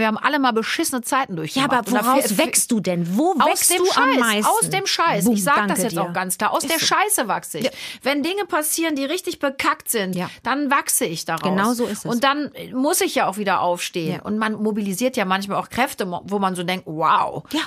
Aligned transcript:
Wir 0.00 0.06
haben 0.06 0.16
alle 0.18 0.38
mal 0.38 0.52
beschissene 0.52 1.02
Zeiten 1.02 1.32
Ja, 1.32 1.36
durchgemacht. 1.36 1.72
aber 1.72 1.90
woraus 1.92 2.38
wächst 2.38 2.72
du 2.72 2.80
denn? 2.80 3.16
Wo 3.18 3.34
wächst 3.34 3.70
du 3.78 3.84
Scheiß, 3.84 3.96
am 3.98 4.18
meisten? 4.18 4.46
aus 4.46 4.70
dem 4.70 4.86
Scheiß. 4.86 5.24
Boom, 5.26 5.34
ich 5.34 5.44
sag 5.44 5.68
das 5.68 5.82
jetzt 5.82 5.92
dir. 5.92 6.02
auch 6.02 6.12
ganz 6.12 6.38
klar. 6.38 6.52
Aus 6.52 6.62
der 6.62 6.78
so. 6.78 6.86
Scheiße 6.86 7.28
wachse 7.28 7.58
ich. 7.58 7.70
Wenn 8.02 8.22
Dinge 8.22 8.44
passieren, 8.46 8.96
die 8.96 9.04
richtig 9.04 9.38
bekackt 9.38 9.90
sind, 9.90 10.16
Ja. 10.16 10.30
dann 10.42 10.70
wachse 10.70 11.04
ich 11.04 11.24
daraus. 11.26 11.42
Genau 11.42 11.72
so 11.74 11.84
ist 11.86 12.04
es. 12.04 12.10
Und 12.10 12.24
dann 12.24 12.50
muss 12.72 13.00
ich 13.02 13.14
ja 13.14 13.28
auch 13.28 13.36
wieder 13.36 13.60
aufstehen. 13.60 14.14
Ja. 14.16 14.22
Und 14.22 14.38
man 14.38 14.54
mobilisiert 14.54 15.16
ja 15.18 15.24
manchmal 15.26 15.58
auch 15.58 15.68
Kräfte, 15.68 16.10
wo 16.24 16.38
man 16.38 16.54
so 16.56 16.62
denkt, 16.62 16.86
wow. 16.86 17.44
Ja. 17.52 17.60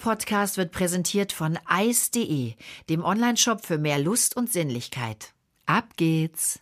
Podcast 0.00 0.56
wird 0.56 0.72
präsentiert 0.72 1.32
von 1.32 1.58
eis.de, 1.66 2.54
dem 2.88 3.04
Onlineshop 3.04 3.64
für 3.64 3.78
mehr 3.78 3.98
Lust 3.98 4.36
und 4.36 4.52
Sinnlichkeit. 4.52 5.32
Ab 5.66 5.96
geht's. 5.96 6.58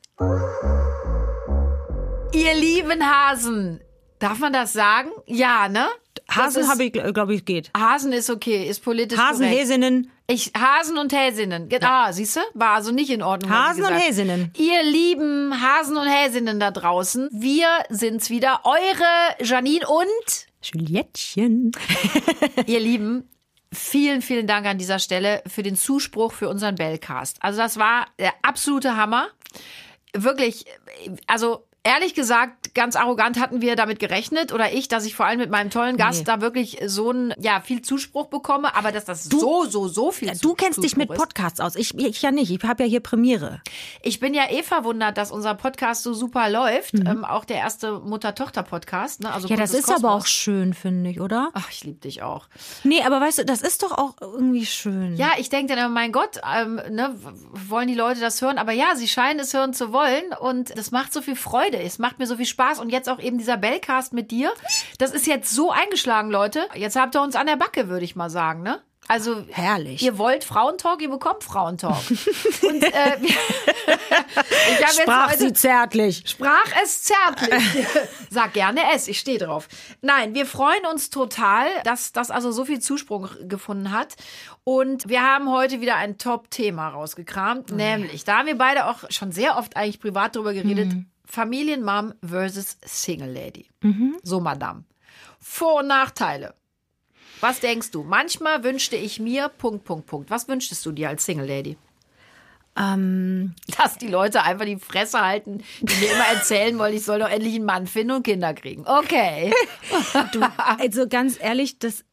Ihr 2.32 2.54
lieben 2.54 3.02
Hasen, 3.02 3.80
darf 4.18 4.38
man 4.38 4.52
das 4.52 4.74
sagen? 4.74 5.10
Ja, 5.26 5.68
ne? 5.68 5.86
Hasen 6.30 6.68
habe 6.68 6.84
ich, 6.84 6.92
glaube 6.92 7.34
ich, 7.34 7.44
geht. 7.44 7.70
Hasen 7.76 8.12
ist 8.12 8.28
okay, 8.28 8.68
ist 8.68 8.80
politisch 8.84 9.16
korrekt. 9.16 9.34
Hasenhäsinnen. 9.34 10.10
Ich, 10.26 10.52
Hasen 10.54 10.98
und 10.98 11.14
Häsinnen. 11.14 11.70
Ah, 11.80 12.12
siehst 12.12 12.36
du? 12.36 12.40
War 12.52 12.72
also 12.72 12.92
nicht 12.92 13.08
in 13.08 13.22
Ordnung. 13.22 13.50
Hasen 13.50 13.84
und. 13.84 13.94
Häsinnen. 13.94 14.52
Ihr 14.58 14.82
lieben 14.82 15.54
Hasen 15.62 15.96
und 15.96 16.06
Häsinnen 16.06 16.60
da 16.60 16.70
draußen, 16.70 17.30
wir 17.32 17.66
sind's 17.88 18.28
wieder. 18.28 18.60
Eure 18.64 19.42
Janine 19.42 19.86
und 19.88 20.47
Juliettchen. 20.62 21.72
ihr 22.66 22.80
Lieben, 22.80 23.28
vielen, 23.72 24.22
vielen 24.22 24.46
Dank 24.46 24.66
an 24.66 24.78
dieser 24.78 24.98
Stelle 24.98 25.42
für 25.46 25.62
den 25.62 25.76
Zuspruch 25.76 26.32
für 26.32 26.48
unseren 26.48 26.74
Bellcast. 26.74 27.38
Also 27.40 27.58
das 27.58 27.76
war 27.78 28.06
der 28.18 28.32
absolute 28.42 28.96
Hammer. 28.96 29.28
Wirklich, 30.14 30.64
also 31.26 31.67
ehrlich 31.84 32.14
gesagt, 32.14 32.74
ganz 32.74 32.96
arrogant 32.96 33.40
hatten 33.40 33.60
wir 33.60 33.76
damit 33.76 33.98
gerechnet 33.98 34.52
oder 34.52 34.72
ich, 34.72 34.88
dass 34.88 35.04
ich 35.06 35.14
vor 35.14 35.26
allem 35.26 35.38
mit 35.38 35.50
meinem 35.50 35.70
tollen 35.70 35.96
Gast 35.96 36.20
Nee. 36.20 36.24
da 36.24 36.40
wirklich 36.40 36.78
so 36.86 37.10
ein, 37.10 37.34
ja, 37.38 37.60
viel 37.60 37.82
Zuspruch 37.82 38.26
bekomme, 38.26 38.74
aber 38.76 38.92
dass 38.92 39.04
das 39.06 39.24
so, 39.24 39.64
so, 39.64 39.88
so 39.88 40.12
viel 40.12 40.32
Du 40.40 40.54
kennst 40.54 40.82
dich 40.82 40.96
mit 40.96 41.08
Zuspruch 41.08 41.14
ist. 41.24 41.28
Podcasts 41.34 41.60
aus. 41.60 41.76
Ich, 41.76 41.96
ich 41.98 42.20
ja 42.22 42.30
nicht. 42.30 42.50
Ich 42.50 42.62
habe 42.68 42.82
ja 42.84 42.88
hier 42.88 43.00
Premiere. 43.00 43.62
Ich 44.02 44.20
bin 44.20 44.34
ja 44.34 44.50
eh 44.50 44.62
verwundert, 44.62 45.16
dass 45.16 45.30
unser 45.32 45.54
Podcast 45.54 46.02
so 46.02 46.12
super 46.12 46.50
läuft. 46.50 46.94
Ähm, 46.94 47.24
auch 47.24 47.44
der 47.44 47.56
erste 47.58 48.00
Mutter-Tochter-Podcast. 48.00 49.22
Ne? 49.22 49.32
Also 49.32 49.48
Mhm. 49.48 49.54
Ja, 49.54 49.56
das 49.60 49.72
ist 49.72 49.88
des 49.88 49.96
aber 49.96 50.10
auch 50.10 50.18
Kosmos. 50.20 50.30
schön, 50.30 50.74
finde 50.74 51.10
ich, 51.10 51.20
oder? 51.20 51.50
Ach, 51.54 51.70
ich 51.70 51.84
liebe 51.84 52.00
dich 52.00 52.22
auch. 52.22 52.48
Nee, 52.84 53.02
aber 53.02 53.20
weißt 53.20 53.38
du, 53.38 53.44
das 53.44 53.62
ist 53.62 53.82
doch 53.82 53.92
auch 53.92 54.14
irgendwie 54.20 54.66
schön. 54.66 55.16
Ja, 55.16 55.30
ich 55.38 55.48
denke 55.48 55.74
dann, 55.74 55.92
mein 55.92 56.12
Gott, 56.12 56.40
ähm, 56.56 56.76
ne, 56.90 57.14
wollen 57.52 57.88
die 57.88 57.94
Leute 57.94 58.20
das 58.20 58.42
hören? 58.42 58.58
Aber 58.58 58.72
ja, 58.72 58.94
sie 58.96 59.08
scheinen 59.08 59.40
es 59.40 59.54
hören 59.54 59.72
zu 59.74 59.92
wollen 59.92 60.24
und 60.40 60.76
das 60.76 60.90
macht 60.90 61.12
so 61.12 61.22
viel 61.22 61.36
Freude. 61.36 61.67
Es 61.76 61.98
macht 61.98 62.18
mir 62.18 62.26
so 62.26 62.36
viel 62.36 62.46
Spaß 62.46 62.80
und 62.80 62.90
jetzt 62.90 63.08
auch 63.08 63.20
eben 63.20 63.38
dieser 63.38 63.56
Bellcast 63.56 64.12
mit 64.12 64.30
dir. 64.30 64.52
Das 64.98 65.12
ist 65.12 65.26
jetzt 65.26 65.50
so 65.54 65.70
eingeschlagen, 65.70 66.30
Leute. 66.30 66.66
Jetzt 66.74 66.96
habt 66.96 67.14
ihr 67.14 67.22
uns 67.22 67.36
an 67.36 67.46
der 67.46 67.56
Backe, 67.56 67.88
würde 67.88 68.04
ich 68.04 68.16
mal 68.16 68.30
sagen, 68.30 68.62
ne? 68.62 68.80
Also 69.08 69.42
Herrlich. 69.50 70.02
Ihr 70.02 70.18
wollt 70.18 70.44
Frauentalk, 70.44 71.00
ihr 71.00 71.08
bekommt 71.08 71.42
Frauentalk. 71.42 71.96
und 72.62 72.82
äh, 72.82 73.16
ich 73.22 75.02
Sprach 75.02 75.30
heute, 75.30 75.38
sie 75.38 75.52
zärtlich. 75.54 76.24
Sprach 76.26 76.66
es 76.82 77.04
zärtlich. 77.04 77.64
Sag 78.30 78.52
gerne 78.52 78.82
es, 78.94 79.08
ich 79.08 79.18
stehe 79.18 79.38
drauf. 79.38 79.66
Nein, 80.02 80.34
wir 80.34 80.44
freuen 80.44 80.84
uns 80.92 81.08
total, 81.08 81.66
dass 81.84 82.12
das 82.12 82.30
also 82.30 82.52
so 82.52 82.66
viel 82.66 82.80
Zuspruch 82.80 83.30
gefunden 83.44 83.92
hat. 83.92 84.14
Und 84.64 85.08
wir 85.08 85.22
haben 85.22 85.50
heute 85.50 85.80
wieder 85.80 85.96
ein 85.96 86.18
Top-Thema 86.18 86.90
rausgekramt, 86.90 87.72
nämlich, 87.72 88.24
da 88.24 88.38
haben 88.38 88.46
wir 88.46 88.58
beide 88.58 88.86
auch 88.86 89.04
schon 89.08 89.32
sehr 89.32 89.56
oft 89.56 89.74
eigentlich 89.74 90.00
privat 90.00 90.36
drüber 90.36 90.52
geredet, 90.52 90.92
Familienmom 91.28 92.14
versus 92.24 92.78
Single 92.84 93.32
Lady. 93.32 93.66
So, 94.22 94.40
Madame. 94.40 94.84
Vor- 95.38 95.80
und 95.80 95.88
Nachteile. 95.88 96.54
Was 97.40 97.60
denkst 97.60 97.90
du? 97.90 98.02
Manchmal 98.02 98.64
wünschte 98.64 98.96
ich 98.96 99.20
mir, 99.20 99.48
Punkt, 99.48 99.84
Punkt, 99.84 100.06
Punkt. 100.06 100.30
Was 100.30 100.48
wünschtest 100.48 100.84
du 100.86 100.92
dir 100.92 101.10
als 101.10 101.24
Single 101.24 101.46
Lady? 101.46 101.76
Ähm, 102.76 103.54
dass 103.76 103.98
die 103.98 104.08
Leute 104.08 104.42
einfach 104.42 104.64
die 104.64 104.78
Fresse 104.78 105.20
halten, 105.20 105.62
die 105.80 105.94
mir 105.96 106.12
immer 106.12 106.26
erzählen 106.32 106.78
wollen, 106.78 106.94
ich 106.94 107.04
soll 107.04 107.18
doch 107.18 107.28
endlich 107.28 107.56
einen 107.56 107.64
Mann 107.64 107.86
finden 107.86 108.12
und 108.12 108.22
Kinder 108.22 108.54
kriegen. 108.54 108.86
Okay. 108.86 109.52
du, 110.32 110.40
also 110.56 111.08
ganz 111.08 111.38
ehrlich, 111.40 111.78
das. 111.78 112.04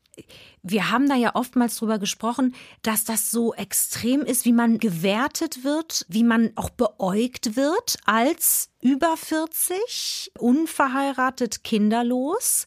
Wir 0.68 0.90
haben 0.90 1.08
da 1.08 1.14
ja 1.14 1.36
oftmals 1.36 1.76
drüber 1.76 2.00
gesprochen, 2.00 2.56
dass 2.82 3.04
das 3.04 3.30
so 3.30 3.54
extrem 3.54 4.22
ist, 4.22 4.46
wie 4.46 4.52
man 4.52 4.80
gewertet 4.80 5.64
wird, 5.64 6.08
wie 6.10 6.24
man 6.24 6.54
auch 6.56 6.72
beäugt 6.72 7.56
wird 7.56 7.98
als 8.06 8.72
über 8.82 9.16
40, 9.16 10.32
unverheiratet, 10.40 11.64
kinderlos. 11.64 12.66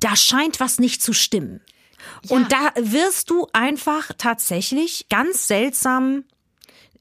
Da 0.00 0.16
scheint 0.16 0.58
was 0.58 0.80
nicht 0.80 1.00
zu 1.00 1.12
stimmen. 1.12 1.60
Und 2.28 2.50
da 2.50 2.72
wirst 2.74 3.30
du 3.30 3.46
einfach 3.52 4.10
tatsächlich 4.18 5.08
ganz 5.08 5.46
seltsam 5.46 6.24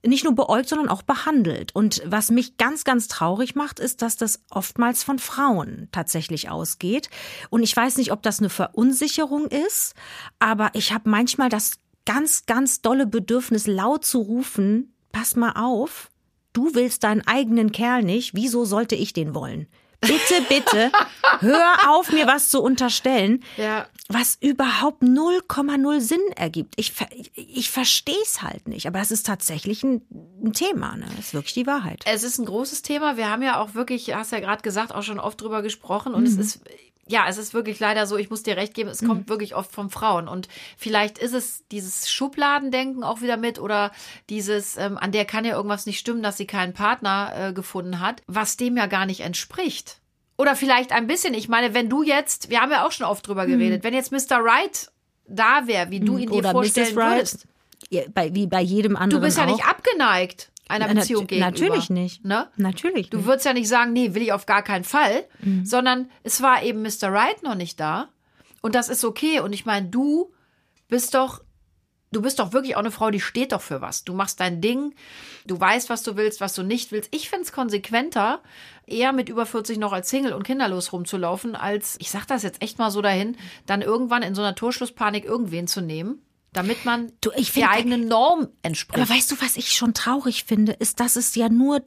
nicht 0.06 0.24
nur 0.24 0.34
beäugt, 0.34 0.70
sondern 0.70 0.90
auch 0.90 1.02
behandelt. 1.02 1.76
Und 1.76 2.02
was 2.06 2.32
mich 2.32 2.58
ganz, 2.58 2.84
ganz 2.84 3.08
traurig 3.08 3.56
macht, 3.56 3.80
ist, 3.80 4.02
dass 4.02 4.16
das 4.16 4.42
oftmals 4.50 5.04
von 5.04 5.20
Frauen 5.20 5.90
tatsächlich 5.92 6.50
ausgeht. 6.50 7.10
Und 7.50 7.64
ich 7.64 7.76
weiß 7.76 7.98
nicht, 7.98 8.12
ob 8.12 8.22
das 8.22 8.40
eine 8.40 8.50
Verunsicherung 8.50 9.48
ist, 9.48 9.96
aber 10.40 10.72
ich 10.74 10.94
habe 10.94 11.10
manchmal 11.10 11.50
das 11.50 11.74
ganz, 12.06 12.46
ganz 12.46 12.82
dolle 12.82 13.06
Bedürfnis, 13.06 13.68
laut 13.68 14.06
zu 14.06 14.20
rufen, 14.20 14.94
pass 15.12 15.36
mal 15.36 15.54
auf, 15.54 16.10
du 16.54 16.74
willst 16.74 17.04
deinen 17.04 17.26
eigenen 17.28 17.72
Kerl 17.72 18.04
nicht, 18.04 18.34
wieso 18.34 18.66
sollte 18.66 18.96
ich 18.96 19.14
den 19.14 19.36
wollen? 19.36 19.68
Bitte, 20.02 20.42
bitte, 20.48 20.92
hör 21.40 21.76
auf, 21.90 22.12
mir 22.12 22.26
was 22.26 22.50
zu 22.50 22.62
unterstellen, 22.62 23.44
Ja. 23.58 23.88
Was 24.12 24.38
überhaupt 24.42 25.04
0,0 25.04 26.00
Sinn 26.02 26.20
ergibt. 26.36 26.74
Ich, 26.78 26.94
ich 27.36 27.70
verstehe 27.70 28.22
es 28.24 28.42
halt 28.42 28.68
nicht, 28.68 28.88
aber 28.88 28.98
das 28.98 29.12
ist 29.12 29.28
tatsächlich 29.28 29.84
ein, 29.84 30.02
ein 30.44 30.54
Thema. 30.54 30.98
Ne? 30.98 31.06
Das 31.16 31.28
ist 31.28 31.34
wirklich 31.36 31.54
die 31.54 31.68
Wahrheit. 31.68 32.04
Es 32.08 32.24
ist 32.24 32.40
ein 32.40 32.46
großes 32.46 32.82
Thema. 32.82 33.18
Wir 33.18 33.30
haben 33.30 33.44
ja 33.44 33.62
auch 33.62 33.76
wirklich, 33.76 34.16
hast 34.16 34.32
ja 34.32 34.40
gerade 34.40 34.64
gesagt, 34.64 34.96
auch 34.96 35.04
schon 35.04 35.20
oft 35.20 35.40
drüber 35.40 35.62
gesprochen. 35.62 36.16
Und 36.16 36.26
es 36.26 36.38
ist, 36.38 36.62
ja, 37.06 37.28
es 37.28 37.38
ist 37.38 37.54
wirklich 37.54 37.80
leider 37.80 38.08
so, 38.08 38.18
ich 38.18 38.32
muss 38.32 38.42
dir 38.42 38.58
recht 38.58 38.74
geben, 38.74 38.90
es 38.90 39.06
kommt 39.06 39.30
wirklich 39.30 39.54
oft 39.56 39.72
von 39.72 39.92
Frauen. 39.92 40.28
Und 40.28 40.48
vielleicht 40.76 41.20
ist 41.20 41.34
es 41.34 41.68
dieses 41.72 42.10
Schubladendenken 42.10 43.04
auch 43.04 43.22
wieder 43.22 43.38
mit 43.38 43.60
oder 43.60 43.92
dieses, 44.30 44.76
ähm, 44.78 44.98
an 44.98 45.12
der 45.12 45.26
kann 45.26 45.46
ja 45.46 45.56
irgendwas 45.56 45.86
nicht 45.86 46.00
stimmen, 46.00 46.24
dass 46.24 46.38
sie 46.38 46.48
keinen 46.48 46.74
Partner 46.74 47.32
äh, 47.36 47.54
gefunden 47.54 48.00
hat, 48.00 48.24
was 48.26 48.58
dem 48.58 48.76
ja 48.76 48.88
gar 48.88 49.06
nicht 49.06 49.22
entspricht. 49.22 49.99
Oder 50.40 50.56
vielleicht 50.56 50.92
ein 50.94 51.06
bisschen. 51.06 51.34
Ich 51.34 51.50
meine, 51.50 51.74
wenn 51.74 51.90
du 51.90 52.02
jetzt, 52.02 52.50
wir 52.50 52.62
haben 52.62 52.72
ja 52.72 52.86
auch 52.88 52.92
schon 52.94 53.06
oft 53.06 53.28
drüber 53.28 53.46
geredet, 53.46 53.84
wenn 53.84 53.94
jetzt 53.94 54.12
Mr. 54.12 54.38
Right 54.42 54.90
da 55.28 55.68
wäre, 55.68 55.92
wie 55.92 56.00
du 56.00 56.18
ihn 56.18 56.30
dir 56.32 56.38
Oder 56.38 56.52
vorstellen 56.52 56.88
Mrs. 56.88 56.98
Right, 56.98 57.16
würdest. 57.18 57.48
ja, 57.90 58.02
bei, 58.14 58.34
wie 58.34 58.48
bei 58.48 58.62
jedem 58.62 58.96
anderen 58.96 59.22
Du 59.22 59.28
bist 59.28 59.38
ja 59.38 59.44
auch. 59.46 59.52
nicht 59.52 59.66
abgeneigt 59.66 60.50
einer 60.70 60.88
Na, 60.88 60.94
Beziehung 60.94 61.28
gegenüber. 61.28 61.52
natürlich 61.52 61.90
nicht. 61.90 62.24
Ne? 62.24 62.48
Natürlich 62.56 63.10
Du 63.10 63.18
nicht. 63.18 63.28
würdest 63.28 63.46
ja 63.46 63.54
nicht 63.54 63.68
sagen, 63.68 63.92
nee, 63.92 64.14
will 64.14 64.22
ich 64.22 64.32
auf 64.32 64.46
gar 64.46 64.64
keinen 64.64 64.84
Fall, 64.86 65.26
Mhm. 65.42 65.66
sondern 65.66 66.10
es 66.24 66.42
war 66.42 66.64
eben 66.64 66.84
Mr. 66.84 67.12
Right 67.12 67.44
noch 67.44 67.56
nicht 67.56 67.80
da. 67.80 68.08
Und 68.62 68.76
das 68.76 68.88
ist 68.88 69.04
okay. 69.04 69.40
Und 69.42 69.52
ich 69.54 69.66
meine, 69.66 69.88
du 69.88 70.32
bist 70.88 71.16
doch, 71.16 71.42
du 72.12 72.22
bist 72.22 72.40
doch 72.40 72.54
wirklich 72.54 72.76
auch 72.76 72.80
eine 72.80 72.92
Frau, 72.92 73.12
die 73.12 73.20
steht 73.22 73.52
doch 73.52 73.62
für 73.62 73.82
was. 73.82 74.04
Du 74.04 74.14
machst 74.14 74.40
dein 74.40 74.62
Ding, 74.62 74.94
du 75.46 75.60
weißt, 75.60 75.90
was 75.90 76.04
du 76.04 76.16
willst, 76.16 76.42
was 76.42 76.54
du 76.54 76.64
nicht 76.64 76.92
willst. 76.92 77.10
Ich 77.14 77.30
finde 77.30 77.46
es 77.46 77.52
konsequenter, 77.52 78.42
eher 78.88 79.12
mit 79.14 79.30
über 79.30 79.46
40 79.46 79.78
noch 79.78 79.94
als 79.94 80.10
Single 80.10 80.34
und 80.34 80.44
kinderlos 80.44 80.92
rumzulaufen, 80.94 81.56
als, 81.56 81.96
ich 82.00 82.10
sag 82.10 82.26
das 82.26 82.44
jetzt 82.44 82.62
echt 82.62 82.80
mal 82.80 82.92
so 82.92 83.02
dahin, 83.02 83.38
dann 83.66 83.82
irgendwann 83.82 84.24
in 84.24 84.34
so 84.36 84.42
einer 84.42 84.56
Torschlusspanik 84.56 85.26
irgendwen 85.26 85.68
zu 85.68 85.82
nehmen, 85.82 86.22
damit 86.54 86.84
man 86.86 87.12
Du, 87.22 87.30
ich 87.36 87.52
der 87.54 87.66
find- 87.66 87.76
eigenen 87.78 88.08
Norm 88.08 88.48
entspricht. 88.64 89.00
Aber 89.00 89.10
weißt 89.16 89.32
du, 89.32 89.36
was 89.42 89.56
ich 89.58 89.74
schon 89.74 89.94
traurig 89.94 90.46
finde, 90.46 90.72
ist, 90.74 91.00
dass 91.00 91.16
es 91.16 91.36
ja 91.36 91.50
nur 91.50 91.84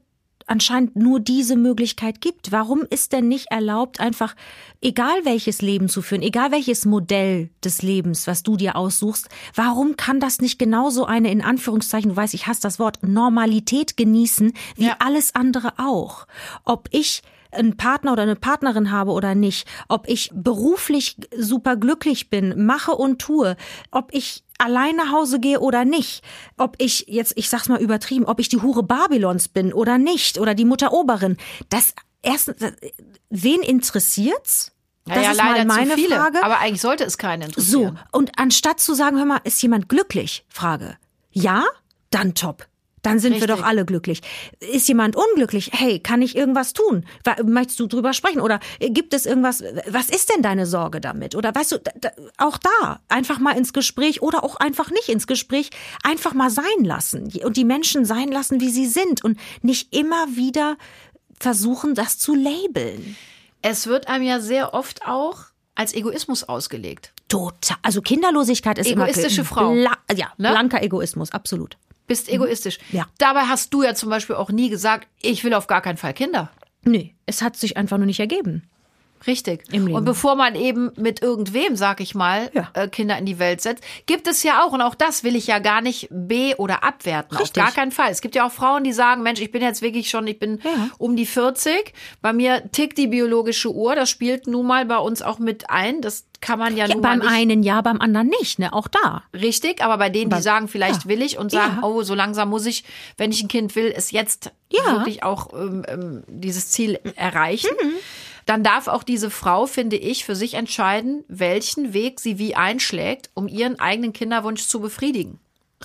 anscheinend 0.52 0.96
nur 0.96 1.18
diese 1.18 1.56
Möglichkeit 1.56 2.20
gibt. 2.20 2.52
Warum 2.52 2.82
ist 2.90 3.12
denn 3.12 3.26
nicht 3.26 3.46
erlaubt, 3.50 4.00
einfach 4.00 4.36
egal 4.82 5.24
welches 5.24 5.62
Leben 5.62 5.88
zu 5.88 6.02
führen, 6.02 6.20
egal 6.20 6.52
welches 6.52 6.84
Modell 6.84 7.48
des 7.64 7.80
Lebens, 7.80 8.26
was 8.26 8.42
du 8.42 8.56
dir 8.58 8.76
aussuchst, 8.76 9.30
warum 9.54 9.96
kann 9.96 10.20
das 10.20 10.40
nicht 10.40 10.58
genauso 10.58 11.06
eine, 11.06 11.30
in 11.30 11.40
Anführungszeichen, 11.40 12.10
du 12.10 12.16
weißt, 12.16 12.34
ich 12.34 12.46
hasse 12.46 12.60
das 12.60 12.78
Wort, 12.78 13.02
Normalität 13.02 13.96
genießen, 13.96 14.52
wie 14.76 14.86
Ja. 14.86 14.96
alles 14.98 15.34
andere 15.34 15.72
auch? 15.78 16.26
Ob 16.64 16.88
ich 16.92 17.22
einen 17.52 17.76
Partner 17.76 18.12
oder 18.12 18.22
eine 18.22 18.36
Partnerin 18.36 18.90
habe 18.90 19.12
oder 19.12 19.34
nicht, 19.34 19.66
ob 19.88 20.08
ich 20.08 20.30
beruflich 20.32 21.16
super 21.36 21.76
glücklich 21.76 22.30
bin, 22.30 22.66
mache 22.66 22.92
und 22.92 23.20
tue, 23.20 23.56
ob 23.90 24.12
ich 24.12 24.44
allein 24.58 24.96
nach 24.96 25.12
Hause 25.12 25.40
gehe 25.40 25.60
oder 25.60 25.84
nicht, 25.84 26.22
ob 26.56 26.76
ich 26.78 27.06
jetzt, 27.08 27.34
ich 27.36 27.48
sag's 27.48 27.68
mal 27.68 27.80
übertrieben, 27.80 28.24
ob 28.24 28.40
ich 28.40 28.48
die 28.48 28.62
Hure 28.62 28.82
Babylons 28.82 29.48
bin 29.48 29.72
oder 29.72 29.98
nicht 29.98 30.38
oder 30.38 30.54
die 30.54 30.64
Mutter 30.64 30.92
Oberin. 30.92 31.36
Das 31.68 31.94
erstens, 32.22 32.56
wen 33.30 33.60
interessiert's? 33.60 34.72
Das 35.04 35.16
ja, 35.16 35.30
ist 35.32 35.36
leider 35.36 35.64
mal 35.64 35.78
meine 35.78 35.94
viele, 35.94 36.16
Frage. 36.16 36.44
Aber 36.44 36.60
eigentlich 36.60 36.80
sollte 36.80 37.04
es 37.04 37.18
keinen 37.18 37.42
interessieren. 37.42 37.98
So, 38.12 38.18
und 38.18 38.38
anstatt 38.38 38.78
zu 38.78 38.94
sagen, 38.94 39.18
hör 39.18 39.24
mal, 39.24 39.40
ist 39.42 39.60
jemand 39.60 39.88
glücklich? 39.88 40.44
Frage. 40.48 40.96
Ja? 41.32 41.64
Dann 42.10 42.34
top. 42.34 42.66
Dann 43.02 43.18
sind 43.18 43.32
Richtig. 43.32 43.48
wir 43.48 43.56
doch 43.56 43.64
alle 43.64 43.84
glücklich. 43.84 44.20
Ist 44.60 44.88
jemand 44.88 45.16
unglücklich? 45.16 45.70
Hey, 45.72 45.98
kann 45.98 46.22
ich 46.22 46.36
irgendwas 46.36 46.72
tun? 46.72 47.04
Möchtest 47.44 47.80
du 47.80 47.88
drüber 47.88 48.12
sprechen? 48.12 48.40
Oder 48.40 48.60
gibt 48.80 49.12
es 49.12 49.26
irgendwas? 49.26 49.62
Was 49.88 50.08
ist 50.08 50.32
denn 50.32 50.42
deine 50.42 50.66
Sorge 50.66 51.00
damit? 51.00 51.34
Oder 51.34 51.52
weißt 51.54 51.72
du, 51.72 51.78
auch 52.38 52.58
da 52.58 53.00
einfach 53.08 53.40
mal 53.40 53.56
ins 53.56 53.72
Gespräch 53.72 54.22
oder 54.22 54.44
auch 54.44 54.56
einfach 54.56 54.90
nicht 54.90 55.08
ins 55.08 55.26
Gespräch, 55.26 55.70
einfach 56.04 56.32
mal 56.32 56.50
sein 56.50 56.84
lassen 56.84 57.32
und 57.44 57.56
die 57.56 57.64
Menschen 57.64 58.04
sein 58.04 58.28
lassen, 58.28 58.60
wie 58.60 58.70
sie 58.70 58.86
sind 58.86 59.24
und 59.24 59.38
nicht 59.62 59.94
immer 59.94 60.28
wieder 60.36 60.76
versuchen, 61.40 61.94
das 61.94 62.18
zu 62.18 62.34
labeln. 62.34 63.16
Es 63.62 63.88
wird 63.88 64.06
einem 64.08 64.24
ja 64.24 64.40
sehr 64.40 64.74
oft 64.74 65.04
auch 65.06 65.46
als 65.74 65.94
Egoismus 65.94 66.44
ausgelegt. 66.44 67.12
Total. 67.28 67.78
Also 67.82 68.02
Kinderlosigkeit 68.02 68.78
ist 68.78 68.88
egoistische 68.88 69.40
immer 69.40 69.48
Frau. 69.48 69.72
Bla 69.72 69.96
ja, 70.14 70.32
ne? 70.36 70.50
blanker 70.50 70.82
Egoismus, 70.82 71.32
absolut 71.32 71.76
bist 72.06 72.28
mhm. 72.28 72.34
egoistisch. 72.34 72.78
Ja. 72.90 73.06
Dabei 73.18 73.42
hast 73.42 73.72
du 73.74 73.82
ja 73.82 73.94
zum 73.94 74.10
Beispiel 74.10 74.36
auch 74.36 74.50
nie 74.50 74.70
gesagt, 74.70 75.08
ich 75.20 75.44
will 75.44 75.54
auf 75.54 75.66
gar 75.66 75.80
keinen 75.80 75.98
Fall 75.98 76.14
Kinder. 76.14 76.50
Nee, 76.84 77.14
es 77.26 77.42
hat 77.42 77.56
sich 77.56 77.76
einfach 77.76 77.98
nur 77.98 78.06
nicht 78.06 78.20
ergeben. 78.20 78.68
Richtig. 79.26 79.64
Und 79.72 80.04
bevor 80.04 80.36
man 80.36 80.54
eben 80.54 80.90
mit 80.96 81.22
irgendwem, 81.22 81.76
sag 81.76 82.00
ich 82.00 82.14
mal, 82.14 82.50
ja. 82.54 82.68
äh, 82.74 82.88
Kinder 82.88 83.16
in 83.18 83.26
die 83.26 83.38
Welt 83.38 83.60
setzt, 83.60 83.84
gibt 84.06 84.26
es 84.26 84.42
ja 84.42 84.64
auch, 84.64 84.72
und 84.72 84.80
auch 84.80 84.94
das 84.94 85.24
will 85.24 85.36
ich 85.36 85.46
ja 85.46 85.58
gar 85.58 85.80
nicht 85.80 86.08
be- 86.10 86.54
oder 86.58 86.84
abwerten. 86.84 87.36
Richtig. 87.36 87.62
Auf 87.62 87.68
gar 87.68 87.74
keinen 87.74 87.92
Fall. 87.92 88.10
Es 88.10 88.20
gibt 88.20 88.34
ja 88.34 88.46
auch 88.46 88.52
Frauen, 88.52 88.84
die 88.84 88.92
sagen, 88.92 89.22
Mensch, 89.22 89.40
ich 89.40 89.52
bin 89.52 89.62
jetzt 89.62 89.82
wirklich 89.82 90.10
schon, 90.10 90.26
ich 90.26 90.38
bin 90.38 90.60
ja. 90.64 90.90
um 90.98 91.16
die 91.16 91.26
40. 91.26 91.92
Bei 92.20 92.32
mir 92.32 92.70
tickt 92.72 92.98
die 92.98 93.06
biologische 93.06 93.72
Uhr. 93.72 93.94
Das 93.94 94.10
spielt 94.10 94.46
nun 94.46 94.66
mal 94.66 94.84
bei 94.86 94.98
uns 94.98 95.22
auch 95.22 95.38
mit 95.38 95.70
ein. 95.70 96.00
Das 96.00 96.26
kann 96.40 96.58
man 96.58 96.76
ja, 96.76 96.86
ja 96.86 96.96
beim 96.96 97.22
einen 97.22 97.62
ja, 97.62 97.80
beim 97.80 98.00
anderen 98.00 98.28
nicht, 98.28 98.58
ne? 98.58 98.72
Auch 98.72 98.88
da. 98.88 99.22
Richtig, 99.32 99.82
aber 99.82 99.96
bei 99.96 100.10
denen, 100.10 100.30
die 100.30 100.42
sagen, 100.42 100.68
vielleicht 100.68 101.04
ja. 101.04 101.08
will 101.08 101.22
ich 101.22 101.38
und 101.38 101.52
sagen, 101.52 101.78
ja. 101.80 101.88
oh, 101.88 102.02
so 102.02 102.14
langsam 102.14 102.50
muss 102.50 102.66
ich, 102.66 102.84
wenn 103.16 103.30
ich 103.30 103.42
ein 103.42 103.48
Kind 103.48 103.76
will, 103.76 103.92
es 103.94 104.10
jetzt 104.10 104.50
wirklich 104.70 105.22
auch 105.22 105.52
ähm, 105.54 105.84
ähm, 105.88 106.24
dieses 106.26 106.70
Ziel 106.70 106.98
erreichen. 107.16 107.70
Mhm. 107.82 107.92
Dann 108.46 108.62
darf 108.62 108.88
auch 108.88 109.02
diese 109.02 109.30
Frau, 109.30 109.66
finde 109.66 109.96
ich, 109.96 110.24
für 110.24 110.36
sich 110.36 110.54
entscheiden, 110.54 111.24
welchen 111.28 111.92
Weg 111.92 112.20
sie 112.20 112.38
wie 112.38 112.54
einschlägt, 112.54 113.30
um 113.34 113.48
ihren 113.48 113.78
eigenen 113.78 114.12
Kinderwunsch 114.12 114.66
zu 114.66 114.80
befriedigen. 114.80 115.38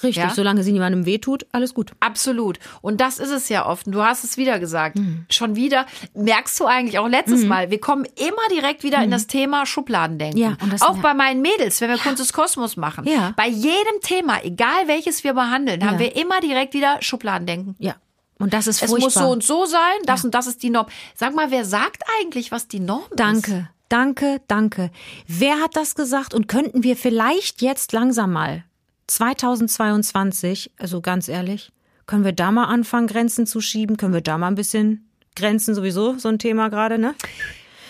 Richtig, 0.03 0.23
ja? 0.23 0.29
solange 0.29 0.63
sie 0.63 0.71
niemandem 0.71 1.05
wehtut, 1.05 1.45
alles 1.51 1.73
gut. 1.73 1.91
Absolut. 1.99 2.59
Und 2.81 3.01
das 3.01 3.17
ist 3.17 3.31
es 3.31 3.49
ja 3.49 3.65
oft. 3.65 3.87
Du 3.87 4.03
hast 4.03 4.23
es 4.23 4.37
wieder 4.37 4.59
gesagt. 4.59 4.97
Mhm. 4.97 5.25
Schon 5.29 5.55
wieder. 5.55 5.85
Merkst 6.13 6.59
du 6.59 6.65
eigentlich 6.65 6.99
auch 6.99 7.07
letztes 7.07 7.41
mhm. 7.41 7.47
Mal, 7.47 7.71
wir 7.71 7.79
kommen 7.79 8.05
immer 8.15 8.47
direkt 8.51 8.83
wieder 8.83 8.99
mhm. 8.99 9.05
in 9.05 9.11
das 9.11 9.27
Thema 9.27 9.65
Schubladendenken. 9.65 10.39
Ja, 10.39 10.57
und 10.61 10.71
das 10.71 10.81
auch 10.81 10.97
bei 10.97 11.13
meinen 11.13 11.41
Mädels, 11.41 11.81
wenn 11.81 11.89
wir 11.89 11.97
ja. 11.97 12.03
Kunst 12.03 12.19
des 12.19 12.33
Kosmos 12.33 12.77
machen. 12.77 13.05
Ja. 13.07 13.33
Bei 13.35 13.47
jedem 13.47 14.01
Thema, 14.01 14.43
egal 14.43 14.87
welches 14.87 15.23
wir 15.23 15.33
behandeln, 15.33 15.83
haben 15.83 15.99
wir 15.99 16.15
immer 16.15 16.39
direkt 16.41 16.73
wieder 16.73 16.97
Schubladendenken. 17.01 17.75
Ja. 17.79 17.95
Und 18.39 18.53
das 18.53 18.67
ist 18.67 18.79
furchtbar. 18.79 18.97
Es 18.97 19.03
muss 19.03 19.13
so 19.13 19.29
und 19.29 19.43
so 19.43 19.65
sein, 19.65 19.97
das 20.05 20.23
und 20.23 20.33
das 20.33 20.47
ist 20.47 20.61
die 20.63 20.69
Norm. 20.69 20.87
Sag 21.15 21.33
mal, 21.35 21.51
wer 21.51 21.65
sagt 21.65 22.03
eigentlich, 22.21 22.51
was 22.51 22.67
die 22.67 22.79
Norm 22.79 23.03
danke. 23.15 23.37
ist? 23.39 23.47
Danke. 23.47 23.69
Danke, 23.89 24.41
danke. 24.49 24.91
Wer 25.27 25.61
hat 25.61 25.77
das 25.77 25.95
gesagt 25.95 26.33
und 26.33 26.49
könnten 26.49 26.83
wir 26.83 26.97
vielleicht 26.97 27.61
jetzt 27.61 27.93
langsam 27.93 28.33
mal 28.33 28.65
2022, 29.07 30.71
also 30.77 30.99
ganz 30.99 31.29
ehrlich, 31.29 31.71
können 32.05 32.25
wir 32.25 32.33
da 32.33 32.51
mal 32.51 32.65
anfangen, 32.65 33.07
Grenzen 33.07 33.47
zu 33.47 33.61
schieben? 33.61 33.95
Können 33.95 34.13
wir 34.13 34.21
da 34.21 34.37
mal 34.37 34.47
ein 34.47 34.55
bisschen 34.55 35.09
Grenzen 35.37 35.73
sowieso, 35.73 36.17
so 36.17 36.27
ein 36.27 36.39
Thema 36.39 36.69
gerade, 36.69 36.97
ne? 36.97 37.15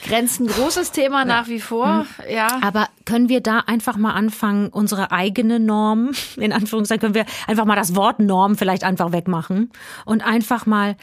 Grenzen 0.03 0.47
großes 0.47 0.91
Thema 0.91 1.25
nach 1.25 1.47
wie 1.47 1.59
vor, 1.59 1.87
mhm. 2.03 2.29
ja. 2.29 2.47
Aber 2.61 2.87
können 3.05 3.29
wir 3.29 3.41
da 3.41 3.59
einfach 3.59 3.97
mal 3.97 4.13
anfangen, 4.13 4.69
unsere 4.69 5.11
eigene 5.11 5.59
Norm, 5.59 6.11
in 6.37 6.53
Anführungszeichen, 6.53 7.01
können 7.01 7.15
wir 7.15 7.25
einfach 7.47 7.65
mal 7.65 7.75
das 7.75 7.95
Wort 7.95 8.19
Norm 8.19 8.55
vielleicht 8.55 8.83
einfach 8.83 9.11
wegmachen 9.11 9.71
und 10.05 10.25
einfach 10.25 10.65
mal 10.65 10.95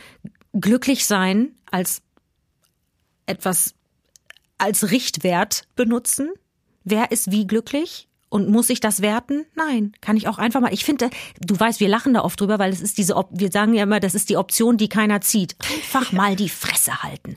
glücklich 0.53 1.07
sein 1.07 1.53
als 1.71 2.03
etwas, 3.27 3.75
als 4.59 4.91
Richtwert 4.91 5.65
benutzen? 5.77 6.31
Wer 6.85 7.11
ist 7.11 7.31
wie 7.31 7.47
glücklich? 7.47 8.09
Und 8.35 8.49
muss 8.49 8.69
ich 8.69 8.81
das 8.81 9.01
werten? 9.01 9.47
Nein, 9.55 9.93
kann 10.01 10.17
ich 10.17 10.27
auch 10.27 10.39
einfach 10.39 10.61
mal. 10.61 10.73
Ich 10.73 10.85
finde, 10.85 11.09
du 11.41 11.57
weißt, 11.57 11.79
wir 11.79 11.87
lachen 11.87 12.15
da 12.15 12.23
oft 12.23 12.41
drüber, 12.41 12.59
weil 12.59 12.73
es 12.73 12.81
ist 12.81 12.99
diese, 12.99 13.15
wir 13.31 13.53
sagen 13.53 13.75
ja 13.75 13.85
immer, 13.85 14.01
das 14.01 14.17
ist 14.17 14.29
die 14.29 14.37
Option, 14.37 14.77
die 14.77 14.89
keiner 14.89 15.21
zieht. 15.21 15.55
Einfach 15.73 16.11
mal 16.11 16.35
die 16.35 16.49
Fresse 16.49 17.05
halten. 17.05 17.37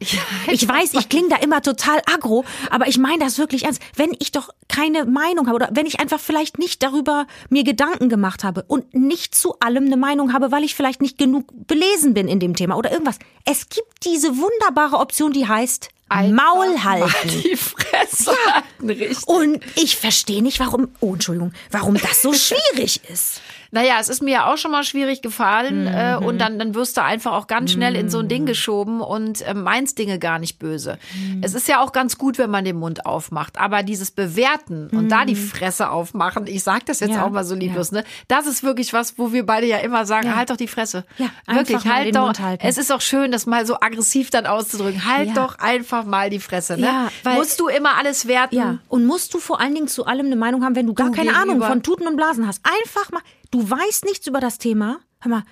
Ich 0.51 0.67
weiß, 0.67 0.95
ich 0.95 1.07
klinge 1.07 1.29
da 1.29 1.35
immer 1.35 1.61
total 1.61 2.01
aggro, 2.11 2.45
aber 2.71 2.87
ich 2.87 2.97
meine 2.97 3.19
das 3.19 3.37
wirklich 3.37 3.65
ernst. 3.65 3.79
Wenn 3.95 4.09
ich 4.17 4.31
doch 4.31 4.49
keine 4.67 5.05
Meinung 5.05 5.45
habe 5.45 5.57
oder 5.57 5.69
wenn 5.71 5.85
ich 5.85 5.99
einfach 5.99 6.19
vielleicht 6.19 6.57
nicht 6.57 6.81
darüber 6.81 7.27
mir 7.49 7.63
Gedanken 7.63 8.09
gemacht 8.09 8.43
habe 8.43 8.63
und 8.67 8.95
nicht 8.95 9.35
zu 9.35 9.59
allem 9.59 9.85
eine 9.85 9.97
Meinung 9.97 10.33
habe, 10.33 10.51
weil 10.51 10.63
ich 10.63 10.73
vielleicht 10.73 11.03
nicht 11.03 11.19
genug 11.19 11.53
belesen 11.67 12.15
bin 12.15 12.27
in 12.27 12.39
dem 12.39 12.55
Thema 12.55 12.75
oder 12.75 12.91
irgendwas. 12.91 13.19
Es 13.45 13.69
gibt 13.69 14.03
diese 14.03 14.29
wunderbare 14.29 14.97
Option, 14.97 15.31
die 15.31 15.47
heißt 15.47 15.89
Einfach 16.09 16.55
Maul 16.55 16.83
halten. 16.83 17.29
die 17.29 17.55
Fresse 17.57 18.31
ja. 18.45 18.53
halten, 18.53 18.89
richtig. 18.89 19.27
Und 19.27 19.59
ich 19.75 19.97
verstehe 19.97 20.41
nicht, 20.41 20.59
warum, 20.59 20.89
oh 20.99 21.13
Entschuldigung, 21.13 21.53
warum 21.71 21.95
das 21.95 22.21
so 22.21 22.33
schwierig 22.33 23.01
ist. 23.09 23.41
Naja, 23.71 23.95
es 23.99 24.09
ist 24.09 24.21
mir 24.21 24.31
ja 24.31 24.51
auch 24.51 24.57
schon 24.57 24.71
mal 24.71 24.83
schwierig 24.83 25.21
gefallen 25.21 25.81
mhm. 25.81 25.87
äh, 25.87 26.15
und 26.15 26.39
dann, 26.39 26.59
dann 26.59 26.75
wirst 26.75 26.97
du 26.97 27.03
einfach 27.03 27.33
auch 27.33 27.47
ganz 27.47 27.71
schnell 27.71 27.95
in 27.95 28.09
so 28.09 28.19
ein 28.19 28.27
Ding 28.27 28.43
mhm. 28.43 28.47
geschoben 28.47 29.01
und 29.01 29.41
äh, 29.41 29.53
meinst 29.53 29.97
Dinge 29.97 30.19
gar 30.19 30.39
nicht 30.39 30.59
böse. 30.59 30.97
Mhm. 31.15 31.41
Es 31.43 31.53
ist 31.53 31.67
ja 31.67 31.81
auch 31.81 31.91
ganz 31.91 32.17
gut, 32.17 32.37
wenn 32.37 32.49
man 32.49 32.65
den 32.65 32.77
Mund 32.77 33.05
aufmacht, 33.05 33.59
aber 33.59 33.83
dieses 33.83 34.11
Bewerten 34.11 34.89
mhm. 34.91 34.97
und 34.97 35.09
da 35.09 35.25
die 35.25 35.35
mhm. 35.35 35.47
Fresse 35.47 35.89
aufmachen, 35.89 36.47
ich 36.47 36.63
sag 36.63 36.85
das 36.85 36.99
jetzt 36.99 37.11
ja. 37.11 37.25
auch 37.25 37.29
mal 37.29 37.43
so 37.43 37.55
lieblos, 37.55 37.91
ja. 37.91 37.99
ne? 37.99 38.03
Das 38.27 38.47
ist 38.47 38.63
wirklich 38.63 38.93
was, 38.93 39.17
wo 39.17 39.33
wir 39.33 39.45
beide 39.45 39.67
ja 39.67 39.77
immer 39.77 40.05
sagen, 40.05 40.27
ja. 40.27 40.35
halt 40.35 40.49
doch 40.49 40.57
die 40.57 40.67
Fresse. 40.67 41.05
Ja, 41.17 41.29
wirklich, 41.47 41.85
halt 41.85 42.15
doch. 42.15 42.33
Es 42.59 42.77
ist 42.77 42.91
auch 42.91 43.01
schön, 43.01 43.31
das 43.31 43.45
mal 43.45 43.65
so 43.65 43.75
aggressiv 43.79 44.29
dann 44.29 44.45
auszudrücken. 44.45 45.05
Halt 45.05 45.35
doch 45.37 45.59
einfach 45.59 46.05
mal 46.05 46.29
die 46.29 46.39
Fresse, 46.39 46.77
ne? 46.77 46.87
Ja, 46.87 47.33
musst 47.35 47.59
du 47.59 47.67
immer 47.67 47.97
alles 47.97 48.27
werten? 48.27 48.55
Ja. 48.55 48.77
Und 48.87 49.05
musst 49.05 49.33
du 49.33 49.39
vor 49.39 49.59
allen 49.59 49.75
Dingen 49.75 49.87
zu 49.87 50.05
allem 50.05 50.27
eine 50.27 50.35
Meinung 50.35 50.63
haben, 50.63 50.75
wenn 50.75 50.87
du 50.87 50.93
gar 50.93 51.07
du 51.07 51.13
keine. 51.13 51.35
Ahnung 51.35 51.61
von 51.61 51.83
Tuten 51.83 52.07
und 52.07 52.15
Blasen 52.15 52.47
hast. 52.47 52.61
Einfach 52.63 53.11
mal, 53.11 53.21
du 53.51 53.69
weißt 53.69 54.05
nichts 54.05 54.27
über 54.27 54.39
das 54.39 54.57
Thema, 54.57 54.99
hör 55.19 55.29
mal, 55.31 55.43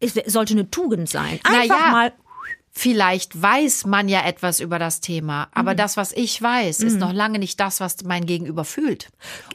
es 0.00 0.14
sollte 0.26 0.54
eine 0.54 0.70
Tugend 0.70 1.08
sein. 1.08 1.40
Einfach 1.44 1.78
ja, 1.78 1.90
mal. 1.92 2.12
Vielleicht 2.78 3.40
weiß 3.40 3.86
man 3.86 4.06
ja 4.06 4.22
etwas 4.26 4.60
über 4.60 4.78
das 4.78 5.00
Thema, 5.00 5.48
aber 5.52 5.72
mhm. 5.72 5.76
das, 5.78 5.96
was 5.96 6.12
ich 6.12 6.42
weiß, 6.42 6.80
ist 6.80 6.94
mhm. 6.94 6.98
noch 6.98 7.12
lange 7.14 7.38
nicht 7.38 7.58
das, 7.58 7.80
was 7.80 8.04
mein 8.04 8.26
Gegenüber 8.26 8.66
fühlt. 8.66 9.08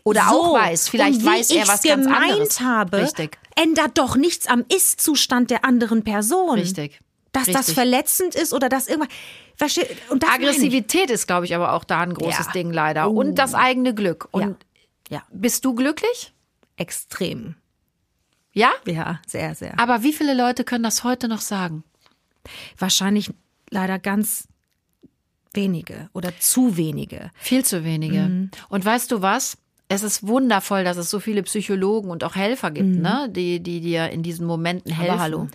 Oder 0.03 0.25
so, 0.27 0.41
auch 0.41 0.53
weiß. 0.55 0.89
Vielleicht 0.89 1.23
weiß 1.23 1.51
er 1.51 1.67
was 1.67 1.83
ganz 1.83 2.07
anderes. 2.07 2.61
habe, 2.61 2.97
Richtig. 2.97 3.37
ändert 3.55 3.99
doch 3.99 4.15
nichts 4.15 4.47
am 4.47 4.65
Ist-Zustand 4.75 5.51
der 5.51 5.65
anderen 5.65 6.03
Person. 6.03 6.57
Richtig. 6.57 6.99
Dass 7.31 7.47
Richtig. 7.47 7.65
das 7.65 7.71
verletzend 7.73 8.33
ist 8.33 8.53
oder 8.53 8.69
das 8.69 8.87
irgendwas. 8.87 9.13
Und 10.09 10.23
das 10.23 10.29
Aggressivität 10.31 11.11
ist, 11.11 11.27
glaube 11.27 11.45
ich, 11.45 11.53
aber 11.53 11.73
auch 11.73 11.83
da 11.83 11.99
ein 11.99 12.15
großes 12.15 12.47
ja. 12.47 12.51
Ding 12.53 12.73
leider. 12.73 13.11
Uh. 13.11 13.19
Und 13.19 13.35
das 13.35 13.53
eigene 13.53 13.93
Glück. 13.93 14.29
Und 14.31 14.57
ja. 15.09 15.17
ja. 15.17 15.23
bist 15.31 15.63
du 15.63 15.75
glücklich? 15.75 16.33
Extrem. 16.75 17.53
Ja? 18.53 18.71
Ja, 18.85 19.19
sehr, 19.25 19.55
sehr. 19.55 19.79
Aber 19.79 20.03
wie 20.03 20.13
viele 20.13 20.33
Leute 20.33 20.63
können 20.63 20.83
das 20.83 21.03
heute 21.03 21.27
noch 21.27 21.41
sagen? 21.41 21.83
Wahrscheinlich 22.77 23.31
leider 23.69 23.99
ganz 23.99 24.47
wenige 25.53 26.09
oder 26.13 26.37
zu 26.39 26.77
wenige. 26.77 27.31
Viel 27.35 27.63
zu 27.63 27.83
wenige. 27.83 28.21
Mhm. 28.21 28.51
Und 28.69 28.85
weißt 28.85 29.11
du 29.11 29.21
was? 29.21 29.57
Es 29.87 30.03
ist 30.03 30.25
wundervoll, 30.25 30.85
dass 30.85 30.95
es 30.95 31.09
so 31.09 31.19
viele 31.19 31.43
Psychologen 31.43 32.09
und 32.09 32.23
auch 32.23 32.35
Helfer 32.35 32.71
gibt, 32.71 32.95
mhm. 32.95 33.01
ne, 33.01 33.29
die, 33.29 33.59
die 33.59 33.81
dir 33.81 34.09
in 34.09 34.23
diesen 34.23 34.47
Momenten 34.47 34.91
helfen. 34.91 35.11
Aber 35.11 35.21
hallo. 35.21 35.47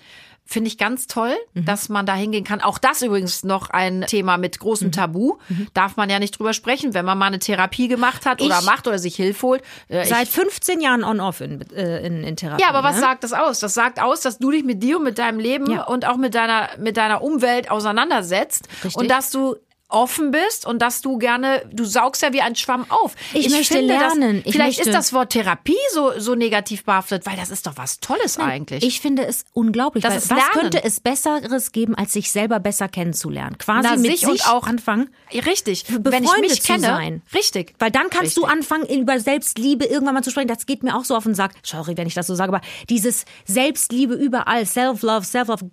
Finde 0.48 0.68
ich 0.68 0.78
ganz 0.78 1.08
toll, 1.08 1.34
mhm. 1.54 1.64
dass 1.64 1.88
man 1.88 2.06
da 2.06 2.14
hingehen 2.14 2.44
kann. 2.44 2.60
Auch 2.60 2.78
das 2.78 3.02
übrigens 3.02 3.42
noch 3.42 3.70
ein 3.70 4.02
Thema 4.02 4.36
mit 4.36 4.60
großem 4.60 4.88
mhm. 4.88 4.92
Tabu. 4.92 5.38
Mhm. 5.48 5.66
Darf 5.74 5.96
man 5.96 6.08
ja 6.08 6.20
nicht 6.20 6.38
drüber 6.38 6.52
sprechen, 6.52 6.94
wenn 6.94 7.04
man 7.04 7.18
mal 7.18 7.26
eine 7.26 7.40
Therapie 7.40 7.88
gemacht 7.88 8.26
hat 8.26 8.40
ich 8.40 8.46
oder 8.46 8.62
macht 8.62 8.86
oder 8.86 9.00
sich 9.00 9.16
Hilfe 9.16 9.46
holt. 9.46 9.62
Äh, 9.88 10.06
seit 10.06 10.28
15 10.28 10.80
Jahren 10.80 11.02
on-off 11.02 11.40
in, 11.40 11.68
äh, 11.72 12.06
in, 12.06 12.22
in, 12.22 12.36
Therapie. 12.36 12.62
Ja, 12.62 12.68
aber 12.68 12.84
was 12.84 12.94
ne? 12.94 13.00
sagt 13.00 13.24
das 13.24 13.32
aus? 13.32 13.58
Das 13.58 13.74
sagt 13.74 14.00
aus, 14.00 14.20
dass 14.20 14.38
du 14.38 14.52
dich 14.52 14.62
mit 14.62 14.82
dir 14.84 14.98
und 14.98 15.04
mit 15.04 15.18
deinem 15.18 15.40
Leben 15.40 15.68
ja. 15.68 15.82
und 15.82 16.06
auch 16.06 16.16
mit 16.16 16.36
deiner, 16.36 16.68
mit 16.78 16.96
deiner 16.96 17.22
Umwelt 17.22 17.68
auseinandersetzt. 17.70 18.68
Richtig. 18.84 18.96
Und 18.96 19.10
dass 19.10 19.30
du 19.30 19.56
offen 19.88 20.32
bist 20.32 20.66
und 20.66 20.82
dass 20.82 21.00
du 21.00 21.16
gerne, 21.18 21.62
du 21.72 21.84
saugst 21.84 22.22
ja 22.22 22.32
wie 22.32 22.40
ein 22.40 22.56
Schwamm 22.56 22.90
auf. 22.90 23.14
Ich, 23.32 23.46
ich 23.46 23.52
möchte 23.52 23.74
finde, 23.74 23.94
lernen. 23.94 24.42
Dass, 24.42 24.52
vielleicht 24.52 24.78
möchte. 24.78 24.90
ist 24.90 24.94
das 24.94 25.12
Wort 25.12 25.30
Therapie 25.30 25.76
so, 25.92 26.18
so 26.18 26.34
negativ 26.34 26.84
behaftet, 26.84 27.24
weil 27.24 27.36
das 27.36 27.50
ist 27.50 27.66
doch 27.66 27.76
was 27.76 28.00
Tolles 28.00 28.36
Nein, 28.38 28.48
eigentlich. 28.48 28.84
Ich 28.84 29.00
finde 29.00 29.24
es 29.26 29.44
unglaublich. 29.52 30.02
Das 30.02 30.16
ist 30.16 30.30
was 30.30 30.38
lernen. 30.38 30.52
könnte 30.52 30.84
es 30.84 31.00
Besseres 31.00 31.70
geben, 31.70 31.94
als 31.94 32.12
sich 32.12 32.32
selber 32.32 32.58
besser 32.58 32.88
kennenzulernen? 32.88 33.58
Quasi 33.58 33.88
Na, 33.88 33.96
mit 33.96 34.10
sich, 34.10 34.20
sich 34.20 34.30
und 34.30 34.48
auch 34.48 34.66
anfangen. 34.66 35.08
Richtig. 35.32 35.84
Wenn 35.88 36.24
ich 36.24 36.36
mich 36.40 36.62
kenne. 36.64 36.86
Sein. 36.86 37.22
Richtig. 37.32 37.74
Weil 37.78 37.92
dann 37.92 38.10
kannst 38.10 38.36
richtig. 38.36 38.42
du 38.42 38.44
anfangen, 38.44 38.86
über 38.86 39.20
Selbstliebe 39.20 39.84
irgendwann 39.84 40.14
mal 40.14 40.24
zu 40.24 40.30
sprechen. 40.30 40.48
Das 40.48 40.66
geht 40.66 40.82
mir 40.82 40.96
auch 40.96 41.04
so 41.04 41.14
auf 41.14 41.24
den 41.24 41.34
Sack. 41.34 41.52
Sorry, 41.62 41.96
wenn 41.96 42.08
ich 42.08 42.14
das 42.14 42.26
so 42.26 42.34
sage, 42.34 42.52
aber 42.52 42.64
dieses 42.88 43.24
Selbstliebe 43.44 44.14
überall, 44.14 44.66
Self-Love, 44.66 45.24
Self-Love. 45.24 45.70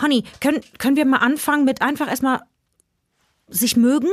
Honey, 0.00 0.24
können, 0.40 0.60
können 0.78 0.96
wir 0.96 1.04
mal 1.04 1.18
anfangen 1.18 1.64
mit 1.64 1.82
einfach 1.82 2.08
erstmal 2.08 2.40
sich 3.50 3.76
mögen, 3.76 4.08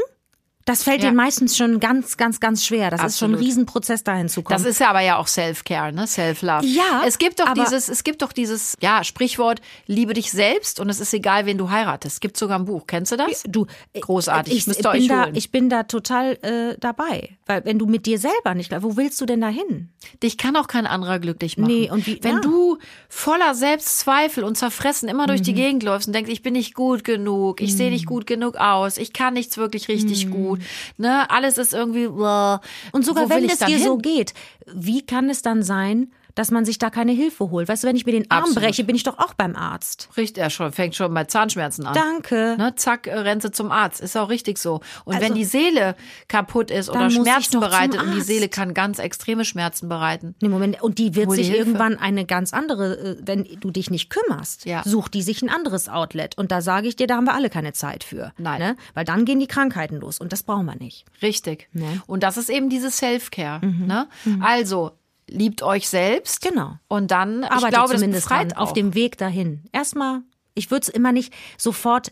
Das 0.70 0.84
fällt 0.84 1.02
Ja. 1.02 1.12
dir 1.12 1.16
meistens 1.16 1.56
schon 1.56 1.80
ganz, 1.80 2.18
ganz, 2.18 2.42
ganz 2.42 2.66
schwer. 2.66 2.90
Das 2.92 3.02
ist 3.02 3.18
schon 3.20 3.30
ein 3.32 3.36
Absolut. 3.36 3.40
Riesenprozess, 3.48 4.04
dahin 4.04 4.28
zu 4.28 4.42
kommen. 4.44 4.62
Das 4.62 4.70
ist 4.70 4.80
ja 4.82 4.90
aber 4.90 5.00
ja 5.00 5.16
auch 5.16 5.28
Self-Care, 5.28 5.94
ne? 5.94 6.06
Self-Love. 6.08 6.66
Ja, 6.66 7.04
Es 7.06 7.18
gibt 7.20 7.40
doch 7.40 7.54
dieses, 7.54 7.88
es 7.88 8.04
gibt 8.04 8.22
doch 8.22 8.34
dieses, 8.34 8.76
ja, 8.82 9.06
Sprichwort, 9.06 9.62
liebe 9.86 10.14
dich 10.14 10.30
selbst 10.30 10.82
und 10.82 10.90
es 10.90 11.00
ist 11.00 11.14
egal, 11.14 11.46
wen 11.46 11.58
du 11.58 11.70
heiratest. 11.70 12.16
Es 12.16 12.20
gibt 12.20 12.36
sogar 12.36 12.60
ein 12.60 12.66
Buch. 12.66 12.84
Kennst 12.86 13.14
du 13.14 13.16
das? 13.16 13.44
Du, 13.48 13.66
Großartig. 13.98 14.54
Ich, 14.58 14.68
Müsst 14.68 14.82
ich, 14.82 14.86
ihr 14.86 14.92
bin 14.92 15.02
euch 15.04 15.08
da, 15.08 15.24
holen. 15.24 15.36
ich 15.36 15.52
bin 15.52 15.70
da 15.70 15.84
total 15.84 16.34
äh, 16.42 16.76
dabei. 16.82 17.37
Weil 17.48 17.66
wenn 17.66 17.80
du 17.80 17.86
mit 17.86 18.06
dir 18.06 18.20
selber 18.20 18.54
nicht, 18.54 18.72
wo 18.84 18.98
willst 18.98 19.20
du 19.22 19.26
denn 19.26 19.42
da 19.42 19.48
hin? 19.48 19.90
Dich 20.22 20.38
kann 20.38 20.56
auch 20.56 20.68
kein 20.68 20.86
anderer 20.86 21.20
glücklich 21.20 21.58
machen. 21.58 21.72
Nee, 21.74 21.90
und 21.90 22.06
wie- 22.06 22.20
Wenn 22.22 22.36
ja. 22.36 22.42
du 22.42 22.78
voller 23.10 23.56
Selbstzweifel 23.56 24.44
und 24.44 24.58
Zerfressen 24.58 25.10
immer 25.10 25.28
durch 25.28 25.42
die 25.42 25.54
Mhm. 25.54 25.56
Gegend 25.58 25.84
läufst 25.84 26.08
und 26.08 26.14
denkst, 26.14 26.32
ich 26.32 26.42
bin 26.44 26.54
nicht 26.54 26.74
gut 26.74 27.04
genug, 27.04 27.62
ich 27.62 27.76
sehe 27.76 27.90
nicht 27.90 28.06
gut 28.06 28.28
genug 28.28 28.58
aus, 28.58 28.98
ich 28.98 29.14
kann 29.14 29.34
nichts 29.34 29.58
wirklich 29.58 29.88
richtig 29.88 30.30
gut, 30.30 30.60
ne, 30.98 31.30
alles 31.30 31.58
ist 31.58 31.74
irgendwie, 31.74 32.08
blah. 32.08 32.58
Mhm. 32.58 32.90
Und 32.92 33.06
sogar 33.06 33.30
wenn 33.30 33.46
es 33.46 33.60
dir 33.60 33.78
hin? 33.78 33.84
so 33.84 33.98
geht, 33.98 34.34
wie 34.74 35.06
kann 35.06 35.30
es 35.30 35.42
dann 35.42 35.64
sein, 35.64 36.12
dass 36.38 36.52
man 36.52 36.66
sich 36.66 36.78
da 36.80 36.90
keine 36.90 37.12
Hilfe 37.12 37.50
holt? 37.50 37.68
Weißt 37.68 37.84
du, 37.84 37.88
wenn 37.88 37.96
ich 37.96 38.06
mir 38.06 38.12
den 38.14 38.30
Arm 38.30 38.44
Absolut. 38.44 38.64
breche, 38.64 38.84
bin 38.84 38.96
ich 38.96 39.04
doch 39.04 39.18
auch 39.20 39.34
beim 39.34 39.56
Arzt. 39.56 40.10
Richtig, 40.18 40.42
er 40.44 40.50
schon, 40.50 40.72
fängt 40.72 40.96
schon 40.96 41.14
bei 41.14 41.24
Zahnschmerzen 41.26 41.86
an. 41.86 41.94
Danke. 41.94 42.56
Ne, 42.58 42.74
zack, 42.76 43.08
äh, 43.08 43.14
rennt 43.18 43.42
sie 43.42 43.52
zum 43.52 43.72
Arzt. 43.72 44.02
Ist 44.02 44.16
auch 44.18 44.30
richtig 44.30 44.58
so. 44.58 44.82
Und 45.06 45.16
Also- 45.16 45.26
wenn 45.28 45.34
die 45.36 45.46
Seele 45.46 45.96
kaputt 46.28 46.72
ist 46.72 46.90
oder 46.90 47.10
Schmerzen 47.10 47.60
bereitet 47.60 48.02
und 48.02 48.14
die. 48.16 48.22
Seele 48.22 48.50
kann 48.50 48.74
ganz 48.74 49.00
extreme 49.00 49.46
Schmerzen 49.46 49.90
bereiten. 49.90 50.36
Nee, 50.42 50.50
Moment, 50.50 50.82
und 50.82 50.98
die 50.98 51.16
wird 51.16 51.28
Hol 51.28 51.36
sich 51.36 51.48
Hilfe. 51.48 51.60
irgendwann 51.64 51.98
eine 51.98 52.26
ganz 52.26 52.54
andere, 52.54 52.98
äh, 52.98 53.18
wenn 53.22 53.44
du 53.60 53.72
dich 53.72 53.90
nicht 53.90 54.10
kümmerst, 54.10 54.66
Ja. 54.66 54.84
sucht 54.86 55.14
die 55.14 55.22
sich 55.22 55.42
ein 55.42 55.50
anderes 55.50 55.90
Outlet. 55.90 56.38
Und 56.38 56.52
da 56.52 56.62
sage 56.62 56.88
ich 56.88 56.96
dir, 56.96 57.08
da 57.08 57.16
haben 57.16 57.26
wir 57.26 57.34
alle 57.34 57.50
keine 57.50 57.74
Zeit 57.74 58.04
für. 58.04 58.32
Nein. 58.38 58.60
Ne? 58.60 58.76
Weil 58.94 59.06
dann 59.06 59.26
gehen 59.26 59.40
die 59.40 59.48
Krankheiten 59.48 59.98
los 60.00 60.20
und 60.20 60.32
das 60.34 60.44
brauchen 60.44 60.66
wir 60.66 60.76
nicht. 60.76 61.06
Richtig. 61.22 61.70
Ne? 61.74 62.02
Und 62.08 62.24
das 62.24 62.38
ist 62.38 62.50
eben 62.50 62.70
dieses 62.70 62.98
Self-Care. 62.98 63.66
Ne? 63.66 64.08
Also, 64.42 64.92
liebt 65.30 65.62
euch 65.64 65.88
selbst. 65.90 66.42
Genau. 66.42 66.78
Und 66.88 67.12
dann, 67.12 67.44
ich 67.44 67.52
Arbeitet 67.52 67.70
glaube, 67.70 67.92
das 67.94 68.00
zumindest 68.02 68.30
dran, 68.30 68.54
auf 68.54 68.74
dem 68.74 68.94
Weg 68.94 69.18
dahin. 69.18 69.64
Erstmal, 69.72 70.22
ich 70.54 70.72
würde 70.72 70.84
es 70.84 70.90
immer 70.90 71.12
nicht 71.12 71.34
sofort 71.58 72.12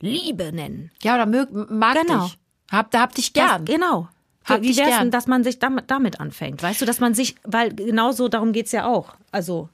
Liebe 0.00 0.52
nennen. 0.52 0.90
Ja, 1.02 1.14
oder 1.14 1.26
mög, 1.26 1.48
mag 1.52 1.96
Genau. 2.00 2.24
dich. 2.26 2.38
Hab, 2.70 2.90
da 2.90 3.00
hab 3.02 3.14
dich 3.14 3.32
gern. 3.32 3.64
Das, 3.64 3.74
genau. 3.74 4.08
Hab 4.44 4.62
Wie 4.62 4.68
dich 4.68 4.78
wär's 4.78 4.98
denn, 4.98 5.10
dass 5.12 5.26
man 5.26 5.44
sich 5.44 5.58
damit, 5.60 5.90
damit 5.90 6.18
anfängt? 6.20 6.62
Weißt 6.62 6.80
du, 6.80 6.84
dass 6.84 6.98
man 6.98 7.14
sich, 7.14 7.36
weil 7.44 7.72
genauso 7.74 8.28
darum 8.28 8.52
geht's 8.52 8.72
ja 8.72 8.86
auch. 8.86 9.14
Also, 9.30 9.68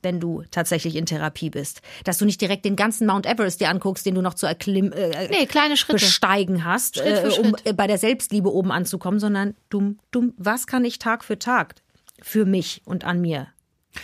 wenn 0.00 0.20
du 0.20 0.44
tatsächlich 0.50 0.94
in 0.96 1.04
Therapie 1.06 1.50
bist. 1.50 1.82
Dass 2.04 2.18
du 2.18 2.24
nicht 2.24 2.40
direkt 2.40 2.64
den 2.64 2.76
ganzen 2.76 3.06
Mount 3.06 3.26
Everest 3.26 3.60
dir 3.60 3.68
anguckst, 3.68 4.06
den 4.06 4.14
du 4.14 4.22
noch 4.22 4.34
zu 4.34 4.46
erklimmen, 4.46 4.92
äh, 4.92 5.28
Nee, 5.28 5.46
kleine 5.46 5.76
Schritte. 5.76 5.94
besteigen 5.94 6.64
hast, 6.64 6.96
Schritt 6.98 7.18
für 7.18 7.26
äh, 7.34 7.38
um 7.40 7.48
Schritt. 7.48 7.66
äh, 7.66 7.72
bei 7.72 7.86
der 7.88 7.98
Selbstliebe 7.98 8.50
oben 8.54 8.70
anzukommen, 8.70 9.18
sondern 9.18 9.56
dumm, 9.70 9.98
dumm, 10.12 10.34
was 10.38 10.66
kann 10.68 10.84
ich 10.84 10.98
Tag 11.00 11.24
für 11.24 11.38
Tag 11.38 11.74
für 12.22 12.44
mich 12.44 12.82
und 12.84 13.04
an 13.04 13.20
mir 13.20 13.48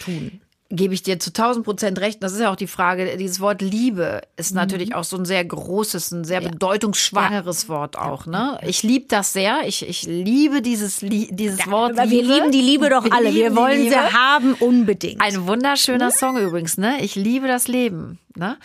tun? 0.05 0.41
Gebe 0.71 0.95
ich 0.95 1.03
dir 1.03 1.21
zu 1.21 1.31
1000 1.31 1.65
Prozent 1.65 2.01
recht. 2.01 2.21
Das 2.23 2.33
ist 2.33 2.41
ja 2.41 2.51
auch 2.51 2.57
die 2.57 2.67
Frage. 2.67 3.17
Dieses 3.17 3.39
Wort 3.39 3.61
Liebe 3.63 4.23
ist 4.37 4.51
Mhm. 4.53 4.57
natürlich 4.57 4.95
auch 4.95 5.05
so 5.05 5.17
ein 5.17 5.25
sehr 5.25 5.45
großes, 5.45 6.11
ein 6.11 6.25
sehr 6.25 6.41
bedeutungsschwangeres 6.41 7.69
Wort 7.69 7.97
auch. 7.97 8.27
Ne? 8.27 8.59
Ich 8.67 8.83
liebe 8.83 9.07
das 9.09 9.33
sehr. 9.33 9.61
Ich, 9.69 9.87
ich 9.89 10.03
liebe 10.05 10.63
dieses, 10.63 11.01
Lie- 11.03 11.29
dieses 11.31 11.67
Wort 11.71 11.93
Aber 11.99 12.11
wir 12.11 12.23
Liebe. 12.23 12.35
lieben 12.35 12.51
die 12.51 12.61
Liebe 12.63 12.89
doch 12.89 13.09
alle. 13.11 13.29
lieben 13.31 13.37
Wir 13.37 13.57
wollen 13.57 13.79
sie 13.83 13.89
Liebe. 13.91 14.13
haben 14.15 14.55
unbedingt. 14.55 15.21
Ein 15.21 15.47
wunderschöner 15.47 16.11
Song 16.11 16.39
übrigens, 16.39 16.77
ne? 16.79 16.97
Ich 17.05 17.15
liebe 17.15 17.47
das 17.47 17.69
Leben, 17.69 18.19
ne? 18.35 18.57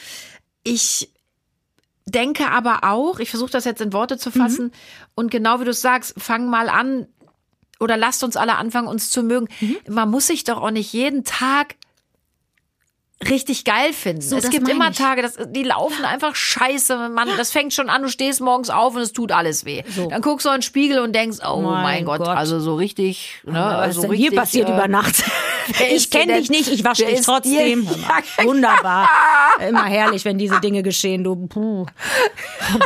Ich 0.63 1.11
denke 2.05 2.49
aber 2.49 2.85
auch, 2.85 3.19
ich 3.19 3.29
versuche 3.29 3.51
das 3.51 3.65
jetzt 3.65 3.81
in 3.81 3.93
Worte 3.93 4.17
zu 4.17 4.31
fassen 4.31 4.71
und 5.15 5.29
genau 5.29 5.59
wie 5.59 5.65
du 5.65 5.71
es 5.71 5.81
sagst, 5.81 6.15
fang 6.17 6.49
mal 6.49 6.69
an 6.69 7.07
oder 7.79 7.97
lasst 7.97 8.23
uns 8.23 8.35
alle 8.37 8.55
anfangen, 8.55 8.87
uns 8.87 9.09
zu 9.09 9.23
mögen. 9.23 9.47
Man 9.87 10.09
muss 10.09 10.27
sich 10.27 10.43
doch 10.43 10.61
auch 10.61 10.71
nicht 10.71 10.91
jeden 10.93 11.23
Tag 11.23 11.75
richtig 13.27 13.65
geil 13.65 13.91
finden. 13.91 14.21
So, 14.21 14.37
es 14.37 14.49
gibt 14.49 14.69
immer 14.69 14.91
ich. 14.91 14.97
Tage, 14.97 15.21
das, 15.21 15.37
die 15.49 15.63
laufen 15.63 16.05
einfach 16.05 16.35
scheiße. 16.35 17.09
Man, 17.09 17.27
das 17.37 17.51
fängt 17.51 17.73
schon 17.73 17.89
an, 17.89 18.01
du 18.01 18.09
stehst 18.09 18.39
morgens 18.39 18.69
auf 18.69 18.95
und 18.95 19.01
es 19.01 19.11
tut 19.11 19.31
alles 19.31 19.65
weh. 19.65 19.83
Dann 20.09 20.21
guckst 20.21 20.45
du 20.45 20.49
in 20.49 20.57
den 20.57 20.61
Spiegel 20.61 20.99
und 20.99 21.13
denkst, 21.13 21.39
oh 21.45 21.61
mein, 21.61 21.83
Mein 21.83 22.05
Gott, 22.05 22.19
Gott. 22.19 22.29
also 22.29 22.59
so 22.59 22.75
richtig, 22.75 23.41
ne, 23.43 23.63
also 23.63 24.01
richtig, 24.01 24.19
hier 24.19 24.31
passiert 24.39 24.69
äh, 24.69 24.73
über 24.73 24.87
Nacht? 24.87 25.23
Ich 25.91 26.09
kenne 26.09 26.39
dich 26.39 26.49
nicht, 26.49 26.67
ich 26.71 26.83
wasche 26.83 27.05
dich 27.05 27.21
trotzdem. 27.21 27.83
mal, 27.83 28.23
Wunderbar. 28.43 29.09
Immer 29.67 29.85
herrlich, 29.85 30.25
wenn 30.25 30.37
diese 30.37 30.59
Dinge 30.59 30.83
geschehen. 30.83 31.23
Du, 31.23 31.35
puh. 31.47 31.85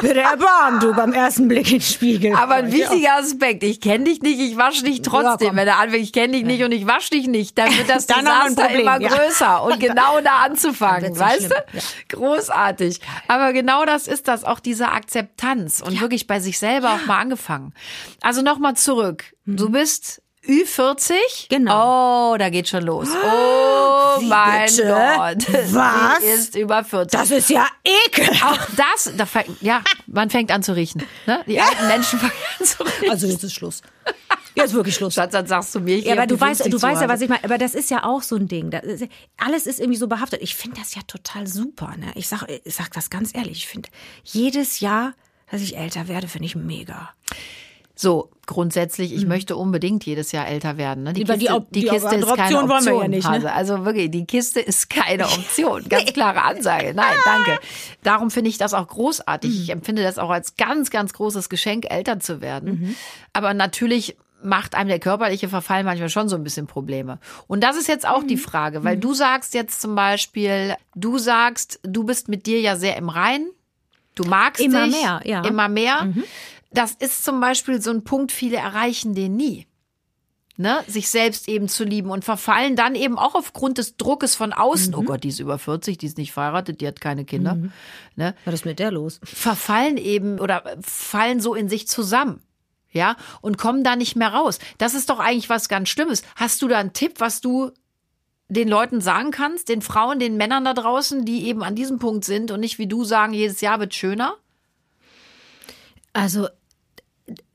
Bitte 0.02 0.22
erbarm, 0.22 0.80
du, 0.80 0.94
beim 0.94 1.14
ersten 1.14 1.48
Blick 1.48 1.68
in 1.68 1.80
den 1.80 1.82
Spiegel. 1.82 2.36
Aber 2.36 2.56
ein 2.56 2.72
wichtiger 2.72 3.16
Aspekt, 3.18 3.64
ich 3.64 3.82
kenne 3.82 4.06
dich 4.06 4.22
nicht, 4.22 4.40
ich 4.40 4.58
wasche 4.58 4.84
dich 4.84 5.02
trotzdem. 5.02 5.50
komm. 5.50 5.58
Wenn 5.58 5.68
er 5.68 5.80
anfängt, 5.80 6.04
ich 6.04 6.14
kenne 6.14 6.34
dich 6.34 6.44
nicht 6.46 6.64
und 6.64 6.72
ich 6.72 6.88
wasche 6.88 7.12
dich 7.12 7.28
nicht, 7.28 7.58
dann 7.58 7.76
wird 7.78 7.90
das 7.90 8.06
Dann 8.14 8.26
Desaster 8.26 8.64
Problem, 8.64 8.82
immer 8.82 9.02
ja. 9.02 9.10
größer. 9.10 9.64
Und 9.64 9.80
genau 9.80 10.20
da 10.22 10.44
anzufangen, 10.46 11.18
weißt 11.18 11.42
so 11.44 11.50
du? 11.50 11.56
schlimm, 11.80 11.84
Großartig. 12.10 13.00
Aber 13.28 13.54
genau 13.54 13.86
das 13.86 14.08
ist 14.08 14.28
das, 14.28 14.44
auch 14.44 14.60
diese 14.60 14.90
Akzeptanz 14.90 15.82
und 15.82 16.00
wirklich 16.02 16.28
bei 16.28 16.40
sich 16.40 16.58
selber 16.60 16.94
auch 16.94 17.06
mal 17.06 17.20
angefangen. 17.20 17.74
Also 18.22 18.42
nochmal 18.42 18.76
zurück. 18.76 19.26
Du 19.46 19.70
bist 19.70 20.23
Ü40? 20.48 21.12
Mhm. 21.12 21.16
Genau. 21.50 22.34
Oh, 22.34 22.38
da 22.38 22.50
geht 22.50 22.68
schon 22.68 22.84
los. 22.84 23.08
Oh 23.12 24.22
mein 24.22 24.66
bitte? 24.66 24.88
Gott. 24.88 25.54
Was? 25.74 26.22
Sie 26.22 26.28
ist 26.28 26.56
über 26.56 26.84
40. 26.84 27.20
Das 27.20 27.32
ist 27.32 27.50
ja 27.50 27.66
ekelhaft. 27.84 28.44
auch 28.44 28.76
das, 28.76 29.12
da 29.16 29.26
fängt, 29.26 29.62
ja, 29.62 29.82
man 30.08 30.30
fängt 30.30 30.52
an 30.52 30.62
zu 30.62 30.76
riechen. 30.76 31.04
Ne? 31.26 31.44
Die 31.48 31.60
alten 31.60 31.88
Menschen 31.88 32.20
fangen 32.20 32.34
an 32.60 32.66
zu 32.66 32.84
riechen. 32.84 33.10
Also 33.10 33.28
jetzt 33.28 33.44
ist 33.44 33.54
Schluss. 33.54 33.82
Jetzt 34.56 34.68
ist 34.68 34.74
wirklich 34.74 34.96
Schluss. 34.96 35.16
Dann 35.16 35.48
sagst 35.48 35.74
du 35.74 35.80
mir, 35.80 35.98
ich 35.98 36.06
Ja, 36.06 36.14
aber 36.14 36.28
du 36.28 36.40
weißt, 36.40 36.64
50 36.64 36.72
du 36.72 36.82
weißt 36.82 37.02
ja, 37.02 37.10
was 37.10 37.22
ich 37.22 37.30
meine. 37.30 37.44
Aber 37.44 37.58
das 37.58 37.74
ist 37.74 37.90
ja 37.90 38.04
auch 38.04 38.22
so 38.22 38.36
ein 38.36 38.48
Ding. 38.48 38.72
Ist, 38.72 39.06
alles 39.38 39.66
ist 39.66 39.80
irgendwie 39.80 39.98
so 39.98 40.08
behaftet. 40.08 40.42
Ich 40.42 40.56
finde 40.56 40.80
das 40.80 40.94
ja 40.94 41.02
total 41.08 41.48
super. 41.48 41.96
Ne? 41.98 42.12
Ich 42.16 42.28
sag, 42.28 42.44
ich 42.50 42.76
sag 42.76 42.92
das 42.92 43.10
ganz 43.10 43.34
ehrlich. 43.34 43.60
Ich 43.60 43.68
finde 43.68 43.90
jedes 44.24 44.80
Jahr, 44.80 45.14
dass 45.50 45.62
ich 45.62 45.78
älter 45.78 46.08
werde, 46.08 46.28
finde 46.28 46.46
ich 46.46 46.56
mega. 46.56 47.14
So, 47.96 48.32
grundsätzlich, 48.48 49.14
ich 49.14 49.28
möchte 49.28 49.56
unbedingt 49.56 50.04
jedes 50.06 50.32
Jahr 50.32 50.48
älter 50.48 50.78
werden. 50.78 51.04
Ne? 51.04 51.14
Die 51.14 51.24
die 51.24 51.32
Kiste, 51.32 51.54
Op- 51.54 51.68
die 51.72 51.82
die 51.82 51.88
Kiste 51.88 52.16
ist 52.16 52.26
keine 52.36 52.58
Option 52.58 52.70
wollen 52.70 52.86
wir 52.86 53.02
ja 53.04 53.08
nicht, 53.08 53.30
ne? 53.30 53.36
Hase. 53.36 53.52
Also 53.54 53.86
wirklich, 53.86 54.10
die 54.10 54.26
Kiste 54.26 54.60
ist 54.60 54.90
keine 54.90 55.26
Option. 55.28 55.88
Ganz 55.88 56.12
klare 56.12 56.42
Ansage. 56.42 56.94
Nein, 56.96 57.16
danke. 57.24 57.60
Darum 58.02 58.32
finde 58.32 58.50
ich 58.50 58.58
das 58.58 58.74
auch 58.74 58.88
großartig. 58.88 59.62
Ich 59.62 59.70
empfinde 59.70 60.02
das 60.02 60.18
auch 60.18 60.32
als 60.32 60.56
ganz, 60.58 60.90
ganz 60.90 61.14
großes 61.14 61.50
Geschenk, 61.50 61.86
älter 61.92 62.20
zu 62.20 62.42
werden. 62.42 62.96
Aber 63.32 63.54
natürlich 63.54 64.18
macht 64.42 64.76
einem 64.76 64.90
der 64.90 65.00
körperliche 65.00 65.48
Verfall 65.48 65.84
manchmal 65.84 66.10
schon 66.10 66.28
so 66.28 66.36
ein 66.36 66.44
bisschen 66.44 66.68
Probleme. 66.68 67.20
Und 67.48 67.64
das 67.64 67.78
ist 67.78 67.88
jetzt 67.88 68.06
auch 68.08 68.24
die 68.24 68.38
Frage, 68.38 68.84
weil 68.84 68.98
du 68.98 69.14
sagst 69.14 69.54
jetzt 69.54 69.80
zum 69.82 69.96
Beispiel, 69.96 70.76
du 70.96 71.18
sagst, 71.20 71.80
du 71.84 72.04
bist 72.04 72.28
mit 72.28 72.46
dir 72.48 72.60
ja 72.60 72.76
sehr 72.76 72.98
im 72.98 73.08
Rein. 73.10 73.46
Du 74.16 74.26
magst 74.26 74.62
Immer 74.62 74.86
dich 74.86 75.02
mehr, 75.02 75.22
ja. 75.24 75.42
immer 75.44 75.70
mehr. 75.70 76.14
Das 76.74 76.94
ist 76.94 77.24
zum 77.24 77.40
Beispiel 77.40 77.82
so 77.82 77.92
ein 77.92 78.04
Punkt, 78.04 78.32
viele 78.32 78.58
erreichen 78.58 79.16
den 79.16 79.36
nie. 79.36 79.68
Ne, 80.56 80.84
sich 80.88 81.10
selbst 81.10 81.50
eben 81.50 81.68
zu 81.68 81.84
lieben 81.84 82.12
und 82.12 82.24
verfallen 82.24 82.76
dann 82.76 82.94
eben 82.94 83.18
auch 83.18 83.34
aufgrund 83.34 83.80
des 83.80 83.98
Druckes 83.98 84.36
von 84.36 84.54
außen. 84.54 84.94
Oh 84.94 85.02
Gott, 85.02 85.24
die 85.24 85.30
ist 85.30 85.40
über 85.40 85.58
40, 85.58 85.98
die 85.98 86.06
ist 86.06 86.20
nicht 86.20 86.32
verheiratet, 86.32 86.80
die 86.80 86.88
hat 86.88 87.02
keine 87.02 87.26
Kinder. 87.26 87.58
Ne, 88.16 88.36
Was 88.46 88.54
ist 88.54 88.66
mit 88.66 88.78
der 88.78 88.92
los? 88.92 89.20
verfallen 89.24 89.98
eben 89.98 90.40
oder 90.40 90.78
fallen 90.82 91.42
so 91.42 91.56
in 91.56 91.70
sich 91.70 91.88
zusammen. 91.88 92.44
Ja, 92.92 93.16
und 93.42 93.58
kommen 93.58 93.84
da 93.84 93.96
nicht 93.96 94.16
mehr 94.16 94.32
raus. 94.32 94.60
Das 94.78 94.94
ist 94.94 95.10
doch 95.10 95.18
eigentlich 95.18 95.50
was 95.50 95.70
ganz 95.70 95.90
Schlimmes. 95.90 96.22
Hast 96.36 96.62
du 96.62 96.68
da 96.68 96.78
einen 96.78 96.94
Tipp, 96.94 97.14
was 97.18 97.42
du 97.42 97.72
den 98.48 98.68
Leuten 98.68 99.02
sagen 99.02 99.32
kannst, 99.32 99.70
den 99.70 99.82
Frauen, 99.82 100.20
den 100.20 100.38
Männern 100.38 100.66
da 100.66 100.76
draußen, 100.76 101.26
die 101.26 101.48
eben 101.48 101.64
an 101.64 101.74
diesem 101.76 101.98
Punkt 101.98 102.26
sind 102.26 102.52
und 102.52 102.60
nicht 102.60 102.78
wie 102.78 102.86
du 102.86 103.04
sagen, 103.04 103.34
jedes 103.34 103.62
Jahr 103.62 103.80
wird 103.80 103.96
schöner? 103.96 104.36
Also, 106.14 106.48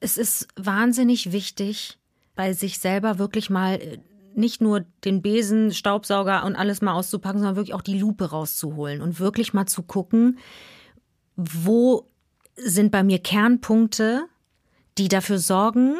es 0.00 0.16
ist 0.16 0.48
wahnsinnig 0.56 1.32
wichtig, 1.32 1.98
bei 2.34 2.52
sich 2.52 2.78
selber 2.78 3.18
wirklich 3.18 3.50
mal 3.50 3.74
äh, 3.74 3.98
nicht 4.34 4.60
nur 4.60 4.84
den 5.04 5.22
Besen, 5.22 5.72
Staubsauger 5.72 6.44
und 6.44 6.54
alles 6.54 6.80
mal 6.80 6.92
auszupacken, 6.92 7.40
sondern 7.40 7.56
wirklich 7.56 7.74
auch 7.74 7.82
die 7.82 7.98
Lupe 7.98 8.30
rauszuholen 8.30 9.02
und 9.02 9.18
wirklich 9.18 9.52
mal 9.52 9.66
zu 9.66 9.82
gucken, 9.82 10.38
wo 11.36 12.08
sind 12.56 12.90
bei 12.92 13.02
mir 13.02 13.18
Kernpunkte, 13.18 14.26
die 14.96 15.08
dafür 15.08 15.38
sorgen, 15.38 15.96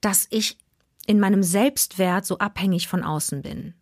dass 0.00 0.26
ich 0.30 0.58
in 1.06 1.20
meinem 1.20 1.42
Selbstwert 1.42 2.24
so 2.24 2.38
abhängig 2.38 2.88
von 2.88 3.02
außen 3.02 3.42
bin. 3.42 3.74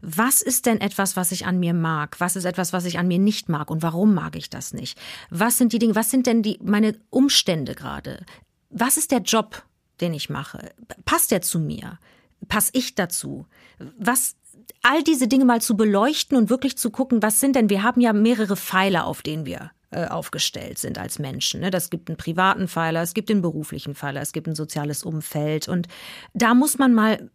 Was 0.00 0.42
ist 0.42 0.66
denn 0.66 0.80
etwas, 0.80 1.16
was 1.16 1.32
ich 1.32 1.46
an 1.46 1.58
mir 1.58 1.74
mag? 1.74 2.20
Was 2.20 2.36
ist 2.36 2.44
etwas, 2.44 2.72
was 2.72 2.84
ich 2.84 2.98
an 2.98 3.08
mir 3.08 3.18
nicht 3.18 3.48
mag? 3.48 3.70
Und 3.70 3.82
warum 3.82 4.14
mag 4.14 4.36
ich 4.36 4.48
das 4.48 4.72
nicht? 4.72 4.98
Was 5.30 5.58
sind 5.58 5.72
die 5.72 5.78
Dinge, 5.78 5.94
was 5.94 6.10
sind 6.10 6.26
denn 6.26 6.42
die, 6.42 6.58
meine 6.62 6.96
Umstände 7.10 7.74
gerade? 7.74 8.24
Was 8.78 8.98
ist 8.98 9.10
der 9.10 9.20
Job, 9.20 9.64
den 10.02 10.12
ich 10.12 10.28
mache? 10.28 10.70
Passt 11.06 11.30
der 11.30 11.40
zu 11.40 11.58
mir? 11.58 11.98
Pass 12.46 12.68
ich 12.74 12.94
dazu? 12.94 13.46
Was, 13.96 14.36
all 14.82 15.02
diese 15.02 15.28
Dinge 15.28 15.46
mal 15.46 15.62
zu 15.62 15.78
beleuchten 15.78 16.36
und 16.36 16.50
wirklich 16.50 16.76
zu 16.76 16.90
gucken, 16.90 17.22
was 17.22 17.40
sind 17.40 17.56
denn, 17.56 17.70
wir 17.70 17.82
haben 17.82 18.02
ja 18.02 18.12
mehrere 18.12 18.54
Pfeiler, 18.54 19.06
auf 19.06 19.22
denen 19.22 19.46
wir 19.46 19.70
äh, 19.92 20.08
aufgestellt 20.08 20.78
sind 20.78 20.98
als 20.98 21.18
Menschen. 21.18 21.60
Ne? 21.60 21.70
Das 21.70 21.88
gibt 21.88 22.10
einen 22.10 22.18
privaten 22.18 22.68
Pfeiler, 22.68 23.00
es 23.00 23.14
gibt 23.14 23.30
den 23.30 23.40
beruflichen 23.40 23.94
Pfeiler, 23.94 24.20
es 24.20 24.32
gibt 24.32 24.46
ein 24.46 24.54
soziales 24.54 25.04
Umfeld. 25.04 25.68
Und 25.68 25.88
da 26.34 26.52
muss 26.52 26.76
man 26.76 26.92
mal 26.92 27.30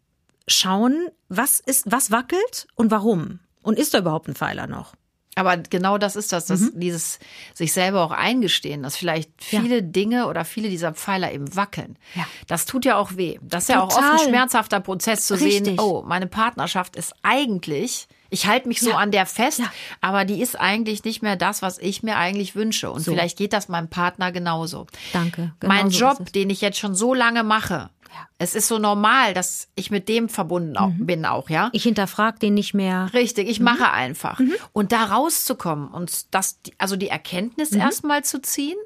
schauen, 0.47 1.07
was 1.27 1.59
ist, 1.59 1.91
was 1.91 2.11
wackelt 2.11 2.67
und 2.75 2.91
warum. 2.91 3.39
Und 3.63 3.79
ist 3.79 3.95
da 3.95 3.99
überhaupt 3.99 4.27
ein 4.27 4.35
Pfeiler 4.35 4.67
noch? 4.67 4.93
Aber 5.35 5.55
genau 5.57 5.97
das 5.97 6.17
ist 6.17 6.33
das, 6.33 6.45
das 6.47 6.59
Mhm. 6.59 6.71
dieses 6.79 7.19
sich 7.53 7.71
selber 7.71 8.03
auch 8.03 8.11
eingestehen, 8.11 8.83
dass 8.83 8.97
vielleicht 8.97 9.29
viele 9.37 9.81
Dinge 9.81 10.27
oder 10.27 10.43
viele 10.43 10.67
dieser 10.67 10.93
Pfeiler 10.93 11.31
eben 11.31 11.55
wackeln. 11.55 11.97
Ja. 12.15 12.25
Das 12.47 12.65
tut 12.65 12.83
ja 12.83 12.97
auch 12.97 13.15
weh. 13.15 13.39
Das 13.41 13.63
ist 13.63 13.69
ja 13.69 13.79
auch 13.81 13.87
oft 13.87 13.97
ein 13.97 14.11
Total. 14.17 14.27
schmerzhafter 14.27 14.79
Prozess 14.81 15.25
zu 15.27 15.37
sehen, 15.37 15.65
Richtig. 15.65 15.79
oh, 15.81 16.03
meine 16.05 16.27
Partnerschaft 16.27 16.97
ist 16.97 17.13
eigentlich, 17.23 18.09
ich 18.29 18.45
halte 18.47 18.67
mich 18.67 18.81
so 18.81 18.89
Ja. 18.89 18.97
an 18.97 19.11
der 19.11 19.25
fest, 19.25 19.59
Ja. 19.59 19.71
aber 20.01 20.25
die 20.25 20.41
ist 20.41 20.59
eigentlich 20.59 21.05
nicht 21.05 21.21
mehr 21.23 21.37
das, 21.37 21.61
was 21.61 21.77
ich 21.77 22.03
mir 22.03 22.17
eigentlich 22.17 22.55
wünsche. 22.55 22.91
Und 22.91 22.99
So. 23.01 23.11
vielleicht 23.11 23.37
geht 23.37 23.53
das 23.53 23.69
meinem 23.69 23.87
Partner 23.87 24.33
genauso. 24.33 24.85
Danke. 25.13 25.53
Genau 25.61 25.73
mein 25.73 25.89
so 25.91 25.99
Job, 25.99 26.33
den 26.33 26.49
ich 26.49 26.59
jetzt 26.59 26.77
schon 26.77 26.93
so 26.93 27.13
lange 27.13 27.43
mache, 27.43 27.89
es 28.37 28.55
ist 28.55 28.67
so 28.67 28.79
normal, 28.79 29.33
dass 29.33 29.67
ich 29.75 29.91
mit 29.91 30.09
dem 30.09 30.27
verbunden 30.29 30.75
auch, 30.77 30.89
Mhm. 30.89 31.05
bin 31.05 31.25
auch, 31.25 31.49
ja. 31.49 31.69
Ich 31.73 31.83
hinterfrage 31.83 32.39
den 32.39 32.53
nicht 32.55 32.73
mehr. 32.73 33.09
Richtig, 33.13 33.47
ich 33.49 33.59
Mhm. 33.59 33.65
mache 33.65 33.91
einfach. 33.91 34.39
Und 34.73 34.91
da 34.91 35.03
rauszukommen 35.05 35.89
und 35.89 36.33
das, 36.33 36.57
also 36.77 36.95
die 36.95 37.07
Erkenntnis 37.09 37.71
Mhm. 37.71 37.81
erstmal 37.81 38.23
zu 38.23 38.41
ziehen 38.41 38.77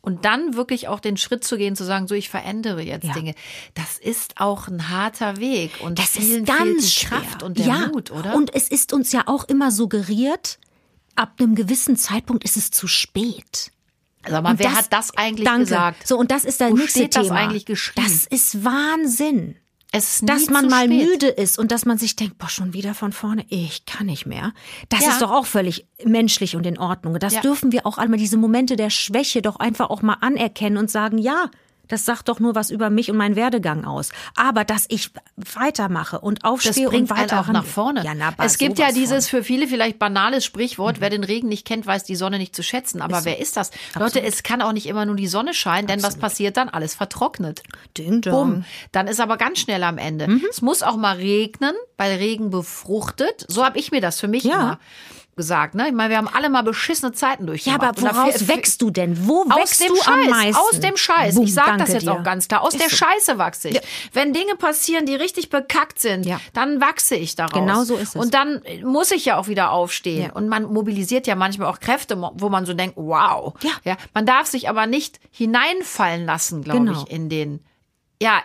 und 0.00 0.24
dann 0.24 0.54
wirklich 0.54 0.88
auch 0.88 1.00
den 1.00 1.16
Schritt 1.16 1.42
zu 1.44 1.56
gehen, 1.56 1.74
zu 1.76 1.84
sagen, 1.84 2.06
so, 2.08 2.14
ich 2.14 2.28
verändere 2.28 2.82
jetzt 2.82 3.06
Ja. 3.06 3.12
Dinge. 3.14 3.34
Das 3.74 3.98
ist 3.98 4.40
auch 4.40 4.68
ein 4.68 4.88
harter 4.88 5.38
Weg 5.38 5.80
und 5.80 5.98
Das 5.98 6.10
vielen 6.10 6.44
ist 6.44 6.46
ganz 6.46 6.84
die 6.84 6.90
schwer. 6.90 7.18
Kraft 7.20 7.42
und 7.42 7.58
der 7.58 7.66
ja. 7.66 7.88
Mut, 7.88 8.10
oder? 8.10 8.34
Und 8.34 8.54
es 8.54 8.68
ist 8.68 8.92
uns 8.92 9.10
ja 9.12 9.22
auch 9.26 9.44
immer 9.44 9.70
suggeriert, 9.72 10.58
ab 11.16 11.34
einem 11.40 11.54
gewissen 11.54 11.96
Zeitpunkt 11.96 12.44
ist 12.44 12.56
es 12.56 12.70
zu 12.70 12.86
spät. 12.86 13.72
Sag 14.28 14.42
mal, 14.42 14.50
Und 14.50 14.58
wer 14.58 14.74
hat 14.74 14.92
das 14.92 15.16
eigentlich 15.16 15.46
danke. 15.46 15.64
gesagt? 15.64 16.06
So, 16.06 16.18
und 16.18 16.30
das 16.30 16.44
ist 16.44 16.60
das 16.60 16.70
Wo 16.70 16.76
nächste 16.76 16.98
steht 17.00 17.16
das 17.16 17.24
Thema. 17.28 17.36
eigentlich 17.36 17.64
geschrieben? 17.66 18.06
Das 18.06 18.26
ist 18.26 18.64
Wahnsinn. 18.64 19.56
Es 19.92 20.16
ist 20.16 20.28
Dass 20.28 20.48
man 20.50 20.68
mal 20.68 20.84
spät. 20.84 21.08
müde 21.08 21.26
ist 21.26 21.58
und 21.58 21.72
dass 21.72 21.84
man 21.84 21.98
sich 21.98 22.14
denkt, 22.14 22.38
boah, 22.38 22.48
schon 22.48 22.74
wieder 22.74 22.94
von 22.94 23.10
vorne, 23.12 23.44
ich 23.48 23.86
kann 23.86 24.06
nicht 24.06 24.24
mehr. 24.24 24.52
Das 24.88 25.00
Ja. 25.04 25.10
ist 25.10 25.20
doch 25.22 25.32
auch 25.32 25.46
völlig 25.46 25.86
menschlich 26.04 26.54
und 26.54 26.64
in 26.64 26.78
Ordnung. 26.78 27.18
Das 27.18 27.34
Ja. 27.34 27.40
dürfen 27.40 27.72
wir 27.72 27.86
auch 27.86 27.98
einmal 27.98 28.18
diese 28.20 28.36
Momente 28.36 28.76
der 28.76 28.90
Schwäche 28.90 29.42
doch 29.42 29.56
einfach 29.56 29.90
auch 29.90 30.02
mal 30.02 30.18
anerkennen 30.20 30.76
und 30.76 30.90
sagen, 30.92 31.18
ja, 31.18 31.50
das 31.90 32.06
sagt 32.06 32.28
doch 32.28 32.40
nur 32.40 32.54
was 32.54 32.70
über 32.70 32.88
mich 32.88 33.10
und 33.10 33.18
meinen 33.18 33.36
Werdegang 33.36 33.84
aus. 33.84 34.08
Aber 34.34 34.64
dass 34.64 34.86
ich 34.88 35.10
weitermache 35.36 36.18
und 36.20 36.42
Das 36.42 36.50
aufstehe 36.50 36.88
bringt 36.88 37.10
und 37.10 37.18
weiter 37.18 37.40
auch 37.40 37.48
nach 37.48 37.64
vorne. 37.66 38.02
Ja, 38.04 38.14
na, 38.14 38.32
es 38.38 38.56
gibt 38.56 38.78
ja 38.78 38.92
dieses 38.92 39.28
von. 39.28 39.38
Mhm. 39.38 39.42
für 39.42 39.44
viele 39.44 39.66
vielleicht 39.68 39.98
banales 39.98 40.44
Sprichwort, 40.44 41.00
wer 41.00 41.10
den 41.10 41.24
Regen 41.24 41.48
nicht 41.48 41.66
kennt, 41.66 41.86
weiß 41.86 42.04
die 42.04 42.16
Sonne 42.16 42.38
nicht 42.38 42.56
zu 42.56 42.62
schätzen. 42.62 43.02
Aber 43.02 43.24
wer 43.24 43.38
ist 43.38 43.56
das? 43.56 43.70
Leute, 43.98 44.22
es 44.22 44.42
kann 44.42 44.62
auch 44.62 44.72
nicht 44.72 44.86
immer 44.86 45.04
nur 45.04 45.16
die 45.16 45.26
Sonne 45.26 45.52
scheinen, 45.52 45.86
denn 45.86 46.02
was 46.02 46.16
passiert 46.16 46.56
dann? 46.56 46.68
Alles 46.68 46.94
vertrocknet. 46.94 47.62
Ding 47.98 48.20
dong. 48.22 48.32
Bumm. 48.32 48.64
Dann 48.92 49.06
ist 49.08 49.20
aber 49.20 49.36
ganz 49.36 49.58
schnell 49.58 49.82
am 49.82 49.98
Ende. 49.98 50.28
Mhm. 50.28 50.44
Es 50.50 50.62
muss 50.62 50.82
auch 50.82 50.96
mal 50.96 51.16
regnen, 51.16 51.74
weil 51.96 52.16
Regen 52.16 52.50
befruchtet. 52.50 53.44
So 53.48 53.64
habe 53.64 53.78
ich 53.78 53.90
mir 53.90 54.00
das 54.00 54.20
für 54.20 54.28
mich 54.28 54.44
Ja. 54.44 54.54
immer 54.60 54.78
gesagt. 55.40 55.74
Ne? 55.74 55.88
Ich 55.88 55.94
meine, 55.94 56.10
wir 56.10 56.18
haben 56.18 56.28
alle 56.28 56.50
mal 56.50 56.62
beschissene 56.62 57.12
Zeiten 57.12 57.44
Ja, 57.44 57.46
durchgemacht. 57.46 57.82
aber 57.82 57.88
Und 57.98 58.04
dafür- 58.04 58.24
woraus 58.24 58.46
wächst 58.48 58.82
du 58.82 58.90
denn? 58.90 59.26
Wo 59.26 59.42
aus 59.48 59.56
wächst 59.56 59.80
dem 59.82 59.88
du 59.88 59.96
Scheiß, 59.96 60.06
am 60.06 60.28
meisten? 60.30 60.56
aus 60.56 60.80
dem 60.80 60.96
Scheiß. 60.96 61.34
Bumm, 61.34 61.44
ich 61.44 61.54
sage 61.54 61.76
das 61.78 61.92
jetzt 61.92 62.02
dir. 62.02 62.12
auch 62.12 62.22
ganz 62.22 62.46
klar. 62.48 62.60
Aus 62.62 62.74
Ist 62.74 62.82
der 62.82 62.90
so. 62.90 62.96
Scheiße 62.96 63.38
wachse 63.38 63.68
ich. 63.70 63.80
Wenn 64.12 64.32
Dinge 64.32 64.54
passieren, 64.56 65.06
die 65.06 65.14
richtig 65.14 65.48
bekackt 65.50 65.98
sind, 65.98 66.26
Ja. 66.26 66.40
dann 66.52 66.80
wachse 66.80 67.16
ich 67.16 67.34
daraus. 67.36 67.52
Genau 67.54 67.84
so 67.84 67.96
ist 67.96 68.14
es. 68.14 68.22
Und 68.22 68.34
dann 68.34 68.62
muss 68.84 69.10
ich 69.10 69.24
ja 69.24 69.38
auch 69.38 69.48
wieder 69.48 69.70
aufstehen. 69.72 70.24
Ja. 70.26 70.32
Und 70.32 70.48
man 70.48 70.64
mobilisiert 70.64 71.26
ja 71.26 71.34
manchmal 71.34 71.68
auch 71.68 71.80
Kräfte, 71.80 72.20
wo 72.34 72.48
man 72.50 72.66
so 72.66 72.74
denkt, 72.74 72.96
wow. 72.96 73.54
Ja. 73.62 73.70
ja 73.84 73.96
man 74.14 74.26
darf 74.26 74.46
sich 74.46 74.68
aber 74.68 74.86
nicht 74.86 75.18
hineinfallen 75.30 76.26
lassen, 76.26 76.62
glaube 76.62 76.80
Genau. 76.84 77.02
ich, 77.06 77.10
in 77.12 77.28
den, 77.28 77.60
ja, 78.22 78.40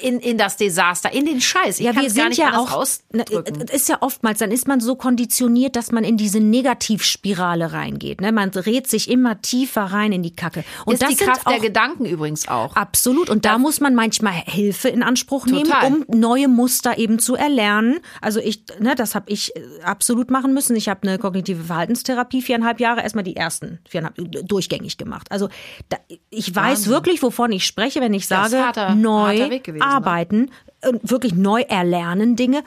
in, 0.00 0.20
in 0.20 0.38
das 0.38 0.56
Desaster, 0.56 1.12
in 1.12 1.26
den 1.26 1.40
Scheiß. 1.40 1.78
Ich 1.78 1.86
ja, 1.86 1.94
wir 1.94 2.10
sind 2.10 2.30
nicht 2.30 2.38
ja 2.38 2.58
auch, 2.58 2.68
na, 3.12 3.22
ausdrücken. 3.22 3.60
ist 3.68 3.88
ja 3.88 3.98
oftmals, 4.00 4.38
dann 4.38 4.50
ist 4.50 4.68
man 4.68 4.80
so 4.80 4.96
konditioniert, 4.96 5.76
dass 5.76 5.92
man 5.92 6.04
in 6.04 6.16
diese 6.16 6.40
Negativspirale 6.40 7.72
reingeht. 7.72 8.20
Ne? 8.20 8.32
Man 8.32 8.50
dreht 8.50 8.86
sich 8.86 9.10
immer 9.10 9.40
tiefer 9.40 9.84
rein 9.84 10.12
in 10.12 10.22
die 10.22 10.34
Kacke. 10.34 10.64
Und 10.84 10.94
ist 10.94 11.02
das 11.02 11.10
die 11.10 11.16
Kraft 11.16 11.46
auch, 11.46 11.52
der 11.52 11.60
Gedanken 11.60 12.04
übrigens 12.04 12.48
auch. 12.48 12.76
Absolut. 12.76 13.30
Und 13.30 13.44
da 13.44 13.58
muss 13.58 13.80
man 13.80 13.94
manchmal 13.94 14.32
Hilfe 14.32 14.88
in 14.88 15.02
Anspruch 15.02 15.46
Total. 15.46 15.90
nehmen, 15.90 16.04
um 16.04 16.18
neue 16.18 16.48
Muster 16.48 16.98
eben 16.98 17.18
zu 17.18 17.34
erlernen. 17.34 18.00
Also 18.20 18.40
ich, 18.40 18.64
ne, 18.78 18.94
das 18.94 19.14
habe 19.14 19.30
ich 19.30 19.54
äh, 19.56 19.60
absolut 19.82 20.30
machen 20.30 20.54
müssen. 20.54 20.76
Ich 20.76 20.88
habe 20.88 21.02
eine 21.02 21.18
kognitive 21.18 21.64
Verhaltenstherapie 21.64 22.42
viereinhalb 22.42 22.80
Jahre, 22.80 23.02
erstmal 23.02 23.24
die 23.24 23.36
ersten 23.36 23.80
viereinhalb 23.88 24.18
äh, 24.18 24.42
durchgängig 24.42 24.98
gemacht. 24.98 25.30
Also 25.30 25.48
da, 25.88 25.98
ich 26.30 26.54
weiß 26.54 26.78
Wahnsinn. 26.78 26.92
wirklich, 26.92 27.22
wovon 27.22 27.52
ich 27.52 27.64
spreche, 27.64 28.00
wenn 28.00 28.14
ich 28.14 28.26
sage, 28.26 28.56
neu 28.96 29.60
gewesen, 29.74 29.88
ne? 29.88 29.94
arbeiten, 29.94 30.50
und 30.88 31.10
wirklich 31.10 31.34
neu 31.34 31.62
erlernen 31.62 32.36
Dinge. 32.36 32.62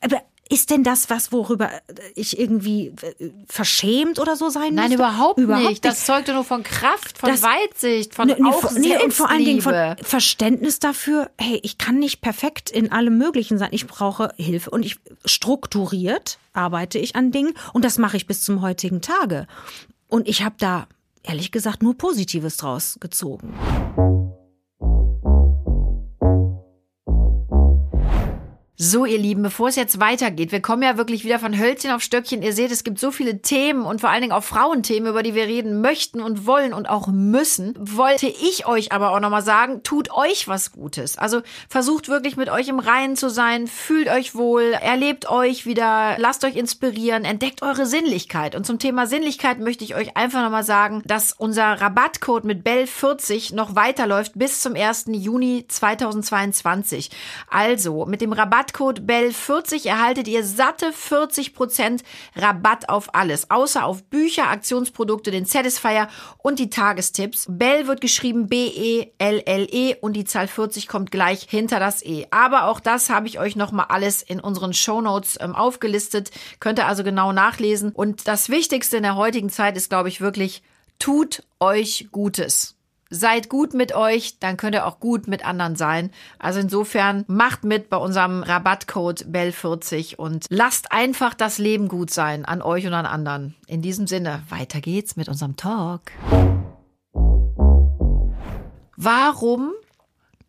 Aber 0.00 0.20
ist 0.48 0.70
denn 0.70 0.84
das 0.84 1.10
was, 1.10 1.32
worüber 1.32 1.68
ich 2.14 2.38
irgendwie 2.38 2.94
äh, 3.18 3.30
verschämt 3.48 4.20
oder 4.20 4.36
so 4.36 4.48
sein 4.48 4.74
Nein, 4.74 4.90
müsste? 4.90 4.94
überhaupt, 4.94 5.38
nicht. 5.38 5.84
Das 5.84 6.06
zeugt 6.06 6.28
nur 6.28 6.44
von 6.44 6.62
Kraft, 6.62 7.18
von 7.18 7.30
Das- 7.30 7.42
Weitsicht, 7.42 8.14
von 8.14 8.28
Ne, 8.28 8.36
ne, 8.38 8.52
nee, 8.78 8.96
und 9.02 9.12
vor 9.12 9.28
allen 9.28 9.44
Dingen 9.44 9.60
von. 9.60 9.74
Verständnis 10.02 10.78
dafür, 10.78 11.30
hey, 11.36 11.58
ich 11.64 11.78
kann 11.78 11.98
nicht 11.98 12.20
perfekt 12.20 12.70
in 12.70 12.92
allem 12.92 13.18
Möglichen 13.18 13.58
sein. 13.58 13.70
Ich 13.72 13.88
brauche 13.88 14.32
Hilfe 14.36 14.70
und 14.70 14.84
ich 14.86 14.98
strukturiert 15.24 16.38
arbeite 16.52 16.98
ich 16.98 17.16
an 17.16 17.32
Dingen 17.32 17.52
und 17.72 17.84
das 17.84 17.98
mache 17.98 18.16
ich 18.16 18.26
bis 18.26 18.42
zum 18.42 18.62
heutigen 18.62 19.00
Tage. 19.02 19.46
Und 20.08 20.28
ich 20.28 20.42
habe 20.44 20.54
da 20.58 20.86
ehrlich 21.24 21.50
gesagt 21.50 21.82
nur 21.82 21.98
Positives 21.98 22.56
draus 22.56 22.98
gezogen. 23.00 23.52
So, 28.78 29.06
ihr 29.06 29.16
Lieben, 29.16 29.42
bevor 29.42 29.68
es 29.68 29.76
jetzt 29.76 30.00
weitergeht, 30.00 30.52
wir 30.52 30.60
kommen 30.60 30.82
ja 30.82 30.98
wirklich 30.98 31.24
wieder 31.24 31.38
von 31.38 31.58
Hölzchen 31.58 31.92
auf 31.92 32.02
Stöckchen. 32.02 32.42
Ihr 32.42 32.52
seht, 32.52 32.70
es 32.70 32.84
gibt 32.84 32.98
so 32.98 33.10
viele 33.10 33.40
Themen 33.40 33.86
und 33.86 34.02
vor 34.02 34.10
allen 34.10 34.20
Dingen 34.20 34.34
auch 34.34 34.44
Frauenthemen, 34.44 35.08
über 35.08 35.22
die 35.22 35.34
wir 35.34 35.44
reden 35.44 35.80
möchten 35.80 36.20
und 36.20 36.46
wollen 36.46 36.74
und 36.74 36.86
auch 36.86 37.06
müssen. 37.06 37.74
Wollte 37.78 38.26
ich 38.26 38.66
euch 38.66 38.92
aber 38.92 39.12
auch 39.12 39.20
nochmal 39.20 39.40
sagen, 39.40 39.82
tut 39.82 40.12
euch 40.12 40.46
was 40.46 40.72
Gutes. 40.72 41.16
Also 41.16 41.40
versucht 41.70 42.10
wirklich 42.10 42.36
mit 42.36 42.50
euch 42.50 42.68
im 42.68 42.78
Reinen 42.78 43.16
zu 43.16 43.30
sein, 43.30 43.66
fühlt 43.66 44.08
euch 44.08 44.34
wohl, 44.34 44.74
erlebt 44.78 45.30
euch 45.30 45.64
wieder, 45.64 46.16
lasst 46.18 46.44
euch 46.44 46.56
inspirieren, 46.56 47.24
entdeckt 47.24 47.62
eure 47.62 47.86
Sinnlichkeit. 47.86 48.54
Und 48.54 48.66
zum 48.66 48.78
Thema 48.78 49.06
Sinnlichkeit 49.06 49.58
möchte 49.58 49.84
ich 49.84 49.94
euch 49.94 50.18
einfach 50.18 50.42
nochmal 50.42 50.64
sagen, 50.64 51.02
dass 51.06 51.32
unser 51.32 51.80
Rabattcode 51.80 52.44
mit 52.44 52.66
Bell40 52.66 53.54
noch 53.54 53.74
weiterläuft 53.74 54.32
bis 54.34 54.60
zum 54.60 54.74
1. 54.74 55.06
Juni 55.12 55.64
2022. 55.66 57.08
Also 57.48 58.04
mit 58.04 58.20
dem 58.20 58.34
Rabattcode 58.66 59.00
BELL40 59.00 59.86
erhaltet 59.86 60.26
ihr 60.26 60.44
satte 60.44 60.90
40% 60.90 62.02
Rabatt 62.34 62.88
auf 62.88 63.14
alles, 63.14 63.48
außer 63.50 63.84
auf 63.84 64.02
Bücher, 64.04 64.48
Aktionsprodukte, 64.48 65.30
den 65.30 65.44
Satisfier 65.44 66.08
und 66.38 66.58
die 66.58 66.68
Tagestipps. 66.68 67.46
Bell 67.48 67.86
wird 67.86 68.00
geschrieben 68.00 68.48
B-E-L-L-E 68.48 69.96
und 70.00 70.14
die 70.14 70.24
Zahl 70.24 70.48
40 70.48 70.88
kommt 70.88 71.12
gleich 71.12 71.46
hinter 71.48 71.78
das 71.78 72.04
E. 72.04 72.26
Aber 72.32 72.64
auch 72.64 72.80
das 72.80 73.08
habe 73.08 73.28
ich 73.28 73.38
euch 73.38 73.54
nochmal 73.54 73.86
alles 73.88 74.22
in 74.22 74.40
unseren 74.40 74.72
Shownotes 74.72 75.38
ähm, 75.40 75.54
aufgelistet. 75.54 76.32
Könnt 76.58 76.80
ihr 76.80 76.88
also 76.88 77.04
genau 77.04 77.32
nachlesen. 77.32 77.92
Und 77.92 78.26
das 78.26 78.48
Wichtigste 78.48 78.96
in 78.96 79.04
der 79.04 79.16
heutigen 79.16 79.48
Zeit 79.48 79.76
ist, 79.76 79.90
glaube 79.90 80.08
ich, 80.08 80.20
wirklich, 80.20 80.62
tut 80.98 81.44
euch 81.60 82.08
Gutes. 82.10 82.75
Seid 83.08 83.48
gut 83.48 83.72
mit 83.72 83.94
euch, 83.94 84.40
dann 84.40 84.56
könnt 84.56 84.74
ihr 84.74 84.84
auch 84.84 84.98
gut 84.98 85.28
mit 85.28 85.46
anderen 85.46 85.76
sein. 85.76 86.10
Also 86.40 86.58
insofern 86.58 87.24
macht 87.28 87.62
mit 87.62 87.88
bei 87.88 87.98
unserem 87.98 88.42
Rabattcode 88.42 89.26
BELL40 89.26 90.16
und 90.16 90.46
lasst 90.50 90.90
einfach 90.90 91.34
das 91.34 91.58
Leben 91.58 91.86
gut 91.86 92.10
sein 92.10 92.44
an 92.44 92.62
euch 92.62 92.84
und 92.84 92.94
an 92.94 93.06
anderen. 93.06 93.54
In 93.68 93.80
diesem 93.80 94.08
Sinne, 94.08 94.42
weiter 94.48 94.80
geht's 94.80 95.14
mit 95.14 95.28
unserem 95.28 95.56
Talk. 95.56 96.10
Warum 98.96 99.72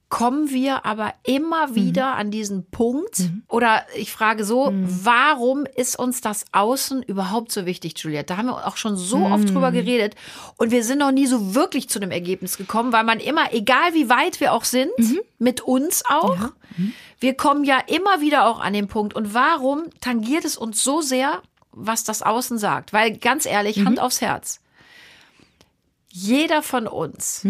kommen 0.09 0.49
wir 0.49 0.85
aber 0.85 1.13
immer 1.23 1.75
wieder 1.75 2.15
an 2.15 2.31
diesen 2.31 2.69
Punkt? 2.69 3.29
Oder 3.49 3.85
ich 3.95 4.11
frage 4.11 4.45
so, 4.45 4.71
warum 4.73 5.65
ist 5.65 5.99
uns 5.99 6.21
das 6.21 6.45
Außen 6.53 7.03
überhaupt 7.03 7.51
so 7.51 7.65
wichtig, 7.65 7.97
Juliette? 7.97 8.33
Da 8.33 8.37
haben 8.37 8.45
wir 8.47 8.65
auch 8.67 8.77
schon 8.77 8.95
so 8.95 9.17
oft 9.25 9.49
drüber 9.49 9.71
geredet 9.71 10.15
und 10.57 10.71
wir 10.71 10.83
sind 10.83 10.99
noch 10.99 11.11
nie 11.11 11.27
so 11.27 11.55
wirklich 11.55 11.89
zu 11.89 11.99
dem 11.99 12.11
Ergebnis 12.11 12.57
gekommen, 12.57 12.93
weil 12.93 13.03
man 13.03 13.19
immer, 13.19 13.53
egal 13.53 13.93
wie 13.93 14.09
weit 14.09 14.39
wir 14.39 14.53
auch 14.53 14.63
sind, 14.63 14.91
mit 15.39 15.61
uns 15.61 16.03
auch, 16.07 16.51
wir 17.19 17.33
kommen 17.33 17.63
ja 17.63 17.79
immer 17.87 18.21
wieder 18.21 18.47
auch 18.47 18.59
an 18.59 18.73
den 18.73 18.87
Punkt. 18.87 19.13
Und 19.15 19.33
warum 19.33 19.85
tangiert 19.99 20.45
es 20.45 20.55
uns 20.55 20.83
so 20.83 21.01
sehr, 21.01 21.41
was 21.71 22.03
das 22.03 22.21
Außen 22.21 22.57
sagt? 22.57 22.93
Weil 22.93 23.17
ganz 23.17 23.45
ehrlich, 23.45 23.83
Hand 23.85 23.99
aufs 23.99 24.21
Herz. 24.21 24.61
Jeder 26.09 26.63
von 26.63 26.87
uns 26.87 27.45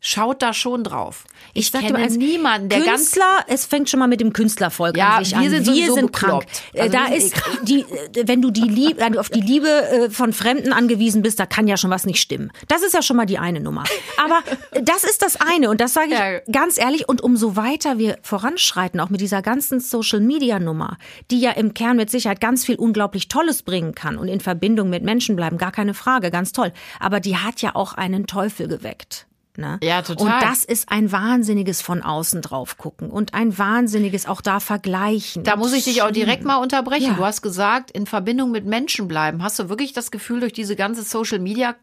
schaut 0.00 0.42
da 0.42 0.52
schon 0.52 0.84
drauf. 0.84 1.24
Ich, 1.52 1.66
Ich 1.66 1.70
sag 1.72 1.80
kenne 1.80 1.94
mal, 1.94 2.02
als 2.02 2.16
niemanden, 2.16 2.68
der 2.68 2.82
Künstler, 2.82 3.44
es 3.48 3.64
fängt 3.64 3.88
schon 3.90 3.98
mal 3.98 4.06
mit 4.06 4.20
dem 4.20 4.32
Künstlervolk 4.32 4.96
Ja, 4.96 5.16
an 5.16 5.24
sich 5.24 5.32
wir 5.32 5.38
an. 5.40 5.50
sind 5.50 5.64
sowieso 5.66 5.94
krank. 5.94 6.12
bekloppt. 6.12 6.62
Also 6.78 6.92
da 6.92 7.10
wir 7.10 7.20
sind 7.20 7.32
ist 7.34 7.42
die, 7.68 7.80
äh, 7.80 8.28
wenn 8.28 8.42
du 8.42 8.50
die 8.50 8.60
Liebe, 8.68 9.00
wenn 9.00 9.14
du 9.14 9.20
auf 9.20 9.30
die 9.30 9.40
Liebe 9.40 9.68
äh, 9.68 10.10
von 10.10 10.32
Fremden 10.32 10.72
angewiesen 10.72 11.22
bist, 11.22 11.40
da 11.40 11.46
kann 11.46 11.66
ja 11.66 11.76
schon 11.76 11.90
was 11.90 12.06
nicht 12.06 12.20
stimmen. 12.20 12.52
Das 12.68 12.82
ist 12.82 12.92
ja 12.94 13.02
schon 13.02 13.16
mal 13.16 13.26
die 13.26 13.38
eine 13.38 13.60
Nummer. 13.60 13.84
Aber 14.22 14.40
äh, 14.72 14.82
das 14.82 15.02
ist 15.04 15.22
das 15.22 15.36
eine 15.40 15.70
und 15.70 15.80
das 15.80 15.94
sage 15.94 16.08
ich 16.12 16.18
Ja. 16.18 16.38
ganz 16.52 16.78
ehrlich. 16.78 17.08
Und 17.08 17.20
umso 17.22 17.56
weiter 17.56 17.98
wir 17.98 18.18
voranschreiten, 18.22 19.00
auch 19.00 19.10
mit 19.10 19.20
dieser 19.20 19.42
ganzen 19.42 19.80
Social 19.80 20.20
Media 20.20 20.58
Nummer, 20.60 20.98
die 21.30 21.40
ja 21.40 21.52
im 21.52 21.74
Kern 21.74 21.96
mit 21.96 22.10
Sicherheit 22.10 22.40
ganz 22.40 22.64
viel 22.64 22.76
unglaublich 22.76 23.28
Tolles 23.28 23.62
bringen 23.62 23.94
kann 23.94 24.18
und 24.18 24.28
in 24.28 24.40
Verbindung 24.40 24.90
mit 24.90 25.02
Menschen 25.02 25.36
bleiben, 25.36 25.58
gar 25.58 25.72
keine 25.72 25.94
Frage, 25.94 26.30
ganz 26.30 26.52
toll. 26.52 26.72
Aber 27.00 27.18
die 27.20 27.36
hat 27.36 27.62
ja 27.62 27.74
auch 27.74 27.94
einen 27.94 28.26
Teufel 28.26 28.68
geweckt. 28.68 29.26
Ne? 29.58 29.78
Ja, 29.82 30.02
total. 30.02 30.26
Und 30.26 30.42
das 30.42 30.64
ist 30.64 30.90
ein 30.90 31.10
wahnsinniges 31.12 31.80
von 31.82 32.02
außen 32.02 32.42
drauf 32.42 32.76
gucken 32.78 33.10
und 33.10 33.34
ein 33.34 33.56
wahnsinniges 33.56 34.26
auch 34.26 34.40
da 34.40 34.60
vergleichen. 34.60 35.44
Da 35.44 35.56
muss 35.56 35.72
ich 35.72 35.84
dich 35.84 36.02
auch 36.02 36.10
direkt 36.10 36.44
mal 36.44 36.56
unterbrechen. 36.56 37.08
Ja. 37.08 37.14
Du 37.14 37.24
hast 37.24 37.42
gesagt, 37.42 37.90
in 37.90 38.06
Verbindung 38.06 38.50
mit 38.50 38.66
Menschen 38.66 39.08
bleiben. 39.08 39.42
Hast 39.42 39.58
du 39.58 39.68
wirklich 39.68 39.92
das 39.92 40.10
Gefühl, 40.10 40.40
durch 40.40 40.52
diese 40.52 40.76
ganze 40.76 41.02
Social 41.02 41.38
Media, 41.38 41.74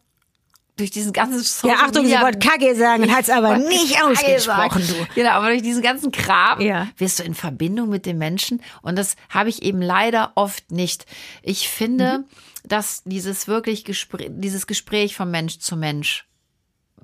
durch 0.75 0.89
diesen 0.89 1.13
ganzen 1.13 1.39
Social 1.39 1.77
Ja, 1.77 1.83
Achtung, 1.85 2.05
sie 2.05 2.11
Media 2.13 2.21
wollte 2.23 2.39
Kacke 2.39 2.75
sagen 2.75 3.03
und 3.03 3.15
hat's 3.15 3.29
aber 3.29 3.49
wollte 3.49 3.67
nicht 3.69 4.03
ausgesprochen, 4.03 4.81
sagen. 4.81 5.05
du. 5.07 5.13
Genau, 5.15 5.29
aber 5.31 5.49
durch 5.49 5.61
diesen 5.61 5.83
ganzen 5.83 6.11
Kram 6.11 6.61
Ja. 6.61 6.87
wirst 6.97 7.19
du 7.19 7.23
in 7.23 7.35
Verbindung 7.35 7.89
mit 7.89 8.05
den 8.07 8.17
Menschen. 8.17 8.61
Und 8.81 8.97
das 8.97 9.15
habe 9.29 9.49
ich 9.49 9.61
eben 9.61 9.81
leider 9.81 10.31
oft 10.35 10.71
nicht. 10.71 11.05
Ich 11.43 11.69
finde, 11.69 12.19
Mhm. 12.19 12.23
dass 12.67 13.03
dieses 13.05 13.47
wirklich 13.47 13.83
Gespräch, 13.85 14.29
dieses 14.31 14.65
Gespräch 14.65 15.15
von 15.15 15.29
Mensch 15.29 15.59
zu 15.59 15.75
Mensch 15.75 16.25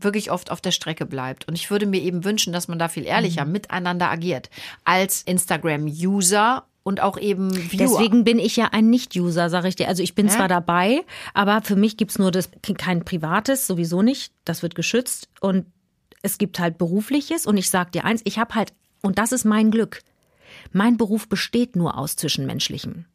wirklich 0.03 0.31
oft 0.31 0.51
auf 0.51 0.61
der 0.61 0.71
Strecke 0.71 1.05
bleibt. 1.05 1.47
Und 1.47 1.55
ich 1.55 1.69
würde 1.71 1.85
mir 1.85 2.01
eben 2.01 2.23
wünschen, 2.23 2.53
dass 2.53 2.67
man 2.67 2.79
da 2.79 2.87
viel 2.87 3.05
ehrlicher 3.05 3.45
Mhm. 3.45 3.51
miteinander 3.53 4.09
agiert. 4.09 4.49
Als 4.83 5.21
Instagram-User 5.23 6.65
und 6.83 7.01
auch 7.01 7.17
eben 7.17 7.53
Viewer. 7.71 7.77
Deswegen 7.87 8.23
bin 8.23 8.39
ich 8.39 8.55
ja 8.55 8.69
ein 8.71 8.89
Nicht-User, 8.89 9.49
sage 9.49 9.67
ich 9.67 9.75
dir. 9.75 9.87
Also 9.87 10.01
ich 10.03 10.15
bin 10.15 10.27
Ja. 10.27 10.33
zwar 10.33 10.47
dabei, 10.47 11.01
aber 11.33 11.61
für 11.61 11.75
mich 11.75 11.97
gibt's 11.97 12.17
nur 12.19 12.31
das 12.31 12.49
kein 12.77 13.03
privates, 13.05 13.67
sowieso 13.67 14.01
nicht. 14.01 14.31
Das 14.45 14.63
wird 14.63 14.75
geschützt. 14.75 15.27
Und 15.41 15.65
es 16.21 16.37
gibt 16.37 16.59
halt 16.59 16.77
berufliches. 16.77 17.45
Und 17.45 17.57
ich 17.57 17.69
sag 17.69 17.91
dir 17.91 18.05
eins, 18.05 18.21
ich 18.23 18.39
habe 18.39 18.55
halt, 18.55 18.73
und 19.01 19.17
das 19.19 19.31
ist 19.31 19.45
mein 19.45 19.71
Glück, 19.71 20.01
mein 20.71 20.97
Beruf 20.97 21.27
besteht 21.29 21.75
nur 21.75 21.97
aus 21.97 22.15
Zwischenmenschlichem. 22.15 23.05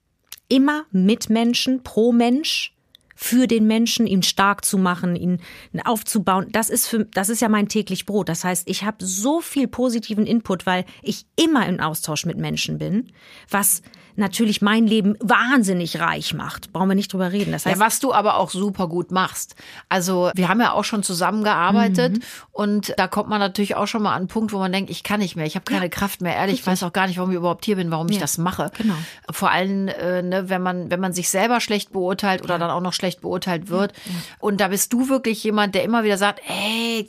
Immer 0.48 0.84
mit 0.92 1.30
Menschen, 1.30 1.82
pro 1.82 2.12
Mensch, 2.12 2.73
für 3.14 3.46
den 3.46 3.66
Menschen, 3.66 4.06
ihn 4.06 4.22
stark 4.22 4.64
zu 4.64 4.78
machen, 4.78 5.16
ihn 5.16 5.40
aufzubauen. 5.84 6.46
Das 6.50 6.68
ist 6.68 6.86
für, 6.86 7.04
das 7.04 7.28
ist 7.28 7.40
ja 7.40 7.48
mein 7.48 7.68
täglich 7.68 8.06
Brot. 8.06 8.28
Das 8.28 8.44
heißt, 8.44 8.68
ich 8.68 8.84
habe 8.84 9.04
so 9.04 9.40
viel 9.40 9.68
positiven 9.68 10.26
Input, 10.26 10.66
weil 10.66 10.84
ich 11.02 11.26
immer 11.36 11.66
im 11.66 11.80
Austausch 11.80 12.26
mit 12.26 12.38
Menschen 12.38 12.78
bin, 12.78 13.12
was 13.48 13.82
natürlich 14.16 14.62
mein 14.62 14.86
Leben 14.86 15.16
wahnsinnig 15.20 15.98
reich 16.00 16.34
macht. 16.34 16.72
Brauchen 16.72 16.88
wir 16.88 16.94
nicht 16.94 17.12
drüber 17.12 17.32
reden. 17.32 17.52
Das 17.52 17.66
heißt, 17.66 17.76
Ja, 17.78 17.84
was 17.84 18.00
du 18.00 18.12
aber 18.12 18.36
auch 18.36 18.50
super 18.50 18.88
gut 18.88 19.10
machst. 19.10 19.54
Also 19.88 20.30
wir 20.34 20.48
haben 20.48 20.60
ja 20.60 20.72
auch 20.72 20.84
schon 20.84 21.02
zusammengearbeitet 21.02 22.12
Mhm. 22.18 22.22
und 22.52 22.94
da 22.96 23.06
kommt 23.08 23.28
man 23.28 23.40
natürlich 23.40 23.76
auch 23.76 23.86
schon 23.86 24.02
mal 24.02 24.10
an 24.12 24.18
einen 24.18 24.28
Punkt, 24.28 24.52
wo 24.52 24.58
man 24.58 24.72
denkt, 24.72 24.90
ich 24.90 25.02
kann 25.02 25.20
nicht 25.20 25.36
mehr, 25.36 25.46
ich 25.46 25.54
habe 25.56 25.64
keine 25.64 25.90
Kraft 25.90 26.20
mehr. 26.20 26.34
Ehrlich, 26.36 26.60
ich 26.60 26.66
weiß 26.66 26.82
auch 26.84 26.92
gar 26.92 27.06
nicht, 27.06 27.16
warum 27.18 27.30
ich 27.30 27.36
überhaupt 27.36 27.64
hier 27.64 27.76
bin, 27.76 27.90
warum 27.90 28.08
ich 28.08 28.16
Ja, 28.16 28.20
das 28.20 28.38
mache. 28.38 28.70
genau. 28.76 28.94
Vor 29.30 29.50
allem, 29.50 29.88
äh, 29.88 30.22
ne, 30.22 30.48
wenn 30.48 30.62
man 30.62 30.90
wenn 30.90 31.00
man 31.00 31.12
sich 31.12 31.28
selber 31.28 31.60
schlecht 31.60 31.92
beurteilt 31.92 32.42
oder 32.42 32.58
dann 32.58 32.70
auch 32.70 32.80
noch 32.80 32.92
schlecht 32.92 33.20
beurteilt 33.22 33.68
wird. 33.68 33.92
Und 34.38 34.60
da 34.60 34.68
bist 34.68 34.92
du 34.92 35.08
wirklich 35.08 35.42
jemand, 35.44 35.74
der 35.74 35.82
immer 35.84 36.04
wieder 36.04 36.18
sagt, 36.18 36.40
ey, 36.46 37.08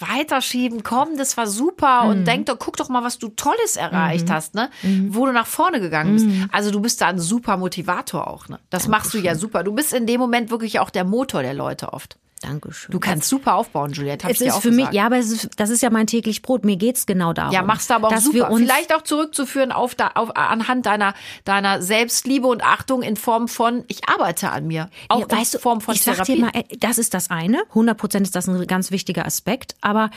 weiterschieben, 0.00 0.82
komm, 0.82 1.16
das 1.16 1.36
war 1.36 1.46
super 1.46 2.04
Mhm. 2.04 2.10
und 2.10 2.24
denk 2.26 2.46
doch, 2.46 2.58
guck 2.58 2.76
doch 2.76 2.88
mal, 2.88 3.02
was 3.04 3.18
du 3.18 3.28
Tolles 3.28 3.76
erreicht 3.76 4.30
hast, 4.30 4.54
ne? 4.54 4.70
Wo 5.08 5.26
du 5.26 5.32
nach 5.32 5.46
vorne 5.46 5.80
gegangen 5.80 6.14
bist. 6.14 6.26
Mhm. 6.38 6.50
Also 6.52 6.70
du 6.70 6.80
bist 6.80 7.00
da 7.00 7.06
ein 7.08 7.18
super 7.18 7.56
Motivator 7.56 8.28
auch, 8.28 8.48
ne? 8.48 8.58
Das 8.70 8.88
machst 8.88 9.14
du 9.14 9.18
ja 9.18 9.34
super. 9.34 9.62
Du 9.64 9.72
bist 9.72 9.92
in 9.92 10.06
dem 10.06 10.20
Moment 10.20 10.50
wirklich 10.50 10.80
auch 10.80 10.90
der 10.90 11.04
Motor 11.04 11.42
der 11.42 11.54
Leute 11.54 11.92
oft. 11.92 12.18
Dankeschön. 12.40 12.92
Du 12.92 13.00
kannst 13.00 13.28
super 13.28 13.56
aufbauen, 13.56 13.92
Juliette. 13.92 14.24
Hab 14.24 14.30
es 14.30 14.36
ich 14.36 14.44
dir 14.44 14.48
ist 14.50 14.54
auch 14.54 14.62
für 14.62 14.70
gesagt. 14.70 14.90
mich, 14.92 14.96
ja, 14.96 15.06
aber 15.06 15.18
es 15.18 15.30
ist, 15.30 15.50
das 15.56 15.70
ist 15.70 15.82
ja 15.82 15.90
mein 15.90 16.06
täglich 16.06 16.42
Brot. 16.42 16.64
Mir 16.64 16.76
geht's 16.76 17.04
genau 17.04 17.32
darum. 17.32 17.52
Ja, 17.52 17.62
machst 17.62 17.90
du 17.90 17.94
aber 17.94 18.08
auch 18.08 18.12
dass 18.12 18.24
super. 18.24 18.50
Vielleicht 18.54 18.94
auch 18.94 19.02
zurückzuführen 19.02 19.72
auf, 19.72 19.94
da, 19.96 20.12
auf 20.14 20.36
anhand 20.36 20.86
deiner, 20.86 21.14
deiner 21.44 21.82
Selbstliebe 21.82 22.46
und 22.46 22.62
Achtung 22.64 23.02
in 23.02 23.16
Form 23.16 23.48
von, 23.48 23.84
ich 23.88 24.08
arbeite 24.08 24.50
an 24.50 24.66
mir. 24.68 24.88
Auch 25.08 25.20
Ja, 25.20 25.30
weißt 25.36 25.56
in 25.56 25.60
Form 25.60 25.80
von 25.80 25.94
ich 25.94 26.02
sag 26.02 26.14
Therapie. 26.14 26.36
dir 26.36 26.40
mal, 26.42 26.50
äh, 26.54 26.62
das 26.78 26.98
ist 26.98 27.12
das 27.14 27.30
eine. 27.30 27.60
100 27.70 27.98
Prozent 27.98 28.26
ist 28.26 28.36
das 28.36 28.48
ein 28.48 28.66
ganz 28.68 28.92
wichtiger 28.92 29.26
Aspekt. 29.26 29.74
Aber 29.80 30.10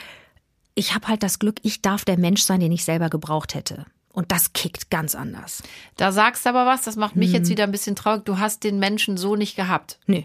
ich 0.76 0.94
habe 0.94 1.08
halt 1.08 1.24
das 1.24 1.40
Glück, 1.40 1.56
ich 1.64 1.82
darf 1.82 2.06
der 2.06 2.18
Mensch 2.18 2.44
sein, 2.44 2.60
den 2.60 2.72
ich 2.72 2.86
selber 2.86 3.10
gebraucht 3.10 3.56
hätte. 3.56 3.86
Und 4.14 4.32
das 4.32 4.54
kickt 4.54 4.90
ganz 4.90 5.16
anders. 5.16 5.64
da 5.98 6.12
sagst 6.12 6.46
du 6.46 6.50
aber 6.50 6.66
was, 6.66 6.82
das 6.84 6.96
macht 6.98 7.16
mich 7.16 7.30
Mhm. 7.30 7.36
jetzt 7.36 7.50
wieder 7.50 7.64
ein 7.64 7.72
bisschen 7.72 7.96
traurig. 7.96 8.26
Du 8.26 8.40
hast 8.40 8.64
den 8.64 8.78
Menschen 8.80 9.16
so 9.18 9.36
nicht 9.36 9.56
gehabt. 9.56 10.00
Nö. 10.06 10.22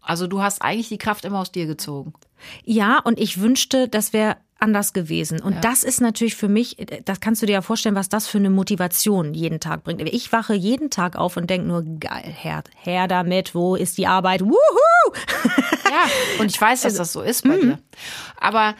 Also 0.00 0.26
du 0.26 0.40
hast 0.42 0.62
eigentlich 0.62 0.88
die 0.88 0.96
Kraft 0.98 1.24
immer 1.26 1.40
aus 1.40 1.52
dir 1.52 1.66
gezogen. 1.66 2.14
Ja, 2.64 2.98
und 3.00 3.18
ich 3.20 3.38
wünschte, 3.40 3.86
das 3.88 4.14
wäre 4.14 4.38
anders 4.58 4.92
gewesen. 4.94 5.40
Und 5.40 5.62
das 5.64 5.82
ist 5.84 6.00
natürlich 6.00 6.34
für 6.36 6.48
mich, 6.48 6.76
das 7.04 7.20
kannst 7.20 7.40
du 7.42 7.46
dir 7.46 7.52
ja 7.52 7.62
vorstellen, 7.62 7.94
was 7.94 8.08
das 8.08 8.26
für 8.26 8.38
eine 8.38 8.50
Motivation 8.50 9.32
jeden 9.34 9.60
Tag 9.60 9.84
bringt. 9.84 10.00
Ich 10.02 10.32
wache 10.32 10.54
jeden 10.54 10.88
Tag 10.90 11.16
auf 11.16 11.36
und 11.36 11.48
denke 11.50 11.66
nur, 11.68 11.82
geil, 11.82 12.24
her, 12.24 12.62
her 12.76 13.08
damit, 13.08 13.54
wo 13.54 13.74
ist 13.76 13.96
die 13.98 14.06
Arbeit? 14.06 14.42
Wuhu! 14.42 14.56
Ja, 15.90 16.08
und 16.40 16.50
ich 16.50 16.60
weiß, 16.60 16.82
dass 16.82 16.94
das 16.94 17.12
so 17.12 17.20
ist 17.22 17.42
bei 17.42 17.56
Mhm. 17.56 17.60
dir. 17.60 17.78
Aber 18.38 18.74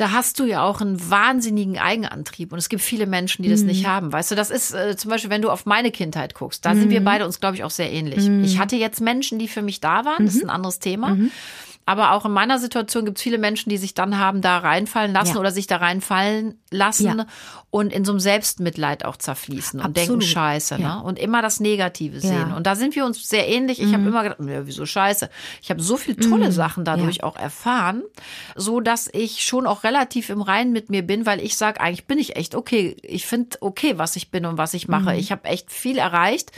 da 0.00 0.12
hast 0.12 0.38
du 0.38 0.44
ja 0.46 0.62
auch 0.62 0.80
einen 0.80 1.10
wahnsinnigen 1.10 1.78
Eigenantrieb. 1.78 2.52
Und 2.52 2.58
es 2.58 2.68
gibt 2.70 2.82
viele 2.82 3.06
Menschen, 3.06 3.42
die 3.42 3.50
das 3.50 3.60
nicht 3.62 3.82
Mhm. 3.82 3.88
haben. 3.88 4.12
Weißt 4.12 4.30
du, 4.30 4.34
das 4.34 4.48
ist 4.50 4.72
äh, 4.72 4.96
zum 4.96 5.10
Beispiel, 5.10 5.28
wenn 5.30 5.42
du 5.42 5.50
auf 5.50 5.66
meine 5.66 5.90
Kindheit 5.90 6.34
guckst, 6.34 6.64
da 6.64 6.74
sind 6.74 6.88
wir 6.88 7.04
beide 7.04 7.26
uns, 7.26 7.38
glaube 7.38 7.56
ich, 7.56 7.64
auch 7.64 7.70
sehr 7.70 7.92
ähnlich. 7.92 8.26
Mhm. 8.26 8.42
Ich 8.42 8.58
hatte 8.58 8.76
jetzt 8.76 9.00
Menschen, 9.02 9.38
die 9.38 9.46
für 9.48 9.60
mich 9.62 9.80
da 9.80 10.06
waren, 10.06 10.24
das 10.24 10.34
ist 10.36 10.42
ein 10.44 10.50
anderes 10.50 10.78
Thema. 10.78 11.18
Aber 11.90 12.12
auch 12.12 12.24
in 12.24 12.30
meiner 12.30 12.60
Situation 12.60 13.04
gibt 13.04 13.18
es 13.18 13.22
viele 13.24 13.38
Menschen, 13.38 13.68
die 13.68 13.76
sich 13.78 13.94
dann 13.94 14.16
haben 14.16 14.42
da 14.42 14.58
reinfallen 14.58 15.12
lassen 15.12 15.34
Ja. 15.34 15.40
oder 15.40 15.50
sich 15.50 15.66
da 15.66 15.78
reinfallen 15.78 16.54
lassen 16.70 17.18
Ja. 17.18 17.26
und 17.70 17.92
in 17.92 18.04
so 18.04 18.12
einem 18.12 18.20
Selbstmitleid 18.20 19.04
auch 19.04 19.16
zerfließen 19.16 19.80
und 19.80 19.96
denken 19.96 20.14
Absolut. 20.14 20.24
Scheiße, 20.24 20.76
Ja. 20.76 20.98
ne? 20.98 21.02
Und 21.02 21.18
immer 21.18 21.42
das 21.42 21.58
Negative 21.58 22.20
sehen. 22.20 22.52
Und 22.52 22.68
da 22.68 22.76
sind 22.76 22.94
wir 22.94 23.04
uns 23.04 23.28
sehr 23.28 23.48
ähnlich. 23.48 23.82
Ich 23.82 23.92
habe 23.92 24.04
immer 24.04 24.22
gedacht, 24.22 24.38
ja, 24.46 24.66
wieso 24.68 24.86
Scheiße? 24.86 25.28
Ich 25.62 25.70
habe 25.70 25.82
so 25.82 25.96
viele 25.96 26.16
tolle 26.16 26.52
Sachen 26.52 26.84
dadurch 26.84 27.24
auch 27.24 27.34
erfahren, 27.36 28.02
so 28.54 28.78
dass 28.80 29.08
ich 29.12 29.42
schon 29.44 29.66
auch 29.66 29.82
relativ 29.82 30.30
im 30.30 30.42
Reinen 30.42 30.70
mit 30.72 30.90
mir 30.90 31.02
bin, 31.02 31.26
weil 31.26 31.40
ich 31.40 31.56
sage, 31.56 31.80
eigentlich 31.80 32.06
bin 32.06 32.20
ich 32.20 32.36
echt 32.36 32.54
okay. 32.54 32.96
Ich 33.02 33.26
finde 33.26 33.56
okay, 33.60 33.98
was 33.98 34.14
ich 34.14 34.30
bin 34.30 34.46
und 34.46 34.58
was 34.58 34.74
ich 34.74 34.86
mache. 34.86 35.16
Ich 35.16 35.32
habe 35.32 35.48
echt 35.48 35.72
viel 35.72 35.98
erreicht. 35.98 36.52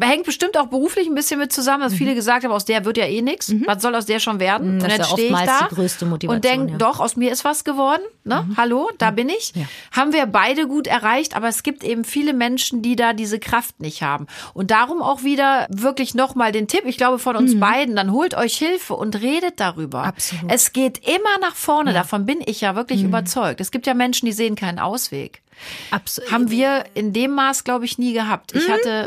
Hängt 0.00 0.24
bestimmt 0.24 0.56
auch 0.58 0.66
beruflich 0.66 1.06
ein 1.06 1.14
bisschen 1.14 1.38
mit 1.38 1.52
zusammen, 1.52 1.84
dass 1.84 1.94
viele 1.94 2.16
gesagt 2.16 2.42
haben, 2.44 2.50
aus 2.52 2.64
der 2.64 2.84
wird 2.84 2.96
ja 2.96 3.04
eh 3.06 3.22
nichts. 3.22 3.54
Was 3.66 3.80
soll 3.80 3.94
aus 3.94 4.06
der 4.06 4.18
schon 4.18 4.40
werden? 4.40 4.71
Das 4.78 4.92
und 4.92 4.98
ja 4.98 5.04
stehe 5.04 5.32
ich 5.32 5.40
da 5.40 5.68
die 5.68 5.74
größte 5.74 6.06
Motivation, 6.06 6.36
und 6.36 6.44
denke, 6.44 6.72
ja. 6.72 6.78
doch, 6.78 7.00
aus 7.00 7.16
mir 7.16 7.32
ist 7.32 7.44
was 7.44 7.64
geworden. 7.64 8.02
Ne? 8.24 8.46
Hallo, 8.56 8.90
da 8.98 9.10
bin 9.10 9.28
ich. 9.28 9.52
Ja. 9.54 9.64
Haben 9.90 10.12
wir 10.12 10.26
beide 10.26 10.66
gut 10.66 10.86
erreicht, 10.86 11.36
aber 11.36 11.48
es 11.48 11.62
gibt 11.62 11.84
eben 11.84 12.04
viele 12.04 12.32
Menschen, 12.32 12.82
die 12.82 12.96
da 12.96 13.12
diese 13.12 13.38
Kraft 13.38 13.80
nicht 13.80 14.02
haben. 14.02 14.26
Und 14.54 14.70
darum 14.70 15.02
auch 15.02 15.22
wieder 15.22 15.66
wirklich 15.70 16.14
nochmal 16.14 16.52
den 16.52 16.68
Tipp, 16.68 16.82
ich 16.84 16.96
glaube 16.96 17.18
von 17.18 17.36
uns 17.36 17.58
beiden, 17.58 17.96
dann 17.96 18.12
holt 18.12 18.34
euch 18.34 18.56
Hilfe 18.56 18.94
und 18.94 19.20
redet 19.20 19.60
darüber. 19.60 20.04
Absolut. 20.04 20.52
Es 20.52 20.72
geht 20.72 20.98
immer 21.06 21.38
nach 21.40 21.54
vorne, 21.54 21.92
davon 21.92 22.26
bin 22.26 22.40
ich 22.44 22.60
ja 22.60 22.76
wirklich 22.76 23.02
überzeugt. 23.02 23.60
Es 23.60 23.70
gibt 23.70 23.86
ja 23.86 23.94
Menschen, 23.94 24.26
die 24.26 24.32
sehen 24.32 24.56
keinen 24.56 24.78
Ausweg. 24.78 25.42
Absolut. 25.90 26.30
Haben 26.32 26.50
wir 26.50 26.84
in 26.94 27.12
dem 27.12 27.32
Maß, 27.32 27.64
glaube 27.64 27.84
ich, 27.84 27.98
nie 27.98 28.12
gehabt. 28.12 28.54
Ich 28.54 28.68
hatte, 28.68 29.06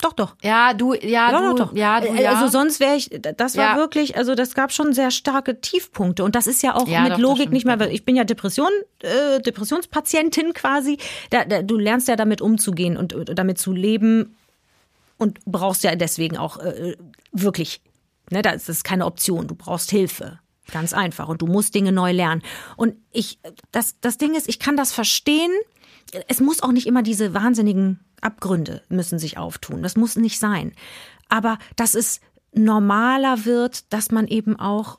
Doch, 0.00 0.12
doch. 0.12 0.36
ja, 0.42 0.74
du, 0.74 0.94
ja, 0.94 1.30
Ja, 1.30 1.40
du, 1.50 1.56
doch, 1.56 1.68
doch. 1.70 1.76
ja, 1.76 2.00
du, 2.00 2.08
Äh, 2.08 2.22
ja. 2.24 2.32
Also 2.32 2.48
sonst 2.48 2.80
wäre 2.80 2.96
ich, 2.96 3.10
das 3.36 3.56
war 3.56 3.72
Ja. 3.72 3.76
wirklich, 3.76 4.16
also 4.16 4.34
das 4.34 4.54
gab 4.54 4.72
schon 4.72 4.92
sehr 4.92 5.10
starke 5.10 5.60
Tiefpunkte 5.60 6.24
und 6.24 6.34
das 6.34 6.46
ist 6.46 6.62
ja 6.62 6.74
auch 6.74 6.88
Ja, 6.88 7.02
mit 7.02 7.12
doch, 7.12 7.18
Logik 7.18 7.50
nicht 7.50 7.64
mehr, 7.66 7.78
weil 7.80 7.92
ich 7.92 8.04
bin 8.04 8.16
ja 8.16 8.24
Depression, 8.24 8.70
äh, 9.02 9.40
Depressionspatientin 9.40 10.52
quasi. 10.54 10.98
Da, 11.30 11.44
da, 11.44 11.62
du 11.62 11.76
lernst 11.78 12.08
ja 12.08 12.16
damit 12.16 12.40
umzugehen 12.40 12.96
und, 12.96 13.12
und 13.12 13.38
damit 13.38 13.58
zu 13.58 13.72
leben 13.72 14.36
und 15.18 15.44
brauchst 15.44 15.84
ja 15.84 15.94
deswegen 15.94 16.36
auch 16.36 16.58
äh, 16.58 16.96
wirklich, 17.32 17.80
ne, 18.30 18.42
das 18.42 18.68
ist 18.68 18.84
keine 18.84 19.06
Option, 19.06 19.46
du 19.46 19.54
brauchst 19.54 19.90
Hilfe. 19.90 20.38
Ganz 20.72 20.94
einfach. 20.94 21.28
Und 21.28 21.42
du 21.42 21.46
musst 21.46 21.74
Dinge 21.74 21.92
neu 21.92 22.12
lernen. 22.12 22.42
Und 22.76 22.94
ich, 23.12 23.38
das, 23.70 23.96
das 24.00 24.16
Ding 24.16 24.34
ist, 24.34 24.48
ich 24.48 24.58
kann 24.58 24.78
das 24.78 24.92
verstehen. 24.92 25.50
Es 26.28 26.40
muss 26.40 26.62
auch 26.62 26.72
nicht 26.72 26.86
immer 26.86 27.02
diese 27.02 27.34
wahnsinnigen 27.34 28.00
Abgründe 28.20 28.82
müssen 28.88 29.18
sich 29.18 29.38
auftun. 29.38 29.82
Das 29.82 29.96
muss 29.96 30.16
nicht 30.16 30.38
sein. 30.38 30.72
Aber 31.28 31.58
dass 31.76 31.94
es 31.94 32.20
normaler 32.52 33.44
wird, 33.44 33.92
dass 33.92 34.10
man 34.10 34.28
eben 34.28 34.58
auch 34.58 34.98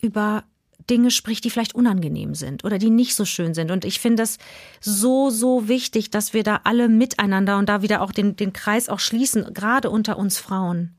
über 0.00 0.44
Dinge 0.90 1.10
spricht, 1.10 1.44
die 1.44 1.50
vielleicht 1.50 1.74
unangenehm 1.74 2.34
sind 2.34 2.64
oder 2.64 2.78
die 2.78 2.90
nicht 2.90 3.14
so 3.14 3.24
schön 3.24 3.54
sind. 3.54 3.70
Und 3.70 3.84
ich 3.84 4.00
finde 4.00 4.22
das 4.22 4.38
so, 4.80 5.30
so 5.30 5.68
wichtig, 5.68 6.10
dass 6.10 6.34
wir 6.34 6.42
da 6.42 6.60
alle 6.64 6.88
miteinander 6.88 7.58
und 7.58 7.68
da 7.68 7.82
wieder 7.82 8.02
auch 8.02 8.12
den, 8.12 8.36
den 8.36 8.52
Kreis 8.52 8.88
auch 8.88 8.98
schließen, 8.98 9.54
gerade 9.54 9.90
unter 9.90 10.18
uns 10.18 10.38
Frauen 10.38 10.96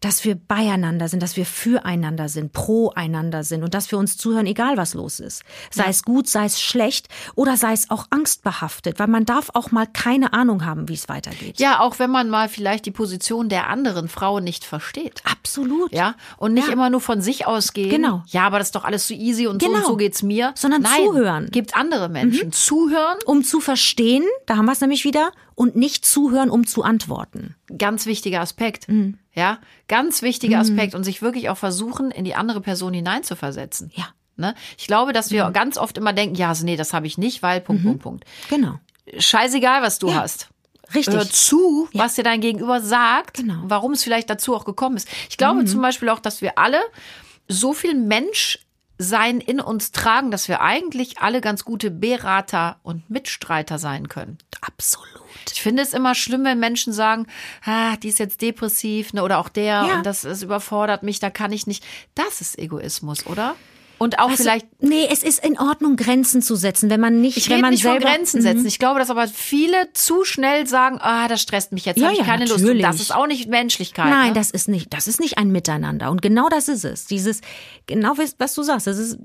dass 0.00 0.24
wir 0.24 0.34
beieinander 0.34 1.08
sind, 1.08 1.22
dass 1.22 1.36
wir 1.36 1.46
füreinander 1.46 2.28
sind, 2.28 2.52
pro 2.52 2.90
einander 2.90 3.44
sind 3.44 3.62
und 3.62 3.74
dass 3.74 3.90
wir 3.90 3.98
uns 3.98 4.16
zuhören, 4.16 4.46
egal 4.46 4.76
was 4.76 4.94
los 4.94 5.20
ist. 5.20 5.42
Sei 5.70 5.84
ja. 5.84 5.90
es 5.90 6.02
gut, 6.02 6.28
sei 6.28 6.46
es 6.46 6.60
schlecht 6.60 7.08
oder 7.34 7.56
sei 7.56 7.72
es 7.72 7.90
auch 7.90 8.06
angstbehaftet, 8.10 8.98
weil 8.98 9.08
man 9.08 9.26
darf 9.26 9.50
auch 9.54 9.70
mal 9.70 9.86
keine 9.86 10.32
Ahnung 10.32 10.64
haben, 10.64 10.88
wie 10.88 10.94
es 10.94 11.08
weitergeht. 11.08 11.60
Ja, 11.60 11.80
auch 11.80 11.98
wenn 11.98 12.10
man 12.10 12.30
mal 12.30 12.48
vielleicht 12.48 12.86
die 12.86 12.90
Position 12.90 13.48
der 13.48 13.68
anderen 13.68 14.08
Frau 14.08 14.40
nicht 14.40 14.64
versteht. 14.64 15.22
Absolut. 15.30 15.92
Ja, 15.92 16.14
und 16.38 16.54
nicht 16.54 16.68
ja. 16.68 16.72
immer 16.72 16.90
nur 16.90 17.00
von 17.00 17.20
sich 17.20 17.46
ausgehen. 17.46 17.90
Genau. 17.90 18.22
Ja, 18.28 18.46
aber 18.46 18.58
das 18.58 18.68
ist 18.68 18.74
doch 18.74 18.84
alles 18.84 19.06
so 19.06 19.14
easy 19.14 19.46
und 19.46 19.58
genau. 19.58 19.72
so 19.72 19.78
und 19.80 19.86
so 19.86 19.96
geht's 19.96 20.22
mir. 20.22 20.52
Sondern 20.54 20.82
Nein, 20.82 21.04
zuhören. 21.04 21.48
Gibt 21.50 21.76
andere 21.76 22.08
Menschen. 22.08 22.48
Mhm. 22.48 22.52
Zuhören. 22.52 23.18
Um 23.26 23.44
zu 23.44 23.60
verstehen, 23.60 24.24
da 24.46 24.56
haben 24.56 24.64
wir 24.64 24.72
es 24.72 24.80
nämlich 24.80 25.04
wieder, 25.04 25.32
und 25.60 25.76
nicht 25.76 26.06
zuhören, 26.06 26.48
um 26.48 26.66
zu 26.66 26.82
antworten. 26.84 27.54
Ganz 27.76 28.06
wichtiger 28.06 28.40
Aspekt. 28.40 28.88
Mhm. 28.88 29.18
Ja, 29.34 29.58
ganz 29.88 30.22
wichtiger 30.22 30.56
mhm. 30.56 30.62
Aspekt 30.62 30.94
und 30.94 31.04
sich 31.04 31.20
wirklich 31.20 31.50
auch 31.50 31.58
versuchen, 31.58 32.10
in 32.10 32.24
die 32.24 32.34
andere 32.34 32.62
Person 32.62 32.94
hineinzuversetzen. 32.94 33.92
Ja. 33.94 34.06
Ne? 34.38 34.54
Ich 34.78 34.86
glaube, 34.86 35.12
dass 35.12 35.30
wir 35.30 35.48
mhm. 35.48 35.52
ganz 35.52 35.76
oft 35.76 35.98
immer 35.98 36.14
denken, 36.14 36.34
ja, 36.34 36.50
nee, 36.62 36.76
das 36.76 36.94
habe 36.94 37.06
ich 37.06 37.18
nicht, 37.18 37.42
weil 37.42 37.60
Punkt, 37.60 37.84
mhm. 37.84 37.98
Punkt, 37.98 38.02
Punkt. 38.02 38.24
Genau. 38.48 38.80
Scheißegal, 39.18 39.82
was 39.82 39.98
du 39.98 40.08
ja. 40.08 40.22
hast. 40.22 40.48
Richtig. 40.94 41.14
Hör 41.14 41.28
zu, 41.28 41.90
ja. 41.92 42.04
was 42.04 42.14
dir 42.14 42.24
dein 42.24 42.40
Gegenüber 42.40 42.80
sagt, 42.80 43.36
genau. 43.36 43.60
warum 43.64 43.92
es 43.92 44.02
vielleicht 44.02 44.30
dazu 44.30 44.56
auch 44.56 44.64
gekommen 44.64 44.96
ist. 44.96 45.08
Ich 45.28 45.36
glaube 45.36 45.60
mhm. 45.60 45.66
zum 45.66 45.82
Beispiel 45.82 46.08
auch, 46.08 46.20
dass 46.20 46.40
wir 46.40 46.56
alle 46.56 46.80
so 47.48 47.74
viel 47.74 47.94
Mensch 47.94 48.60
sein 49.00 49.40
in 49.40 49.60
uns 49.60 49.92
tragen, 49.92 50.30
dass 50.30 50.46
wir 50.46 50.60
eigentlich 50.60 51.20
alle 51.20 51.40
ganz 51.40 51.64
gute 51.64 51.90
Berater 51.90 52.78
und 52.82 53.08
Mitstreiter 53.08 53.78
sein 53.78 54.08
können. 54.08 54.36
Absolut. 54.60 55.08
Ich 55.50 55.62
finde 55.62 55.82
es 55.82 55.94
immer 55.94 56.14
schlimm, 56.14 56.44
wenn 56.44 56.60
Menschen 56.60 56.92
sagen, 56.92 57.26
ah, 57.64 57.96
die 57.96 58.08
ist 58.08 58.18
jetzt 58.18 58.42
depressiv 58.42 59.14
ne, 59.14 59.22
oder 59.22 59.38
auch 59.38 59.48
der 59.48 59.86
ja. 59.86 59.96
und 59.96 60.04
das, 60.04 60.22
das 60.22 60.42
überfordert 60.42 61.02
mich, 61.02 61.18
da 61.18 61.30
kann 61.30 61.50
ich 61.50 61.66
nicht. 61.66 61.82
Das 62.14 62.42
ist 62.42 62.58
Egoismus, 62.58 63.26
oder? 63.26 63.56
Und 64.02 64.18
auch 64.18 64.30
also, 64.30 64.44
vielleicht. 64.44 64.66
Nee, 64.82 65.06
es 65.12 65.22
ist 65.22 65.44
in 65.44 65.58
Ordnung, 65.58 65.96
Grenzen 65.96 66.40
zu 66.40 66.56
setzen, 66.56 66.88
wenn 66.88 67.00
man 67.00 67.20
nicht, 67.20 67.36
ich 67.36 67.50
wenn 67.50 67.60
man 67.60 67.68
nicht 67.68 67.82
selber. 67.82 68.00
Von 68.00 68.10
Grenzen 68.10 68.40
setzen. 68.40 68.62
Mhm. 68.62 68.66
Ich 68.66 68.78
glaube, 68.78 68.98
dass 68.98 69.10
aber 69.10 69.28
viele 69.28 69.92
zu 69.92 70.24
schnell 70.24 70.66
sagen, 70.66 70.96
ah, 71.02 71.28
das 71.28 71.42
stresst 71.42 71.72
mich 71.72 71.84
jetzt, 71.84 71.98
ja, 71.98 72.04
habe 72.04 72.14
ich 72.14 72.20
ja, 72.20 72.24
keine 72.24 72.46
natürlich. 72.46 72.62
Lust. 72.62 72.74
Und 72.76 72.82
das 72.82 73.00
ist 73.02 73.14
auch 73.14 73.26
nicht 73.26 73.50
Menschlichkeit. 73.50 74.08
Nein, 74.08 74.28
ne? 74.28 74.32
das 74.32 74.50
ist 74.50 74.68
nicht, 74.68 74.90
das 74.94 75.06
ist 75.06 75.20
nicht 75.20 75.36
ein 75.36 75.52
Miteinander. 75.52 76.10
Und 76.10 76.22
genau 76.22 76.48
das 76.48 76.68
ist 76.68 76.84
es. 76.84 77.04
Dieses, 77.04 77.42
genau 77.86 78.14
was 78.38 78.54
du 78.54 78.62
sagst, 78.62 78.86
es 78.86 78.98
ist 78.98 79.18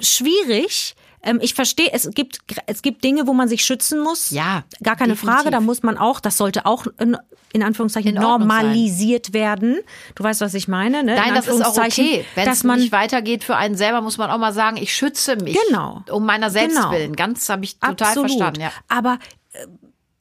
schwierig, 0.00 0.94
ähm, 1.22 1.38
ich 1.40 1.54
verstehe, 1.54 1.90
es 1.92 2.10
gibt, 2.10 2.40
es 2.66 2.82
gibt 2.82 3.04
Dinge, 3.04 3.26
wo 3.26 3.32
man 3.32 3.48
sich 3.48 3.64
schützen 3.64 4.00
muss. 4.00 4.30
Ja. 4.30 4.64
Gar 4.82 4.96
keine 4.96 5.12
definitiv. 5.12 5.38
Frage. 5.38 5.50
Da 5.50 5.60
muss 5.60 5.82
man 5.82 5.96
auch, 5.96 6.20
das 6.20 6.36
sollte 6.36 6.66
auch 6.66 6.86
in, 6.98 7.16
in 7.52 7.62
Anführungszeichen 7.62 8.16
in 8.16 8.20
normalisiert 8.20 9.26
sein. 9.26 9.34
werden. 9.34 9.78
Du 10.14 10.24
weißt, 10.24 10.40
was 10.40 10.54
ich 10.54 10.68
meine, 10.68 11.04
ne? 11.04 11.14
Nein, 11.14 11.34
das 11.34 11.46
ist 11.46 11.64
auch 11.64 11.76
okay. 11.76 12.24
Wenn 12.34 12.48
es 12.48 12.64
nicht 12.64 12.92
weitergeht 12.92 13.44
für 13.44 13.56
einen 13.56 13.76
selber, 13.76 14.00
muss 14.00 14.18
man 14.18 14.30
auch 14.30 14.38
mal 14.38 14.52
sagen, 14.52 14.76
ich 14.76 14.94
schütze 14.94 15.36
mich. 15.36 15.56
Genau. 15.68 16.02
Um 16.10 16.26
meiner 16.26 16.50
selbst 16.50 16.76
genau. 16.76 16.90
willen. 16.90 17.14
Ganz 17.14 17.48
habe 17.48 17.64
ich 17.64 17.78
total 17.78 18.08
Absolut. 18.08 18.30
verstanden, 18.30 18.60
ja. 18.60 18.72
Aber, 18.88 19.18
äh, 19.52 19.66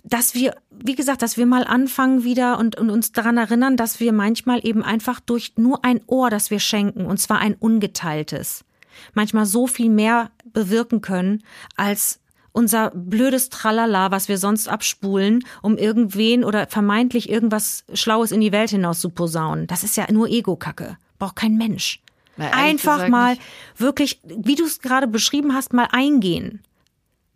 dass 0.04 0.34
wir, 0.34 0.56
wie 0.72 0.96
gesagt, 0.96 1.22
dass 1.22 1.38
wir 1.38 1.46
mal 1.46 1.64
anfangen 1.64 2.24
wieder 2.24 2.58
und, 2.58 2.78
und 2.78 2.90
uns 2.90 3.12
daran 3.12 3.38
erinnern, 3.38 3.78
dass 3.78 4.00
wir 4.00 4.14
manchmal 4.14 4.66
eben 4.66 4.84
einfach 4.84 5.20
durch 5.20 5.54
nur 5.58 5.86
ein 5.86 6.02
Ohr, 6.08 6.30
das 6.30 6.50
wir 6.52 6.60
schenken, 6.60 7.06
und 7.06 7.18
zwar 7.18 7.40
ein 7.40 7.54
ungeteiltes, 7.54 8.66
manchmal 9.14 9.46
so 9.46 9.68
viel 9.68 9.90
mehr 9.90 10.32
bewirken 10.46 11.02
können 11.02 11.44
als 11.76 12.20
unser 12.54 12.92
blödes 12.92 13.50
Tralala, 13.50 14.12
was 14.12 14.28
wir 14.28 14.38
sonst 14.38 14.68
abspulen, 14.68 15.46
um 15.62 15.78
irgendwen 15.78 16.44
oder 16.44 16.68
vermeintlich 16.68 17.30
irgendwas 17.30 17.86
Schlaues 17.94 18.32
in 18.32 18.42
die 18.42 18.52
Welt 18.52 18.72
hinaus 18.72 19.00
zu 19.00 19.10
posaunen. 19.10 19.68
Das 19.68 19.84
ist 19.84 19.96
ja 19.96 20.12
nur 20.12 20.28
Ego-Kacke. 20.28 20.98
Braucht 21.18 21.38
kein 21.38 21.58
Mensch. 21.58 22.02
Einfach 22.38 23.08
mal 23.08 23.34
nicht. 23.34 23.42
wirklich, 23.78 24.22
wie 24.24 24.56
du 24.56 24.66
es 24.66 24.80
gerade 24.80 25.08
beschrieben 25.08 25.54
hast, 25.54 25.74
mal 25.74 25.88
eingehen. 25.92 26.62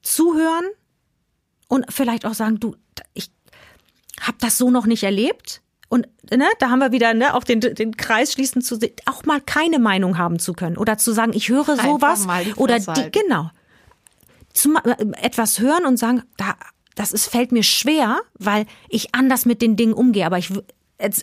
Zuhören 0.01 0.65
und 1.67 1.85
vielleicht 1.89 2.25
auch 2.25 2.33
sagen, 2.33 2.59
du, 2.59 2.75
ich 3.13 3.29
hab 4.21 4.39
das 4.39 4.57
so 4.57 4.71
noch 4.71 4.85
nicht 4.85 5.03
erlebt. 5.03 5.61
Und 5.87 6.07
ne, 6.31 6.47
da 6.59 6.69
haben 6.69 6.79
wir 6.79 6.91
wieder 6.91 7.13
ne, 7.13 7.33
auch 7.33 7.43
den, 7.43 7.59
den 7.59 7.95
Kreis 7.95 8.33
schließen 8.33 8.61
zu 8.61 8.79
auch 9.05 9.23
mal 9.25 9.41
keine 9.41 9.79
Meinung 9.79 10.17
haben 10.17 10.39
zu 10.39 10.53
können 10.53 10.77
oder 10.77 10.97
zu 10.97 11.11
sagen, 11.11 11.33
ich 11.33 11.49
höre 11.49 11.77
sowas 11.77 12.27
die 12.43 12.53
oder 12.55 12.79
die, 12.79 13.11
genau. 13.11 13.51
Zum, 14.53 14.77
äh, 14.77 14.95
etwas 15.21 15.59
hören 15.59 15.85
und 15.85 15.97
sagen, 15.97 16.23
da 16.37 16.55
das 16.95 17.11
ist 17.11 17.27
fällt 17.27 17.51
mir 17.51 17.63
schwer, 17.63 18.21
weil 18.39 18.65
ich 18.89 19.13
anders 19.13 19.45
mit 19.45 19.61
den 19.61 19.75
Dingen 19.75 19.93
umgehe, 19.93 20.25
aber 20.25 20.37
ich 20.37 20.51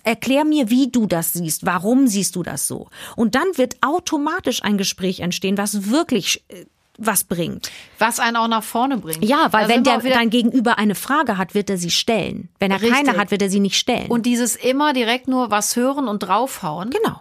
erklär 0.05 0.45
mir, 0.45 0.69
wie 0.69 0.91
du 0.91 1.07
das 1.07 1.33
siehst, 1.33 1.65
warum 1.65 2.07
siehst 2.07 2.37
du 2.37 2.43
das 2.43 2.69
so? 2.69 2.89
Und 3.17 3.35
dann 3.35 3.57
wird 3.57 3.77
automatisch 3.81 4.63
ein 4.63 4.77
Gespräch 4.77 5.21
entstehen, 5.21 5.57
was 5.57 5.91
wirklich 5.91 6.45
äh, 6.49 6.67
was 7.07 7.25
bringt. 7.25 7.71
Was 7.99 8.21
einen 8.21 8.37
auch 8.37 8.49
nach 8.49 8.63
vorne 8.63 8.97
bringt. 8.97 9.25
Ja, 9.25 9.53
weil 9.53 9.67
da 9.67 9.75
wenn 9.75 9.85
der 9.85 9.99
dein 9.99 10.31
Gegenüber 10.31 10.79
eine 10.79 10.95
Frage 10.95 11.37
hat, 11.39 11.55
wird 11.55 11.71
er 11.71 11.79
sie 11.79 11.91
stellen. 11.91 12.49
Wenn 12.59 12.71
er 12.71 12.81
Richtig. 12.81 13.05
keine 13.05 13.19
hat, 13.19 13.31
wird 13.31 13.43
er 13.43 13.51
sie 13.51 13.61
nicht 13.61 13.77
stellen. 13.77 14.09
Und 14.09 14.27
dieses 14.27 14.57
immer 14.57 14.93
direkt 14.93 15.29
nur 15.29 15.51
was 15.51 15.77
hören 15.77 16.09
und 16.09 16.21
draufhauen. 16.21 16.91
Genau. 16.91 17.21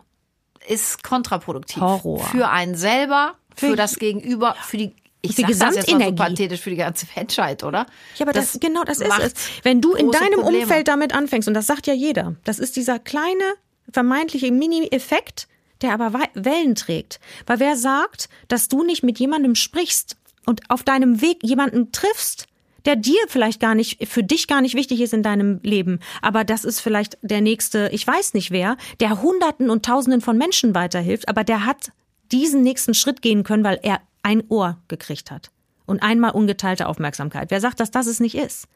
Ist 0.68 1.04
kontraproduktiv. 1.04 1.82
Horror. 1.82 2.24
Für 2.26 2.50
einen 2.50 2.76
selber, 2.76 3.36
für, 3.56 3.70
für 3.70 3.76
das 3.76 3.96
Gegenüber, 3.96 4.56
für 4.62 4.78
die 4.78 4.96
ich 5.24 5.36
die 5.36 5.44
Gesamtenergie. 5.44 6.06
so 6.10 6.16
pathetisch 6.16 6.62
für 6.62 6.72
die 6.72 6.78
ganze 6.78 7.06
Menschheit, 7.16 7.64
oder? 7.64 7.86
Ja, 8.16 8.26
aber 8.26 8.34
das, 8.34 8.54
das 8.54 8.60
genau 8.60 8.84
das 8.84 9.00
ist 9.00 9.20
es. 9.20 9.34
Wenn 9.64 9.80
du 9.80 9.94
in 9.94 10.10
deinem 10.10 10.42
Probleme. 10.42 10.64
Umfeld 10.64 10.88
damit 10.88 11.14
anfängst, 11.14 11.48
und 11.48 11.54
das 11.54 11.68
sagt 11.68 11.86
ja 11.86 11.94
jeder, 11.94 12.36
das 12.44 12.58
ist 12.58 12.76
dieser 12.76 12.98
kleine, 12.98 13.44
vermeintliche 13.92 14.52
Mini-Effekt, 14.52 15.48
der 15.82 15.94
aber 15.94 16.14
Wellen 16.34 16.76
trägt. 16.76 17.20
Weil 17.46 17.60
wer 17.60 17.76
sagt, 17.76 18.30
dass 18.48 18.68
du 18.68 18.84
nicht 18.84 19.04
mit 19.04 19.20
jemandem 19.20 19.56
sprichst 19.56 20.18
und 20.46 20.70
auf 20.70 20.84
deinem 20.84 21.22
Weg 21.22 21.40
jemanden 21.44 21.92
triffst, 21.92 22.48
der 22.86 22.96
dir 22.96 23.20
vielleicht 23.28 23.60
gar 23.60 23.76
nicht, 23.76 24.08
für 24.08 24.24
dich 24.24 24.48
gar 24.48 24.62
nicht 24.62 24.76
wichtig 24.76 25.02
ist 25.02 25.14
in 25.14 25.24
deinem 25.24 25.60
Leben, 25.64 26.00
aber 26.22 26.44
das 26.44 26.66
ist 26.66 26.80
vielleicht 26.80 27.18
der 27.22 27.42
nächste, 27.42 27.90
ich 27.92 28.06
weiß 28.06 28.34
nicht 28.34 28.52
wer, 28.52 28.76
der 29.00 29.22
Hunderten 29.22 29.70
und 29.70 29.86
Tausenden 29.86 30.22
von 30.22 30.38
Menschen 30.38 30.74
weiterhilft, 30.74 31.30
aber 31.30 31.44
der 31.44 31.66
hat 31.66 31.92
diesen 32.32 32.64
nächsten 32.64 32.94
Schritt 32.94 33.22
gehen 33.22 33.44
können, 33.44 33.64
weil 33.64 33.80
er 33.84 34.00
ein 34.24 34.44
Ohr 34.50 34.78
gekriegt 34.88 35.32
hat 35.32 35.52
und 35.86 36.02
einmal 36.02 36.32
ungeteilte 36.32 36.88
Aufmerksamkeit. 36.88 37.52
Wer 37.52 37.62
sagt, 37.62 37.80
dass 37.80 37.92
das 37.92 38.08
es 38.08 38.20
nicht 38.20 38.36
ist? 38.36 38.68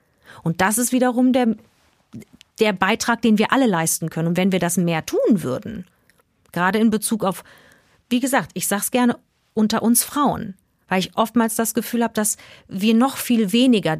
Und 0.43 0.61
das 0.61 0.77
ist 0.77 0.91
wiederum 0.91 1.33
der, 1.33 1.55
der 2.59 2.73
Beitrag, 2.73 3.21
den 3.21 3.37
wir 3.37 3.51
alle 3.51 3.67
leisten 3.67 4.09
können. 4.09 4.29
Und 4.29 4.37
wenn 4.37 4.51
wir 4.51 4.59
das 4.59 4.77
mehr 4.77 5.05
tun 5.05 5.43
würden, 5.43 5.85
Gerade 6.55 6.79
in 6.79 6.89
Bezug 6.89 7.25
auf, 7.25 7.43
wie 8.09 8.21
gesagt, 8.21 8.51
ich 8.53 8.67
sag's 8.67 8.89
gerne 8.89 9.19
unter 9.53 9.83
uns 9.83 10.03
Frauen, 10.03 10.55
weil 10.87 10.99
ich 10.99 11.17
oftmals 11.17 11.55
das 11.55 11.73
Gefühl 11.73 12.01
habe, 12.01 12.13
dass 12.13 12.37
wir 12.67 12.93
noch 12.93 13.17
viel 13.17 13.51
weniger 13.51 13.99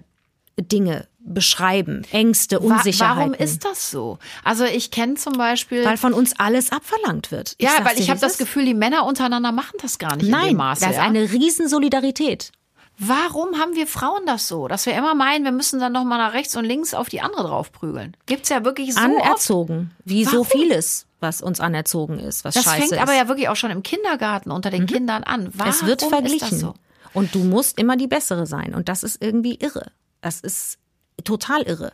Dinge 0.57 1.07
beschreiben, 1.19 2.03
Ängste, 2.11 2.59
Unsicherheiten. 2.59 3.31
Warum 3.31 3.33
ist 3.33 3.65
das 3.65 3.91
so? 3.91 4.19
Also 4.45 4.63
ich 4.63 4.89
kenne 4.89 5.15
zum 5.15 5.33
Beispiel, 5.33 5.83
weil 5.83 5.97
von 5.97 6.13
uns 6.13 6.39
alles 6.39 6.71
abverlangt 6.71 7.31
wird. 7.31 7.55
Ich 7.57 7.65
ja, 7.65 7.83
weil 7.83 7.99
ich 7.99 8.09
habe 8.09 8.21
das 8.21 8.37
Gefühl, 8.37 8.63
die 8.63 8.73
Männer 8.73 9.05
untereinander 9.05 9.51
machen 9.51 9.77
das 9.81 9.99
gar 9.99 10.15
nicht 10.15 10.29
Nein, 10.29 10.43
in 10.43 10.47
dem 10.49 10.57
Maße. 10.57 10.81
das 10.85 10.91
ist 10.91 10.99
eine 10.99 11.31
Riesensolidarität. 11.31 12.51
Warum 12.97 13.59
haben 13.59 13.75
wir 13.75 13.87
Frauen 13.87 14.25
das 14.25 14.47
so, 14.47 14.69
dass 14.69 14.85
wir 14.85 14.93
immer 14.93 15.15
meinen, 15.15 15.43
wir 15.43 15.51
müssen 15.51 15.81
dann 15.81 15.91
noch 15.91 16.05
mal 16.05 16.17
nach 16.17 16.33
rechts 16.33 16.55
und 16.55 16.63
links 16.63 16.93
auf 16.93 17.09
die 17.09 17.19
andere 17.19 17.43
draufprügeln? 17.43 18.15
Gibt's 18.25 18.47
ja 18.47 18.63
wirklich 18.63 18.93
so 18.93 19.01
anerzogen, 19.01 19.91
oft? 19.97 20.09
wie 20.09 20.25
Warum? 20.25 20.37
so 20.37 20.43
vieles, 20.45 21.04
was 21.19 21.41
uns 21.41 21.60
anerzogen 21.60 22.19
ist, 22.19 22.43
was 22.43 22.56
das 22.56 22.63
scheiße 22.63 22.78
fängt 22.78 22.91
ist. 22.93 22.99
aber 22.99 23.15
ja 23.15 23.28
wirklich 23.28 23.49
auch 23.49 23.56
schon 23.56 23.71
im 23.71 23.84
Kindergarten 23.84 24.51
unter 24.51 24.69
den 24.69 24.84
mhm. 24.84 24.88
Kindern 24.88 25.23
an. 25.23 25.49
Warum 25.54 25.71
es 25.71 25.86
wird 25.86 26.04
verglichen 26.04 26.58
so? 26.58 26.75
und 27.13 27.34
du 27.34 27.39
musst 27.39 27.80
immer 27.80 27.97
die 27.97 28.08
bessere 28.08 28.45
sein 28.45 28.75
und 28.75 28.89
das 28.89 29.04
ist 29.04 29.21
irgendwie 29.21 29.56
irre. 29.56 29.91
Das 30.21 30.41
ist 30.41 30.78
total 31.23 31.62
irre. 31.63 31.93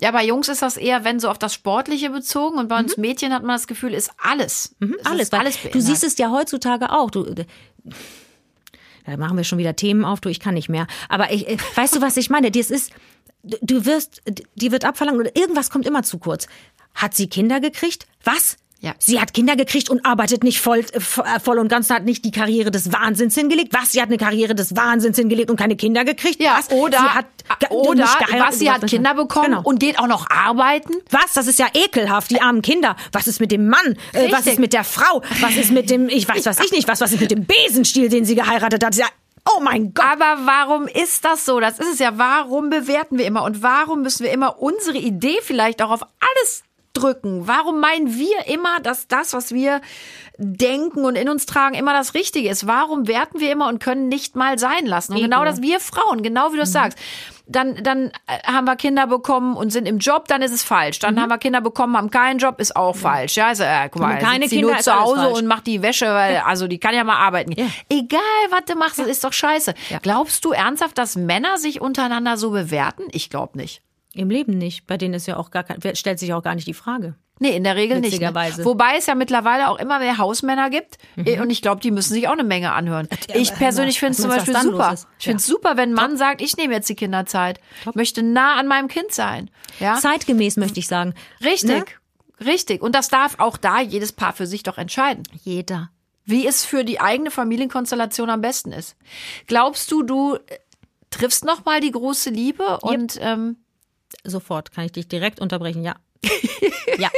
Ja, 0.00 0.12
bei 0.12 0.24
Jungs 0.24 0.48
ist 0.48 0.62
das 0.62 0.76
eher, 0.76 1.02
wenn 1.02 1.18
so 1.18 1.28
auf 1.28 1.38
das 1.38 1.54
Sportliche 1.54 2.10
bezogen 2.10 2.58
und 2.58 2.68
bei 2.68 2.78
uns 2.78 2.96
mhm. 2.96 3.02
Mädchen 3.02 3.32
hat 3.32 3.42
man 3.42 3.56
das 3.56 3.66
Gefühl, 3.66 3.94
ist 3.94 4.12
alles. 4.16 4.76
Mhm, 4.78 4.96
alles. 5.04 5.22
Ist 5.22 5.34
alles 5.34 5.58
du 5.72 5.80
siehst 5.80 6.04
es 6.04 6.16
ja 6.18 6.30
heutzutage 6.30 6.90
auch. 6.92 7.10
Du, 7.10 7.24
da 7.24 9.16
machen 9.16 9.36
wir 9.36 9.44
schon 9.44 9.58
wieder 9.58 9.74
Themen 9.74 10.04
auf, 10.04 10.20
du, 10.20 10.28
ich 10.28 10.38
kann 10.38 10.54
nicht 10.54 10.68
mehr. 10.68 10.86
Aber 11.08 11.32
ich, 11.32 11.48
äh, 11.48 11.56
weißt 11.74 11.96
du, 11.96 12.00
was 12.00 12.16
ich 12.16 12.30
meine? 12.30 12.52
Das 12.52 12.70
ist, 12.70 12.92
du 13.42 13.86
wirst, 13.86 14.22
die 14.54 14.70
wird 14.70 14.84
abverlangt 14.84 15.18
oder 15.18 15.34
irgendwas 15.34 15.70
kommt 15.70 15.86
immer 15.86 16.04
zu 16.04 16.18
kurz. 16.18 16.46
Hat 16.98 17.14
sie 17.14 17.28
Kinder 17.28 17.60
gekriegt? 17.60 18.06
Was? 18.24 18.56
Ja. 18.80 18.94
Sie 18.98 19.20
hat 19.20 19.34
Kinder 19.34 19.56
gekriegt 19.56 19.88
und 19.88 20.04
arbeitet 20.04 20.44
nicht 20.44 20.60
voll, 20.60 20.80
äh, 20.80 20.98
äh, 20.98 21.40
voll 21.40 21.58
und 21.58 21.68
ganz, 21.68 21.90
hat 21.90 22.04
nicht 22.04 22.24
die 22.24 22.30
Karriere 22.30 22.70
des 22.70 22.92
Wahnsinns 22.92 23.34
hingelegt. 23.34 23.72
Was? 23.72 23.92
Sie 23.92 24.00
hat 24.00 24.08
eine 24.08 24.18
Karriere 24.18 24.54
des 24.54 24.76
Wahnsinns 24.76 25.16
hingelegt 25.16 25.50
und 25.50 25.56
keine 25.56 25.76
Kinder 25.76 26.04
gekriegt? 26.04 26.40
Ja, 26.40 26.58
was? 26.58 26.70
oder, 26.70 26.98
sie 26.98 27.08
hat 27.08 27.26
oder 27.70 28.04
was? 28.38 28.58
Sie 28.58 28.70
hat 28.70 28.86
Kinder 28.86 29.14
bekommen 29.14 29.46
genau. 29.46 29.62
und 29.62 29.80
geht 29.80 29.98
auch 29.98 30.06
noch 30.08 30.28
arbeiten? 30.28 30.92
Was? 31.10 31.34
Das 31.34 31.46
ist 31.46 31.58
ja 31.58 31.66
ekelhaft, 31.72 32.30
die 32.30 32.40
armen 32.40 32.62
Kinder. 32.62 32.96
Was 33.12 33.26
ist 33.28 33.40
mit 33.40 33.52
dem 33.52 33.68
Mann? 33.68 33.96
Äh, 34.12 34.30
was 34.30 34.46
ist 34.46 34.58
mit 34.58 34.72
der 34.72 34.84
Frau? 34.84 35.22
Was 35.40 35.56
ist 35.56 35.70
mit 35.70 35.90
dem, 35.90 36.08
ich 36.08 36.28
weiß 36.28 36.46
was 36.46 36.60
ich 36.60 36.72
nicht, 36.72 36.88
was, 36.88 37.00
was 37.00 37.12
ist 37.12 37.20
mit 37.20 37.30
dem 37.30 37.46
Besenstiel, 37.46 38.08
den 38.08 38.24
sie 38.24 38.34
geheiratet 38.34 38.84
hat? 38.84 38.96
Ja, 38.96 39.06
Oh 39.56 39.60
mein 39.60 39.94
Gott. 39.94 40.04
Aber 40.04 40.42
warum 40.44 40.86
ist 40.86 41.24
das 41.24 41.46
so? 41.46 41.58
Das 41.58 41.78
ist 41.78 41.94
es 41.94 41.98
ja. 42.00 42.18
Warum 42.18 42.68
bewerten 42.68 43.16
wir 43.16 43.24
immer? 43.24 43.44
Und 43.44 43.62
warum 43.62 44.02
müssen 44.02 44.24
wir 44.24 44.30
immer 44.30 44.60
unsere 44.60 44.98
Idee 44.98 45.38
vielleicht 45.42 45.80
auch 45.80 45.90
auf 45.90 46.02
alles 46.02 46.64
wegdrücken? 46.98 47.46
Warum 47.48 47.80
meinen 47.80 48.14
wir 48.14 48.46
immer, 48.46 48.80
dass 48.80 49.08
das, 49.08 49.32
was 49.32 49.52
wir 49.52 49.80
denken 50.36 51.04
und 51.04 51.16
in 51.16 51.28
uns 51.28 51.46
tragen, 51.46 51.74
immer 51.74 51.92
das 51.92 52.14
Richtige 52.14 52.48
ist? 52.48 52.66
Warum 52.66 53.08
werten 53.08 53.40
wir 53.40 53.50
immer 53.50 53.68
und 53.68 53.80
können 53.80 54.08
nicht 54.08 54.36
mal 54.36 54.58
sein 54.58 54.86
lassen? 54.86 55.14
Und 55.14 55.20
genau 55.20 55.44
das 55.44 55.62
wir 55.62 55.80
Frauen, 55.80 56.22
genau 56.22 56.52
wie 56.52 56.56
du 56.56 56.62
es 56.62 56.72
sagst 56.72 56.98
dann, 57.48 57.82
dann 57.82 58.12
äh, 58.26 58.42
haben 58.46 58.66
wir 58.66 58.76
Kinder 58.76 59.06
bekommen 59.06 59.56
und 59.56 59.70
sind 59.70 59.86
im 59.86 59.98
Job, 59.98 60.28
dann 60.28 60.42
ist 60.42 60.52
es 60.52 60.62
falsch. 60.62 60.98
Dann 60.98 61.20
haben 61.20 61.30
wir 61.30 61.38
Kinder 61.38 61.60
bekommen, 61.60 61.96
haben 61.96 62.10
keinen 62.10 62.38
Job, 62.38 62.60
ist 62.60 62.76
auch 62.76 62.94
falsch. 62.94 63.36
Ja, 63.36 63.48
also, 63.48 63.64
äh, 63.64 63.88
guck 63.90 64.02
mal, 64.02 64.18
keine 64.18 64.44
sitzt 64.44 64.50
sie 64.50 64.56
Kinder, 64.56 64.74
nur 64.74 64.82
zu 64.82 64.94
Hause 64.94 65.28
und 65.30 65.46
macht 65.46 65.66
die 65.66 65.82
Wäsche, 65.82 66.06
weil, 66.06 66.36
also 66.38 66.68
die 66.68 66.78
kann 66.78 66.94
ja 66.94 67.04
mal 67.04 67.16
arbeiten. 67.16 67.54
gehen. 67.54 67.72
Egal, 67.88 68.20
was 68.50 68.64
du 68.66 68.74
machst, 68.76 68.98
das 68.98 69.06
ist 69.06 69.24
doch 69.24 69.32
scheiße. 69.32 69.74
Glaubst 70.02 70.44
du 70.44 70.52
ernsthaft, 70.52 70.98
dass 70.98 71.16
Männer 71.16 71.56
sich 71.58 71.80
untereinander 71.80 72.36
so 72.36 72.50
bewerten? 72.50 73.04
Ich 73.12 73.30
glaube 73.30 73.56
nicht. 73.56 73.82
Im 74.18 74.30
Leben 74.30 74.58
nicht. 74.58 74.86
Bei 74.88 74.96
denen 74.96 75.14
ist 75.14 75.26
ja 75.26 75.36
auch 75.36 75.52
gar 75.52 75.62
kein, 75.62 75.80
stellt 75.94 76.18
sich 76.18 76.32
auch 76.32 76.42
gar 76.42 76.56
nicht 76.56 76.66
die 76.66 76.74
Frage. 76.74 77.14
Nee, 77.38 77.56
in 77.56 77.62
der 77.62 77.76
Regel 77.76 78.00
nicht. 78.00 78.20
Ne? 78.20 78.34
Wobei 78.64 78.96
es 78.96 79.06
ja 79.06 79.14
mittlerweile 79.14 79.68
auch 79.68 79.78
immer 79.78 80.00
mehr 80.00 80.18
Hausmänner 80.18 80.70
gibt. 80.70 80.98
Mhm. 81.14 81.42
Und 81.42 81.50
ich 81.50 81.62
glaube, 81.62 81.80
die 81.80 81.92
müssen 81.92 82.14
sich 82.14 82.26
auch 82.26 82.32
eine 82.32 82.42
Menge 82.42 82.72
anhören. 82.72 83.08
Ich 83.32 83.54
persönlich 83.54 84.00
finde 84.00 84.12
es 84.12 84.18
zum 84.18 84.30
Beispiel 84.30 84.56
super. 84.60 84.96
Ich 85.20 85.24
finde 85.24 85.36
es 85.36 85.46
super, 85.46 85.76
wenn 85.76 85.90
ein 85.90 85.94
Mann 85.94 86.16
sagt, 86.16 86.42
ich 86.42 86.56
nehme 86.56 86.74
jetzt 86.74 86.88
die 86.88 86.96
Kinderzeit. 86.96 87.60
Möchte 87.94 88.24
nah 88.24 88.56
an 88.56 88.66
meinem 88.66 88.88
Kind 88.88 89.12
sein. 89.12 89.50
Ja? 89.78 89.94
Zeitgemäß 90.00 90.56
möchte 90.56 90.80
ich 90.80 90.88
sagen. 90.88 91.14
Richtig. 91.44 91.96
Richtig. 92.44 92.82
Und 92.82 92.96
das 92.96 93.08
darf 93.08 93.38
auch 93.38 93.56
da 93.56 93.80
jedes 93.80 94.12
Paar 94.12 94.32
für 94.32 94.48
sich 94.48 94.64
doch 94.64 94.78
entscheiden. 94.78 95.22
Jeder. 95.44 95.90
Wie 96.24 96.44
es 96.44 96.64
für 96.64 96.84
die 96.84 97.00
eigene 97.00 97.30
Familienkonstellation 97.30 98.30
am 98.30 98.40
besten 98.40 98.72
ist. 98.72 98.96
Glaubst 99.46 99.92
du, 99.92 100.02
du 100.02 100.34
äh, 100.34 100.40
triffst 101.10 101.44
noch 101.44 101.64
mal 101.64 101.80
die 101.80 101.92
große 101.92 102.30
Liebe 102.30 102.80
und 102.80 103.18
ähm, 103.20 103.56
Sofort 104.24 104.72
kann 104.72 104.84
ich 104.84 104.92
dich 104.92 105.08
direkt 105.08 105.40
unterbrechen, 105.40 105.82
ja. 105.82 105.96
ja, 106.98 107.10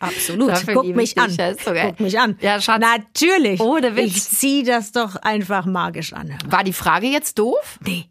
absolut. 0.00 0.50
Dafür 0.50 0.74
Guck 0.74 0.86
mich 0.94 1.16
an. 1.18 1.34
Guck 1.64 2.00
mich 2.00 2.18
an. 2.18 2.36
Ja, 2.40 2.60
Schatz. 2.60 2.80
Natürlich. 2.80 3.60
Ohne 3.60 3.96
Witz. 3.96 4.16
Ich 4.16 4.24
zieh 4.24 4.62
das 4.62 4.92
doch 4.92 5.16
einfach 5.16 5.64
magisch 5.64 6.12
an. 6.12 6.38
war 6.46 6.64
die 6.64 6.72
Frage 6.72 7.06
jetzt 7.06 7.38
doof? 7.38 7.78
Nee. 7.84 8.08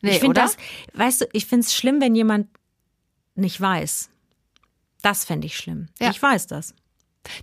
Nee, 0.00 0.12
ich 0.12 0.18
finde 0.18 0.40
das, 0.40 0.56
weißt 0.94 1.20
du, 1.20 1.24
ich 1.32 1.46
finde 1.46 1.64
es 1.66 1.74
schlimm, 1.74 2.00
wenn 2.00 2.14
jemand 2.16 2.48
nicht 3.34 3.60
weiß. 3.60 4.10
Das 5.02 5.24
fände 5.24 5.46
ich 5.46 5.56
schlimm. 5.56 5.88
Ja. 6.00 6.10
Ich 6.10 6.20
weiß 6.20 6.48
das. 6.48 6.74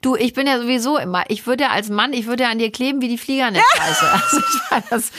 Du, 0.02 0.16
ich 0.16 0.34
bin 0.34 0.46
ja 0.48 0.60
sowieso 0.60 0.98
immer, 0.98 1.24
ich 1.30 1.48
würde 1.48 1.64
ja 1.66 1.70
als 1.70 1.90
Mann, 1.90 2.14
ich 2.14 2.26
würde 2.26 2.44
ja 2.44 2.50
an 2.50 2.60
dir 2.60 2.72
kleben 2.72 3.02
wie 3.02 3.08
die 3.08 3.18
Flieger 3.18 3.48
an 3.48 3.54
der 3.54 3.64
Scheiße. 3.76 4.06
Also 4.22 4.38
ich 4.40 4.72
meine, 4.72 4.84
das, 4.90 5.12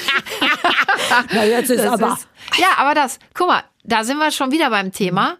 Na, 1.32 1.44
jetzt 1.44 1.70
ist 1.70 1.84
das 1.84 2.00
ist, 2.00 2.28
ja, 2.58 2.68
aber 2.76 2.94
das, 2.94 3.18
guck 3.34 3.48
mal, 3.48 3.64
da 3.84 4.04
sind 4.04 4.18
wir 4.18 4.30
schon 4.30 4.52
wieder 4.52 4.70
beim 4.70 4.92
Thema. 4.92 5.36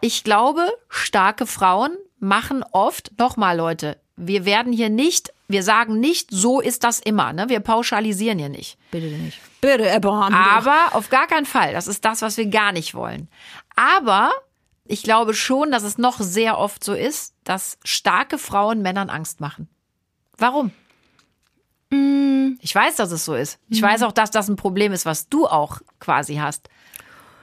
Ich 0.00 0.24
glaube, 0.24 0.66
starke 0.88 1.46
Frauen 1.46 1.96
machen 2.18 2.64
oft, 2.72 3.12
nochmal 3.18 3.56
Leute, 3.56 3.98
wir 4.16 4.44
werden 4.44 4.72
hier 4.72 4.90
nicht, 4.90 5.32
wir 5.48 5.62
sagen 5.62 6.00
nicht, 6.00 6.28
so 6.30 6.60
ist 6.60 6.84
das 6.84 6.98
immer, 6.98 7.32
ne? 7.32 7.48
Wir 7.48 7.60
pauschalisieren 7.60 8.38
hier 8.38 8.48
nicht. 8.48 8.78
Bitte 8.90 9.06
nicht. 9.06 9.38
Bitte, 9.60 9.92
Abraham. 9.92 10.34
Aber 10.34 10.96
auf 10.96 11.08
gar 11.08 11.26
keinen 11.26 11.46
Fall. 11.46 11.72
Das 11.72 11.86
ist 11.86 12.04
das, 12.04 12.22
was 12.22 12.36
wir 12.36 12.46
gar 12.46 12.72
nicht 12.72 12.94
wollen. 12.94 13.28
Aber 13.76 14.32
ich 14.92 15.02
glaube 15.02 15.34
schon, 15.34 15.70
dass 15.70 15.82
es 15.82 15.98
noch 15.98 16.20
sehr 16.20 16.58
oft 16.58 16.84
so 16.84 16.92
ist, 16.94 17.34
dass 17.44 17.78
starke 17.84 18.38
Frauen 18.38 18.82
Männern 18.82 19.08
Angst 19.10 19.40
machen. 19.40 19.68
Warum? 20.36 20.70
Ich 22.60 22.74
weiß, 22.74 22.96
dass 22.96 23.10
es 23.12 23.24
so 23.24 23.34
ist. 23.34 23.58
Ich 23.68 23.82
weiß 23.82 24.02
auch, 24.02 24.12
dass 24.12 24.30
das 24.30 24.48
ein 24.48 24.56
Problem 24.56 24.92
ist, 24.92 25.04
was 25.04 25.28
du 25.28 25.46
auch 25.46 25.80
quasi 26.00 26.36
hast. 26.36 26.68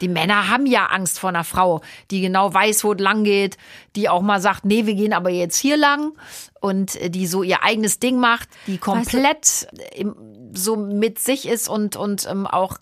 Die 0.01 0.07
Männer 0.07 0.49
haben 0.49 0.65
ja 0.65 0.85
Angst 0.87 1.19
vor 1.19 1.29
einer 1.29 1.43
Frau, 1.43 1.81
die 2.09 2.21
genau 2.21 2.53
weiß, 2.53 2.83
wo 2.85 2.93
es 2.93 2.99
lang 3.01 3.25
geht, 3.25 3.57
die 3.97 4.07
auch 4.09 4.21
mal 4.21 4.39
sagt, 4.39 4.63
nee, 4.63 4.85
wir 4.85 4.95
gehen 4.95 5.11
aber 5.13 5.29
jetzt 5.29 5.57
hier 5.57 5.75
lang 5.75 6.13
und 6.61 6.95
äh, 6.95 7.09
die 7.09 7.27
so 7.27 7.43
ihr 7.43 7.63
eigenes 7.63 7.99
Ding 7.99 8.17
macht, 8.17 8.47
die 8.65 8.77
komplett 8.77 9.67
im- 9.93 10.15
so 10.53 10.77
mit 10.77 11.19
sich 11.19 11.47
ist 11.47 11.67
und, 11.67 11.95
und 11.97 12.25
ähm, 12.29 12.47
auch 12.47 12.77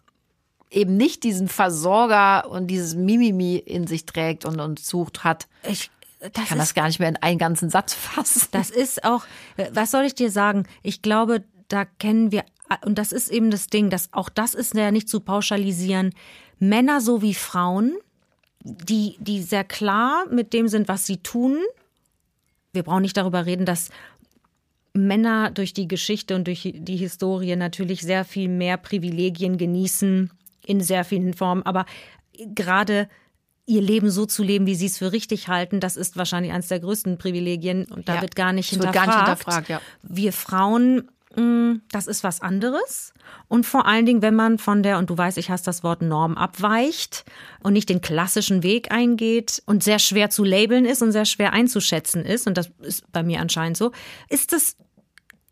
eben 0.70 0.98
nicht 0.98 1.24
diesen 1.24 1.48
Versorger 1.48 2.50
und 2.50 2.68
dieses 2.68 2.96
Mimimi 2.96 3.56
in 3.58 3.88
sich 3.88 4.06
trägt 4.06 4.46
und, 4.46 4.60
und 4.60 4.80
sucht 4.80 5.24
hat. 5.24 5.48
ich, 5.64 5.90
das 6.20 6.30
Ich 6.30 6.50
kann 6.50 6.58
ist 6.58 6.70
das 6.70 6.74
gar 6.74 6.88
nicht 6.88 7.00
mehr 7.00 7.10
in 7.10 7.16
einen 7.18 7.38
ganzen 7.38 7.70
Satz 7.70 7.94
fassen. 7.94 8.48
Das 8.52 8.70
ist 8.70 9.04
auch, 9.04 9.24
was 9.72 9.92
soll 9.92 10.04
ich 10.04 10.16
dir 10.16 10.32
sagen? 10.32 10.68
Ich 10.84 11.02
glaube, 11.02 11.44
da 11.68 11.86
kennen 11.86 12.32
wir, 12.32 12.44
und 12.86 12.98
das 12.98 13.12
ist 13.12 13.30
eben 13.30 13.52
das 13.52 13.68
Ding, 13.68 13.90
dass 13.90 14.12
auch 14.14 14.30
das 14.30 14.54
ist 14.54 14.74
ja 14.74 14.92
nicht 14.92 15.10
zu 15.10 15.20
pauschalisieren. 15.20 16.14
Männer 16.60 17.02
sowie 17.02 17.34
Frauen, 17.34 17.96
die, 18.62 19.16
die 19.20 19.42
sehr 19.42 19.64
klar 19.64 20.26
mit 20.30 20.54
dem 20.54 20.68
sind, 20.68 20.88
was 20.88 21.06
sie 21.06 21.18
tun. 21.18 21.58
Wir 22.74 22.84
brauchen 22.84 23.04
nicht 23.04 23.16
darüber 23.16 23.46
reden, 23.46 23.66
dass 23.66 23.90
Männer 24.94 25.52
durch 25.52 25.74
die 25.74 25.88
Geschichte 25.88 26.36
und 26.36 26.48
durch 26.48 26.74
die 26.76 26.98
Historie 26.98 27.56
natürlich 27.56 28.02
sehr 28.02 28.26
viel 28.26 28.50
mehr 28.50 28.78
Privilegien 28.78 29.58
genießen 29.58 30.32
in 30.68 30.82
sehr 30.82 31.04
vielen 31.06 31.34
Formen, 31.34 31.64
aber 31.64 31.86
gerade 32.56 33.08
ihr 33.66 33.82
Leben 33.82 34.10
so 34.10 34.26
zu 34.26 34.44
leben, 34.44 34.66
wie 34.66 34.76
sie 34.76 34.86
es 34.86 34.98
für 34.98 35.12
richtig 35.12 35.48
halten, 35.50 35.80
das 35.80 35.98
ist 35.98 36.16
wahrscheinlich 36.18 36.54
eines 36.54 36.68
der 36.68 36.80
größten 36.80 37.18
Privilegien 37.18 37.86
und 37.86 38.08
da 38.08 38.16
Ja, 38.16 38.22
wird 38.22 38.36
gar 38.36 38.54
nicht 38.54 38.72
es 38.72 38.80
wird 38.80 38.88
hinterfragt. 38.94 39.08
gar 39.08 39.18
nicht 39.18 39.28
hinterfragt, 39.28 39.70
ja. 39.70 39.82
Wir 40.04 40.32
Frauen, 40.32 41.10
mh, 41.36 41.80
das 41.92 42.08
ist 42.08 42.24
was 42.24 42.42
anderes. 42.42 43.14
Und 43.50 43.66
vor 43.66 43.86
allen 43.86 44.06
Dingen, 44.06 44.22
wenn 44.22 44.36
man 44.36 44.58
von 44.58 44.84
der, 44.84 44.98
und 44.98 45.10
du 45.10 45.18
weißt, 45.18 45.38
ich 45.38 45.50
hasse 45.50 45.66
das 45.66 45.84
Wort 45.84 46.02
Norm, 46.02 46.38
abweicht 46.38 47.26
und 47.62 47.74
nicht 47.74 47.90
den 47.90 48.00
klassischen 48.00 48.64
Weg 48.64 48.90
eingeht 48.92 49.62
und 49.66 49.84
sehr 49.84 50.00
schwer 50.00 50.30
zu 50.30 50.46
labeln 50.46 50.86
ist 50.86 51.02
und 51.02 51.12
sehr 51.12 51.26
schwer 51.26 51.52
einzuschätzen 51.52 52.24
ist, 52.24 52.48
und 52.48 52.58
das 52.58 52.70
ist 52.80 53.12
bei 53.12 53.22
mir 53.22 53.42
anscheinend 53.42 53.76
so, 53.76 53.92
ist 54.30 54.54
es, 54.54 54.78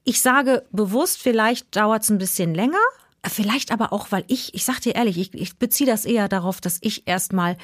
ich 0.06 0.21
sage 0.21 0.63
bewusst, 0.71 1.21
vielleicht 1.21 1.75
dauert 1.75 2.04
es 2.04 2.10
ein 2.10 2.17
bisschen 2.17 2.56
länger. 2.56 2.78
Vielleicht 3.28 3.72
aber 3.72 3.92
auch, 3.94 4.12
weil 4.12 4.24
ich, 4.28 4.54
ich 4.54 4.66
sag 4.66 4.80
dir 4.82 4.96
ehrlich, 4.96 5.18
ich, 5.18 5.34
ich 5.34 5.58
beziehe 5.58 5.90
das 5.90 6.06
eher 6.06 6.28
darauf, 6.28 6.62
dass 6.62 6.78
ich 6.82 7.08
erstmal 7.08 7.58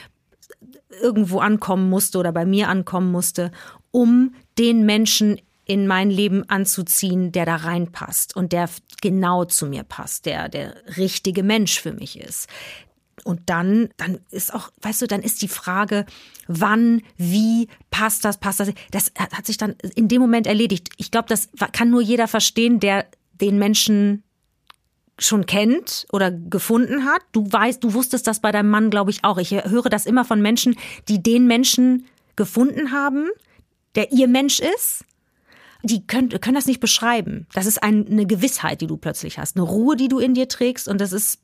irgendwo 1.01 1.39
ankommen 1.39 1.89
musste 1.89 2.17
oder 2.17 2.31
bei 2.31 2.45
mir 2.45 2.67
ankommen 2.67 3.11
musste, 3.11 3.51
um 3.91 4.35
den 4.57 4.85
Menschen 4.85 5.39
in 5.65 5.87
mein 5.87 6.09
Leben 6.09 6.49
anzuziehen, 6.49 7.31
der 7.31 7.45
da 7.45 7.55
reinpasst 7.57 8.35
und 8.35 8.51
der 8.51 8.69
genau 9.01 9.45
zu 9.45 9.67
mir 9.67 9.83
passt, 9.83 10.25
der 10.25 10.49
der 10.49 10.75
richtige 10.97 11.43
Mensch 11.43 11.79
für 11.79 11.93
mich 11.93 12.19
ist. 12.19 12.49
Und 13.23 13.49
dann, 13.49 13.89
dann 13.97 14.19
ist 14.31 14.53
auch, 14.53 14.71
weißt 14.81 15.03
du, 15.03 15.07
dann 15.07 15.21
ist 15.21 15.41
die 15.43 15.47
Frage, 15.47 16.05
wann, 16.47 17.03
wie 17.17 17.67
passt 17.91 18.25
das, 18.25 18.39
passt 18.39 18.59
das. 18.59 18.71
Das 18.89 19.11
hat 19.15 19.45
sich 19.45 19.57
dann 19.57 19.75
in 19.95 20.07
dem 20.07 20.21
Moment 20.21 20.47
erledigt. 20.47 20.89
Ich 20.97 21.11
glaube, 21.11 21.27
das 21.29 21.49
kann 21.71 21.91
nur 21.91 22.01
jeder 22.01 22.27
verstehen, 22.27 22.79
der 22.79 23.05
den 23.39 23.59
Menschen 23.59 24.23
schon 25.23 25.45
kennt 25.45 26.05
oder 26.11 26.31
gefunden 26.31 27.05
hat. 27.05 27.21
Du 27.31 27.51
weißt, 27.51 27.83
du 27.83 27.93
wusstest 27.93 28.27
das 28.27 28.39
bei 28.39 28.51
deinem 28.51 28.69
Mann, 28.69 28.89
glaube 28.89 29.11
ich, 29.11 29.23
auch. 29.23 29.37
Ich 29.37 29.51
höre 29.51 29.89
das 29.89 30.05
immer 30.05 30.25
von 30.25 30.41
Menschen, 30.41 30.75
die 31.07 31.21
den 31.21 31.47
Menschen 31.47 32.05
gefunden 32.35 32.91
haben, 32.91 33.27
der 33.95 34.11
ihr 34.11 34.27
Mensch 34.27 34.59
ist. 34.59 35.05
Die 35.83 36.05
können, 36.05 36.29
können 36.29 36.55
das 36.55 36.67
nicht 36.67 36.79
beschreiben. 36.79 37.47
Das 37.53 37.65
ist 37.65 37.81
ein, 37.81 38.07
eine 38.07 38.25
Gewissheit, 38.25 38.81
die 38.81 38.87
du 38.87 38.97
plötzlich 38.97 39.37
hast. 39.37 39.55
Eine 39.55 39.65
Ruhe, 39.65 39.95
die 39.95 40.07
du 40.07 40.19
in 40.19 40.33
dir 40.33 40.47
trägst 40.47 40.87
und 40.87 41.01
das 41.01 41.11
ist 41.11 41.39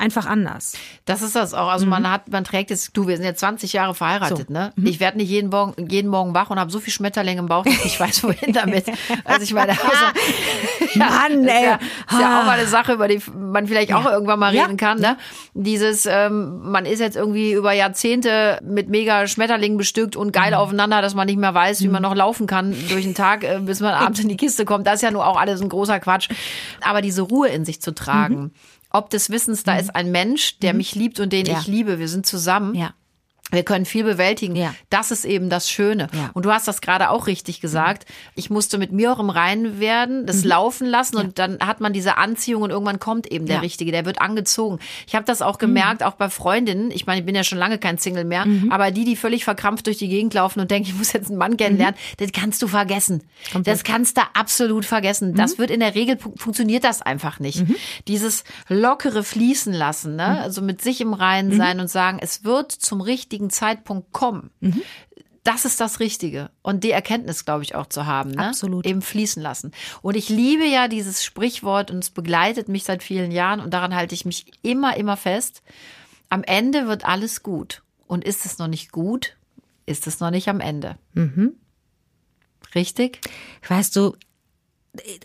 einfach 0.00 0.26
anders. 0.26 0.72
Das 1.04 1.22
ist 1.22 1.36
das 1.36 1.54
auch. 1.54 1.68
Also 1.68 1.86
man 1.86 2.10
hat, 2.10 2.28
man 2.30 2.42
trägt 2.44 2.70
es, 2.70 2.92
du, 2.92 3.06
wir 3.06 3.16
sind 3.16 3.24
jetzt 3.24 3.40
20 3.40 3.72
Jahre 3.72 3.94
verheiratet, 3.94 4.46
So. 4.48 4.52
ne? 4.52 4.72
Ich 4.82 4.98
werde 5.00 5.18
nicht 5.18 5.28
jeden 5.28 5.50
Morgen, 5.50 5.88
jeden 5.88 6.08
Morgen 6.10 6.34
wach 6.34 6.50
und 6.50 6.58
habe 6.58 6.70
so 6.70 6.80
viel 6.80 6.92
Schmetterlinge 6.92 7.40
im 7.40 7.46
Bauch, 7.46 7.64
dass 7.64 7.84
ich 7.84 8.00
weiß, 8.00 8.24
wohin 8.24 8.52
damit. 8.52 8.86
Also 9.24 9.42
ich 9.42 9.52
meine, 9.54 9.72
also, 9.72 10.98
Mann, 10.98 11.44
das 11.44 11.54
ist 11.54 11.60
ey. 11.60 11.64
ja, 11.66 11.74
ist 12.10 12.20
ja 12.20 12.40
auch 12.40 12.46
mal 12.46 12.58
eine 12.58 12.66
Sache, 12.66 12.94
über 12.94 13.06
die 13.08 13.20
man 13.36 13.66
vielleicht 13.66 13.92
auch 13.92 14.06
irgendwann 14.06 14.38
mal 14.38 14.54
Ja. 14.54 14.64
reden 14.64 14.76
kann, 14.76 14.98
ne? 14.98 15.16
Dieses, 15.54 16.06
ähm, 16.06 16.70
man 16.70 16.86
ist 16.86 17.00
jetzt 17.00 17.16
irgendwie 17.16 17.52
über 17.52 17.72
Jahrzehnte 17.72 18.60
mit 18.64 18.88
mega 18.88 19.26
Schmetterlingen 19.26 19.78
bestückt 19.78 20.16
und 20.16 20.32
geil 20.32 20.54
aufeinander, 20.54 21.02
dass 21.02 21.14
man 21.14 21.26
nicht 21.26 21.38
mehr 21.38 21.54
weiß, 21.54 21.82
wie 21.82 21.88
man 21.88 22.02
noch 22.02 22.14
laufen 22.14 22.46
kann 22.46 22.74
durch 22.88 23.04
den 23.04 23.14
Tag, 23.14 23.44
äh, 23.44 23.58
bis 23.60 23.80
man 23.80 23.94
abends 23.94 24.20
in 24.20 24.28
die 24.28 24.36
Kiste 24.36 24.64
kommt. 24.64 24.86
Das 24.86 24.96
ist 24.96 25.02
ja 25.02 25.10
nur 25.10 25.26
auch 25.26 25.38
alles 25.38 25.60
ein 25.60 25.68
großer 25.68 26.00
Quatsch. 26.00 26.28
Aber 26.80 27.02
diese 27.02 27.22
Ruhe 27.22 27.48
in 27.48 27.64
sich 27.64 27.80
zu 27.82 27.92
tragen. 27.94 28.52
Ob 28.90 29.10
des 29.10 29.30
Wissens, 29.30 29.62
da 29.62 29.76
ist 29.76 29.94
ein 29.94 30.10
Mensch, 30.10 30.58
der 30.58 30.74
mich 30.74 30.94
liebt 30.94 31.20
und 31.20 31.32
den 31.32 31.46
Ja. 31.46 31.58
ich 31.60 31.66
liebe. 31.66 31.98
Wir 31.98 32.08
sind 32.08 32.26
zusammen. 32.26 32.74
Ja. 32.74 32.92
Wir 33.50 33.62
können 33.64 33.84
viel 33.84 34.04
bewältigen. 34.04 34.56
Ja. 34.56 34.74
Das 34.90 35.10
ist 35.10 35.24
eben 35.24 35.50
das 35.50 35.70
Schöne. 35.70 36.08
Ja. 36.12 36.30
Und 36.34 36.44
du 36.46 36.52
hast 36.52 36.68
das 36.68 36.80
gerade 36.80 37.10
auch 37.10 37.26
richtig 37.26 37.60
gesagt. 37.60 38.06
Ich 38.34 38.50
musste 38.50 38.78
mit 38.78 38.92
mir 38.92 39.12
auch 39.12 39.18
im 39.20 39.30
Reinen 39.30 39.80
werden, 39.80 40.26
das 40.26 40.44
laufen 40.44 40.86
lassen 40.86 41.16
und 41.16 41.38
dann 41.38 41.58
hat 41.60 41.80
man 41.80 41.92
diese 41.92 42.16
Anziehung 42.16 42.62
und 42.62 42.70
irgendwann 42.70 42.98
kommt 43.00 43.26
eben 43.30 43.46
der 43.46 43.50
Mhm. 43.50 43.50
Ja. 43.50 43.58
Mhm. 43.60 43.64
Richtige, 43.64 43.92
der 43.92 44.04
wird 44.04 44.20
angezogen. 44.20 44.78
Ich 45.06 45.14
habe 45.14 45.24
das 45.24 45.42
auch 45.42 45.58
gemerkt, 45.58 46.02
auch 46.02 46.14
bei 46.14 46.30
Freundinnen. 46.30 46.90
Ich 46.90 47.06
meine, 47.06 47.20
ich 47.20 47.26
bin 47.26 47.34
ja 47.34 47.44
schon 47.44 47.58
lange 47.58 47.78
kein 47.78 47.98
Single 47.98 48.24
mehr, 48.24 48.46
Mhm. 48.46 48.70
aber 48.72 48.90
die, 48.90 49.04
die 49.04 49.16
völlig 49.16 49.44
verkrampft 49.44 49.86
durch 49.86 49.98
die 49.98 50.08
Gegend 50.08 50.32
laufen 50.34 50.60
und 50.60 50.70
denken, 50.70 50.88
ich 50.88 50.94
muss 50.94 51.12
jetzt 51.12 51.28
einen 51.28 51.38
Mann 51.38 51.56
kennenlernen, 51.56 51.94
das 52.18 52.32
kannst 52.32 52.62
du 52.62 52.68
vergessen. 52.68 53.22
Das 53.64 53.84
kannst 53.84 54.16
du 54.16 54.22
absolut 54.34 54.84
vergessen. 54.84 55.34
Das 55.34 55.58
wird 55.58 55.70
in 55.70 55.80
der 55.80 55.94
Regel 55.94 56.16
fu- 56.18 56.34
funktioniert 56.36 56.84
das 56.84 57.02
einfach 57.02 57.40
nicht. 57.40 57.64
Dieses 58.08 58.44
lockere 58.68 59.22
Fließen 59.24 59.72
lassen, 59.72 60.16
ne? 60.16 60.40
also 60.40 60.62
mit 60.62 60.82
sich 60.82 61.00
im 61.00 61.12
Reinen 61.14 61.56
sein 61.56 61.80
und 61.80 61.88
sagen, 61.88 62.18
es 62.20 62.44
wird 62.44 62.72
zum 62.72 63.00
richtigen 63.00 63.39
Zeitpunkt 63.48 64.12
kommen 64.12 64.50
das 65.44 65.64
ist 65.64 65.80
das 65.80 66.00
Richtige. 66.00 66.50
Und 66.62 66.84
die 66.84 66.90
Erkenntnis, 66.90 67.44
glaube 67.44 67.62
ich, 67.64 67.74
auch 67.74 67.86
zu 67.86 68.06
haben. 68.06 68.32
Ne? 68.32 68.48
Absolut. 68.48 68.86
Eben 68.86 69.02
fließen 69.02 69.42
lassen. 69.42 69.72
Und 70.02 70.16
ich 70.16 70.28
liebe 70.28 70.64
ja 70.64 70.88
dieses 70.88 71.24
Sprichwort 71.24 71.90
und 71.90 71.98
es 71.98 72.10
begleitet 72.10 72.68
mich 72.68 72.84
seit 72.84 73.02
vielen 73.02 73.30
Jahren 73.30 73.60
und 73.60 73.72
daran 73.72 73.94
halte 73.94 74.14
ich 74.14 74.24
mich 74.24 74.46
immer, 74.62 74.96
immer 74.96 75.16
fest. 75.16 75.62
Am 76.28 76.42
Ende 76.44 76.86
wird 76.86 77.04
alles 77.04 77.42
gut. 77.42 77.82
Und 78.06 78.24
ist 78.24 78.44
es 78.44 78.58
noch 78.58 78.66
nicht 78.66 78.90
gut, 78.90 79.36
ist 79.86 80.08
es 80.08 80.18
noch 80.18 80.30
nicht 80.30 80.48
am 80.48 80.60
Ende. 80.60 80.96
Mhm. 81.14 81.54
Richtig? 82.74 83.20
Weißt 83.68 83.94
du, 83.94 84.16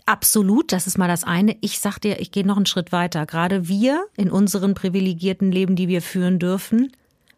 absolut, 0.06 0.72
das 0.72 0.86
ist 0.86 0.96
mal 0.96 1.08
das 1.08 1.24
eine. 1.24 1.56
Ich 1.60 1.80
sag 1.80 1.98
dir, 1.98 2.20
ich 2.20 2.30
gehe 2.30 2.46
noch 2.46 2.56
einen 2.56 2.66
Schritt 2.66 2.92
weiter. 2.92 3.26
Gerade 3.26 3.66
wir 3.66 4.06
in 4.16 4.30
unseren 4.30 4.74
privilegierten 4.74 5.50
Leben, 5.50 5.74
die 5.74 5.88
wir 5.88 6.00
führen 6.00 6.38
dürfen, 6.38 6.92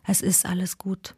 es 0.09 0.23
ist 0.23 0.47
alles 0.47 0.79
gut. 0.79 1.15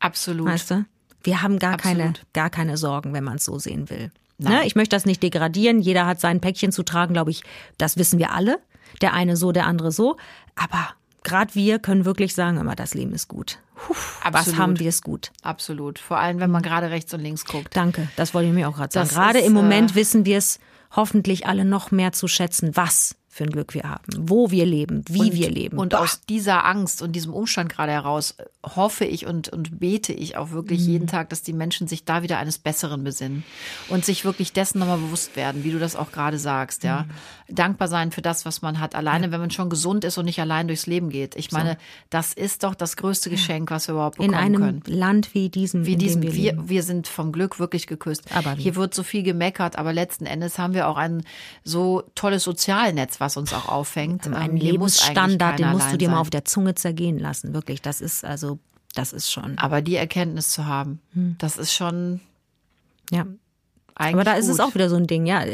Absolut. 0.00 0.46
Weißt 0.46 0.70
du? 0.72 0.84
Wir 1.22 1.42
haben 1.42 1.58
gar 1.60 1.76
keine, 1.76 2.14
gar 2.32 2.50
keine 2.50 2.76
Sorgen, 2.76 3.12
wenn 3.12 3.22
man 3.22 3.36
es 3.36 3.44
so 3.44 3.58
sehen 3.58 3.88
will. 3.90 4.10
Ne? 4.38 4.66
Ich 4.66 4.74
möchte 4.74 4.96
das 4.96 5.06
nicht 5.06 5.22
degradieren. 5.22 5.80
Jeder 5.80 6.06
hat 6.06 6.18
sein 6.18 6.40
Päckchen 6.40 6.72
zu 6.72 6.82
tragen, 6.82 7.12
glaube 7.12 7.30
ich. 7.30 7.44
Das 7.78 7.96
wissen 7.96 8.18
wir 8.18 8.32
alle. 8.32 8.58
Der 9.00 9.12
eine 9.12 9.36
so, 9.36 9.52
der 9.52 9.66
andere 9.66 9.92
so. 9.92 10.16
Aber 10.56 10.88
gerade 11.22 11.54
wir 11.54 11.78
können 11.78 12.04
wirklich 12.04 12.34
sagen, 12.34 12.56
immer 12.56 12.74
das 12.74 12.94
Leben 12.94 13.12
ist 13.12 13.28
gut. 13.28 13.58
Puh, 13.76 13.94
was 14.30 14.56
haben 14.56 14.78
wir 14.80 14.88
es 14.88 15.02
gut. 15.02 15.30
Absolut. 15.42 15.98
Vor 15.98 16.18
allem, 16.18 16.40
wenn 16.40 16.50
man 16.50 16.62
gerade 16.62 16.90
rechts 16.90 17.14
und 17.14 17.20
links 17.20 17.44
guckt. 17.44 17.76
Danke, 17.76 18.08
das 18.16 18.34
wollte 18.34 18.48
ich 18.48 18.54
mir 18.54 18.68
auch 18.68 18.74
gerade 18.74 18.92
sagen. 18.92 19.08
Gerade 19.08 19.38
im 19.40 19.52
Moment 19.52 19.92
äh, 19.92 19.94
wissen 19.94 20.24
wir 20.24 20.38
es 20.38 20.58
hoffentlich 20.90 21.46
alle 21.46 21.64
noch 21.64 21.90
mehr 21.90 22.12
zu 22.12 22.26
schätzen, 22.26 22.74
was 22.74 23.14
für 23.34 23.44
ein 23.44 23.50
Glück 23.50 23.72
wir 23.72 23.84
haben, 23.84 24.04
wo 24.18 24.50
wir 24.50 24.66
leben, 24.66 25.06
wie 25.08 25.20
und, 25.20 25.32
wir 25.32 25.50
leben. 25.50 25.78
Und 25.78 25.94
aus 25.94 26.20
dieser 26.28 26.66
Angst 26.66 27.00
und 27.00 27.12
diesem 27.12 27.32
Umstand 27.32 27.70
gerade 27.70 27.90
heraus 27.90 28.32
äh, 28.32 28.44
hoffe 28.76 29.06
ich 29.06 29.24
und, 29.24 29.48
und 29.48 29.80
bete 29.80 30.12
ich 30.12 30.36
auch 30.36 30.50
wirklich 30.50 30.80
Mhm. 30.80 30.86
jeden 30.86 31.06
Tag, 31.06 31.30
dass 31.30 31.42
die 31.42 31.54
Menschen 31.54 31.88
sich 31.88 32.04
da 32.04 32.22
wieder 32.22 32.38
eines 32.38 32.58
Besseren 32.58 33.04
besinnen 33.04 33.42
und 33.88 34.04
sich 34.04 34.26
wirklich 34.26 34.52
dessen 34.52 34.80
nochmal 34.80 34.98
bewusst 34.98 35.34
werden, 35.34 35.64
wie 35.64 35.70
du 35.70 35.78
das 35.78 35.96
auch 35.96 36.12
gerade 36.12 36.38
sagst, 36.38 36.84
ja. 36.84 37.04
Mhm. 37.48 37.54
Dankbar 37.54 37.88
sein 37.88 38.12
für 38.12 38.22
das, 38.22 38.44
was 38.44 38.60
man 38.62 38.80
hat, 38.80 38.94
alleine, 38.94 39.30
wenn 39.32 39.40
man 39.40 39.50
schon 39.50 39.70
gesund 39.70 40.04
ist 40.04 40.18
und 40.18 40.26
nicht 40.26 40.40
allein 40.40 40.68
durchs 40.68 40.86
Leben 40.86 41.08
geht. 41.10 41.34
Ich 41.34 41.52
meine, 41.52 41.76
das 42.10 42.32
ist 42.32 42.64
doch 42.64 42.74
das 42.74 42.96
größte 42.96 43.30
Geschenk, 43.30 43.70
was 43.70 43.88
wir 43.88 43.94
überhaupt 43.94 44.18
in 44.18 44.28
bekommen 44.28 44.44
einem 44.44 44.60
können. 44.60 44.82
Land 44.86 45.34
wie 45.34 45.48
diesem, 45.48 45.86
Wie 45.86 45.94
in 45.94 45.98
diesem, 45.98 46.22
wir, 46.22 46.34
wir, 46.34 46.68
wir 46.68 46.82
sind 46.82 47.08
vom 47.08 47.32
Glück 47.32 47.58
wirklich 47.58 47.86
geküsst. 47.86 48.24
Aber? 48.34 48.52
Hier 48.52 48.76
wird 48.76 48.94
so 48.94 49.02
viel 49.02 49.22
gemeckert, 49.22 49.76
aber 49.76 49.92
letzten 49.92 50.26
Endes 50.26 50.58
haben 50.58 50.74
wir 50.74 50.88
auch 50.88 50.96
ein 50.96 51.24
so 51.64 52.04
tolles 52.14 52.42
Sozialnetz, 52.42 53.20
was 53.22 53.38
uns 53.38 53.54
auch 53.54 53.68
auffängt. 53.68 54.26
Einen 54.26 54.34
Ähm, 54.34 54.40
eigentlich 54.40 54.72
Lebensstandard, 54.72 55.58
den 55.58 55.70
musst 55.70 55.90
du 55.90 55.96
dir 55.96 56.10
mal 56.10 56.20
auf 56.20 56.28
der 56.28 56.44
Zunge 56.44 56.74
zergehen 56.74 57.18
lassen. 57.18 57.54
Wirklich, 57.54 57.80
das 57.80 58.02
ist 58.02 58.24
also, 58.24 58.58
das 58.94 59.14
ist 59.14 59.30
schon, 59.32 59.56
Aber 59.56 59.80
die 59.80 59.96
Erkenntnis 59.96 60.50
zu 60.50 60.66
haben, 60.66 61.00
das 61.38 61.56
ist 61.56 61.72
schon 61.72 62.20
ja. 63.10 63.26
eigentlich 63.94 64.14
Aber 64.14 64.24
da 64.24 64.34
ist 64.34 64.48
es 64.48 64.58
gut. 64.58 64.66
auch 64.66 64.74
wieder 64.74 64.90
so 64.90 64.96
ein 64.96 65.06
Ding, 65.06 65.24
ja. 65.24 65.44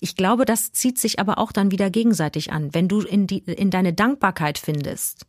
Ich 0.00 0.16
glaube, 0.16 0.44
das 0.44 0.72
zieht 0.72 0.98
sich 0.98 1.18
aber 1.20 1.38
auch 1.38 1.52
dann 1.52 1.70
wieder 1.70 1.88
gegenseitig 1.88 2.52
an. 2.52 2.74
Wenn 2.74 2.88
du 2.88 3.00
in, 3.00 3.26
die, 3.26 3.38
in 3.38 3.70
deine 3.70 3.92
Dankbarkeit 3.92 4.58
findest, 4.58 5.24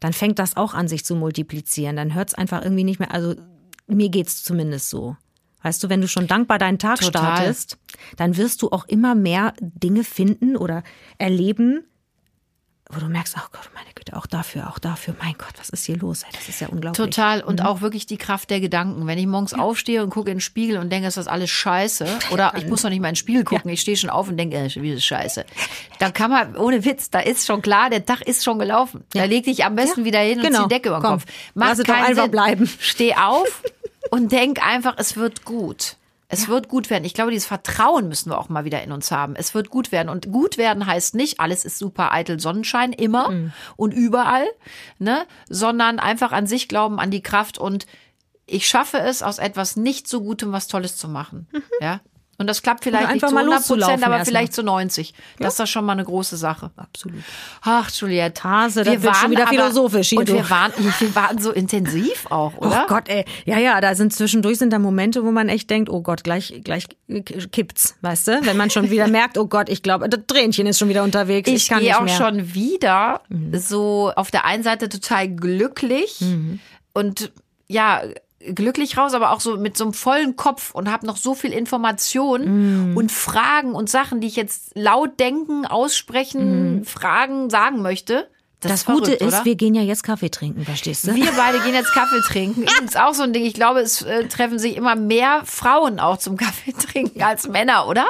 dann 0.00 0.12
fängt 0.12 0.38
das 0.38 0.56
auch 0.56 0.74
an, 0.74 0.88
sich 0.88 1.04
zu 1.04 1.14
multiplizieren. 1.14 1.96
Dann 1.96 2.14
hört 2.14 2.30
es 2.30 2.34
einfach 2.34 2.62
irgendwie 2.62 2.84
nicht 2.84 2.98
mehr, 2.98 3.12
also 3.12 3.34
mir 3.86 4.08
geht's 4.08 4.42
zumindest 4.42 4.90
so. 4.90 5.16
Weißt 5.64 5.82
du, 5.82 5.88
wenn 5.88 6.00
du 6.00 6.06
schon 6.06 6.28
dankbar 6.28 6.58
deinen 6.58 6.78
Tag 6.78 7.00
Total. 7.00 7.36
startest, 7.36 7.78
dann 8.16 8.36
wirst 8.36 8.62
du 8.62 8.70
auch 8.70 8.84
immer 8.86 9.14
mehr 9.16 9.54
Dinge 9.60 10.04
finden 10.04 10.56
oder 10.56 10.84
erleben, 11.18 11.82
wo 12.90 13.00
du 13.00 13.06
merkst, 13.06 13.34
ach 13.38 13.50
Gott, 13.50 13.70
meine 13.74 13.88
Güte, 13.94 14.14
auch 14.14 14.26
dafür, 14.26 14.68
auch 14.68 14.78
dafür, 14.78 15.16
mein 15.20 15.32
Gott, 15.38 15.54
was 15.58 15.70
ist 15.70 15.86
hier 15.86 15.96
los? 15.96 16.22
Das 16.32 16.48
ist 16.50 16.60
ja 16.60 16.68
unglaublich. 16.68 17.02
Total. 17.02 17.40
Und 17.42 17.60
Mhm. 17.60 17.66
auch 17.66 17.80
wirklich 17.80 18.04
die 18.04 18.18
Kraft 18.18 18.50
der 18.50 18.60
Gedanken. 18.60 19.06
Wenn 19.06 19.18
ich 19.18 19.26
morgens 19.26 19.54
aufstehe 19.54 20.02
und 20.04 20.10
gucke 20.10 20.30
in 20.30 20.36
den 20.36 20.40
Spiegel 20.42 20.76
und 20.76 20.90
denke, 20.92 21.08
ist 21.08 21.16
das 21.16 21.26
alles 21.26 21.48
scheiße. 21.50 22.06
Oder 22.30 22.52
ich 22.58 22.66
muss 22.66 22.82
noch 22.82 22.90
nicht 22.90 23.00
mal 23.00 23.08
in 23.08 23.14
den 23.14 23.16
Spiegel 23.16 23.42
gucken. 23.44 23.70
Ich 23.70 23.80
stehe 23.80 23.96
schon 23.96 24.10
auf 24.10 24.28
und 24.28 24.36
denke, 24.36 24.58
äh, 24.58 24.68
wie 24.76 24.90
ist 24.90 24.96
das 24.98 25.04
scheiße. 25.06 25.46
Dann 25.98 26.12
kann 26.12 26.30
man, 26.30 26.56
ohne 26.58 26.84
Witz, 26.84 27.08
da 27.08 27.20
ist 27.20 27.46
schon 27.46 27.62
klar, 27.62 27.88
der 27.88 28.04
Tag 28.04 28.20
ist 28.20 28.44
schon 28.44 28.58
gelaufen. 28.58 29.02
Da 29.14 29.24
leg 29.24 29.44
dich 29.44 29.64
am 29.64 29.76
besten 29.76 30.00
Ja, 30.00 30.06
wieder 30.06 30.18
hin 30.20 30.38
und 30.40 30.44
genau. 30.44 30.58
zieh 30.58 30.68
die 30.68 30.74
Decke 30.74 30.90
über 30.90 30.98
den 30.98 31.02
Komm, 31.04 31.20
Kopf. 31.20 31.24
lass 31.54 31.78
es 31.78 31.84
doch 31.86 31.94
keinen 31.94 32.04
einfach 32.04 32.22
Sinn. 32.24 32.30
bleiben. 32.32 32.70
Steh 32.80 33.14
auf 33.14 33.62
und 34.14 34.32
denk 34.32 34.64
einfach, 34.66 34.94
es 34.98 35.16
wird 35.16 35.44
gut. 35.44 35.96
Es 36.28 36.48
wird 36.48 36.68
gut 36.68 36.90
werden. 36.90 37.04
Ich 37.04 37.14
glaube, 37.14 37.30
dieses 37.30 37.46
Vertrauen 37.46 38.08
müssen 38.08 38.30
wir 38.30 38.38
auch 38.38 38.48
mal 38.48 38.64
wieder 38.64 38.82
in 38.82 38.90
uns 38.92 39.10
haben. 39.12 39.36
Es 39.36 39.54
wird 39.54 39.68
gut 39.70 39.92
werden. 39.92 40.08
Und 40.08 40.32
gut 40.32 40.56
werden 40.58 40.86
heißt 40.86 41.14
nicht, 41.14 41.38
alles 41.38 41.64
ist 41.64 41.78
super 41.78 42.12
eitel 42.12 42.40
Sonnenschein, 42.40 42.92
immer 42.92 43.30
Mhm. 43.30 43.52
und 43.76 43.92
überall, 43.92 44.46
ne? 44.98 45.26
Sondern 45.48 45.98
einfach 46.00 46.32
an 46.32 46.46
sich 46.46 46.66
glauben, 46.68 46.98
an 46.98 47.10
die 47.10 47.22
Kraft 47.22 47.58
und 47.58 47.86
ich 48.46 48.66
schaffe 48.66 48.98
es, 48.98 49.22
aus 49.22 49.38
etwas 49.38 49.76
nicht 49.76 50.08
so 50.08 50.22
Gutem 50.22 50.50
was 50.52 50.66
Tolles 50.66 50.96
zu 50.96 51.08
machen. 51.08 51.46
Ja. 51.80 52.00
Und 52.36 52.48
das 52.48 52.62
klappt 52.62 52.82
vielleicht 52.84 53.12
nicht 53.12 53.26
zu 53.26 53.32
mal 53.32 53.40
100 53.44 53.66
Prozent, 53.66 54.04
aber 54.04 54.24
vielleicht 54.24 54.52
mal. 54.52 54.56
zu 54.56 54.62
90. 54.64 55.14
Das 55.38 55.54
ist 55.54 55.60
doch 55.60 55.66
schon 55.66 55.84
mal 55.84 55.92
eine 55.92 56.04
große 56.04 56.36
Sache. 56.36 56.70
Absolut. 56.76 57.22
Ach, 57.62 57.88
Juliette. 57.90 58.42
Hase, 58.42 58.82
das 58.82 58.92
wir 58.94 59.02
wird 59.02 59.14
schon 59.14 59.22
waren 59.22 59.30
wieder 59.30 59.42
aber- 59.42 59.50
philosophisch 59.50 60.08
hier, 60.08 60.18
Und 60.18 60.28
wir 60.28 60.50
waren, 60.50 60.72
wir 60.98 61.14
waren 61.14 61.38
so 61.38 61.52
intensiv 61.52 62.26
auch, 62.30 62.56
oder? 62.56 62.84
Oh 62.84 62.88
Gott, 62.88 63.08
ey. 63.08 63.24
Ja, 63.44 63.58
ja, 63.58 63.80
da 63.80 63.94
sind 63.94 64.12
zwischendurch 64.12 64.58
sind 64.58 64.72
da 64.72 64.78
Momente, 64.78 65.24
wo 65.24 65.30
man 65.30 65.48
echt 65.48 65.70
denkt, 65.70 65.88
oh 65.90 66.00
Gott, 66.02 66.24
gleich, 66.24 66.60
gleich 66.64 66.86
kippt's, 67.52 67.94
weißt 68.00 68.28
du? 68.28 68.40
Wenn 68.46 68.56
man 68.56 68.70
schon 68.70 68.90
wieder 68.90 69.06
merkt, 69.08 69.38
oh 69.38 69.46
Gott, 69.46 69.68
ich 69.68 69.82
glaube, 69.82 70.08
das 70.08 70.20
Tränchen 70.26 70.66
ist 70.66 70.78
schon 70.78 70.88
wieder 70.88 71.04
unterwegs. 71.04 71.48
Ich, 71.48 71.54
ich 71.56 71.68
kann 71.68 71.78
gehe 71.80 71.88
nicht 71.90 71.96
auch 71.98 72.04
mehr. 72.04 72.16
schon 72.16 72.54
wieder 72.54 73.20
so 73.52 74.12
auf 74.16 74.30
der 74.30 74.44
einen 74.44 74.62
Seite 74.62 74.88
total 74.88 75.28
glücklich 75.28 76.22
und 76.92 77.30
ja 77.68 78.02
glücklich 78.54 78.96
raus, 78.96 79.14
aber 79.14 79.30
auch 79.30 79.40
so 79.40 79.56
mit 79.56 79.76
so 79.76 79.84
einem 79.84 79.92
vollen 79.94 80.36
Kopf 80.36 80.74
und 80.74 80.90
habe 80.90 81.06
noch 81.06 81.16
so 81.16 81.34
viel 81.34 81.52
Information 81.52 82.94
und 82.96 83.12
Fragen 83.12 83.74
und 83.74 83.88
Sachen, 83.88 84.20
die 84.20 84.26
ich 84.26 84.36
jetzt 84.36 84.72
laut 84.74 85.18
denken, 85.20 85.66
aussprechen, 85.66 86.84
Fragen 86.84 87.50
sagen 87.50 87.82
möchte. 87.82 88.28
Das, 88.60 88.70
Das 88.70 88.80
ist 88.80 88.84
verrückt, 88.84 89.04
Gute 89.06 89.12
ist, 89.12 89.34
oder? 89.34 89.44
wir 89.44 89.54
gehen 89.56 89.74
ja 89.74 89.82
jetzt 89.82 90.04
Kaffee 90.04 90.30
trinken, 90.30 90.64
verstehst 90.64 91.06
du? 91.06 91.14
Wir 91.14 91.32
beide 91.36 91.60
gehen 91.60 91.74
jetzt 91.74 91.92
Kaffee 91.92 92.20
trinken. 92.26 92.62
Übrigens 92.70 92.96
auch 92.96 93.12
so 93.12 93.22
ein 93.22 93.32
Ding. 93.32 93.44
Ich 93.44 93.54
glaube, 93.54 93.80
es 93.80 94.02
äh, 94.02 94.26
treffen 94.28 94.58
sich 94.58 94.76
immer 94.76 94.96
mehr 94.96 95.42
Frauen 95.44 96.00
auch 96.00 96.16
zum 96.16 96.36
Kaffee 96.36 96.72
trinken 96.72 97.22
als 97.22 97.46
Männer, 97.48 97.86
oder? 97.88 98.06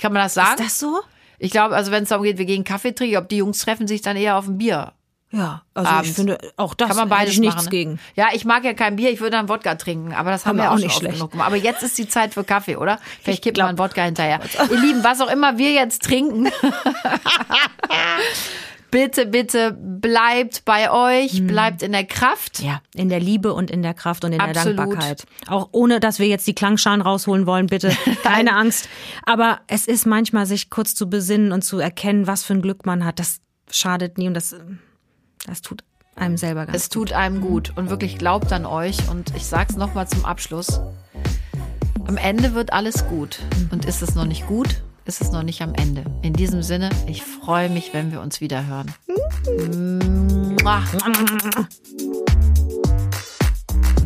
Kann 0.00 0.12
man 0.12 0.22
das 0.22 0.34
sagen? 0.34 0.60
ist 0.62 0.66
das 0.66 0.78
so? 0.80 1.00
Ich 1.38 1.52
glaube, 1.52 1.76
also 1.76 1.92
wenn 1.92 2.02
es 2.02 2.08
darum 2.08 2.24
geht, 2.24 2.38
wir 2.38 2.44
gehen 2.44 2.64
Kaffee 2.64 2.92
trinken, 2.92 3.16
ob 3.18 3.28
die 3.28 3.36
Jungs 3.36 3.60
treffen 3.60 3.86
sich 3.86 4.02
dann 4.02 4.16
eher 4.16 4.36
auf 4.36 4.48
ein 4.48 4.58
Bier. 4.58 4.92
Ja, 5.30 5.62
also 5.74 5.90
Abends. 5.90 6.08
ich 6.08 6.16
finde, 6.16 6.38
auch 6.56 6.74
das 6.74 6.88
Kann 6.88 6.96
man 6.96 7.08
beides 7.10 7.34
ich 7.34 7.40
nichts 7.40 7.56
machen. 7.56 7.64
Ne? 7.66 7.70
gegen. 7.70 7.98
Ja, 8.16 8.28
ich 8.32 8.46
mag 8.46 8.64
ja 8.64 8.72
kein 8.72 8.96
Bier, 8.96 9.10
ich 9.10 9.20
würde 9.20 9.32
dann 9.32 9.48
Wodka 9.48 9.74
trinken, 9.74 10.14
aber 10.14 10.30
das 10.30 10.46
haben 10.46 10.58
Aber 10.58 10.68
wir 10.68 10.72
auch 10.72 10.76
auch, 10.76 10.80
nicht 10.80 10.96
schlecht. 10.96 11.16
genug 11.16 11.32
gemacht. 11.32 11.48
Aber 11.48 11.56
jetzt 11.56 11.82
ist 11.82 11.98
die 11.98 12.08
Zeit 12.08 12.32
für 12.32 12.44
Kaffee, 12.44 12.76
oder? 12.76 12.98
Vielleicht 13.22 13.44
kippt 13.44 13.58
man 13.58 13.78
Wodka 13.78 14.02
hinterher. 14.02 14.40
Ihr 14.70 14.80
Lieben, 14.80 15.04
was 15.04 15.20
auch 15.20 15.30
immer 15.30 15.58
wir 15.58 15.72
jetzt 15.72 16.02
trinken. 16.02 16.44
bitte, 18.90 19.26
bitte 19.26 19.72
bleibt 19.72 20.64
bei 20.64 20.90
euch, 20.90 21.46
bleibt 21.46 21.82
in 21.82 21.92
der 21.92 22.04
Kraft. 22.04 22.60
Ja, 22.60 22.80
in 22.94 23.10
der 23.10 23.20
Liebe 23.20 23.52
und 23.52 23.70
in 23.70 23.82
der 23.82 23.94
Kraft 23.94 24.24
und 24.24 24.32
in 24.32 24.38
der 24.38 24.48
Absolut. 24.48 24.78
Dankbarkeit. 24.78 25.24
Auch 25.46 25.68
ohne, 25.72 26.00
dass 26.00 26.18
wir 26.18 26.26
jetzt 26.26 26.46
die 26.46 26.54
Klangschalen 26.54 27.02
rausholen 27.02 27.46
wollen, 27.46 27.66
bitte. 27.66 27.94
Keine 28.22 28.56
Angst. 28.56 28.88
Aber 29.26 29.60
es 29.66 29.86
ist 29.86 30.06
manchmal, 30.06 30.46
sich 30.46 30.70
kurz 30.70 30.94
zu 30.94 31.10
besinnen 31.10 31.52
und 31.52 31.62
zu 31.62 31.78
erkennen, 31.78 32.26
was 32.26 32.44
für 32.44 32.54
ein 32.54 32.62
Glück 32.62 32.86
man 32.86 33.04
hat. 33.04 33.18
Das 33.18 33.40
schadet 33.70 34.16
nie 34.16 34.28
und 34.28 34.32
das, 34.34 34.56
das 35.46 35.62
tut 35.62 35.84
einem 36.16 36.36
selber 36.36 36.66
ganz 36.66 36.76
Es 36.76 36.88
tut 36.88 37.12
einem 37.12 37.40
gut 37.40 37.72
und 37.76 37.90
wirklich 37.90 38.18
glaubt 38.18 38.52
an 38.52 38.66
euch. 38.66 39.08
Und 39.08 39.34
ich 39.36 39.46
sag's 39.46 39.76
nochmal 39.76 40.08
zum 40.08 40.24
Abschluss. 40.24 40.80
Am 42.06 42.16
Ende 42.16 42.54
wird 42.54 42.72
alles 42.72 43.06
gut. 43.06 43.40
Und 43.70 43.84
ist 43.84 44.02
es 44.02 44.14
noch 44.14 44.24
nicht 44.24 44.46
gut, 44.46 44.82
ist 45.04 45.20
es 45.20 45.30
noch 45.30 45.42
nicht 45.42 45.62
am 45.62 45.74
Ende. 45.74 46.04
In 46.22 46.32
diesem 46.32 46.62
Sinne, 46.62 46.90
ich 47.06 47.22
freue 47.22 47.68
mich, 47.68 47.92
wenn 47.94 48.12
wir 48.12 48.20
uns 48.20 48.40
wieder 48.40 48.66
hören. 48.66 48.92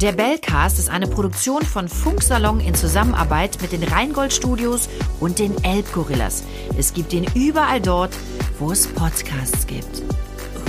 Der 0.01 0.13
Bellcast 0.13 0.81
ist 0.81 0.91
eine 0.91 1.07
Produktion 1.07 1.63
von 1.63 1.89
Funksalon 1.89 2.59
in 2.59 2.75
Zusammenarbeit 2.75 3.63
mit 3.63 3.71
den 3.71 3.85
Rheingold 3.85 4.33
Studios 4.33 4.89
und 5.21 5.39
den 5.39 5.63
Elbgorillas. 5.63 6.43
Es 6.77 6.93
gibt 6.93 7.13
ihn 7.13 7.27
überall 7.35 7.81
dort, 7.81 8.13
wo 8.59 8.73
es 8.73 8.89
Podcasts 8.89 9.67
gibt. 9.69 10.03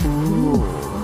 Ooh. 0.05 1.02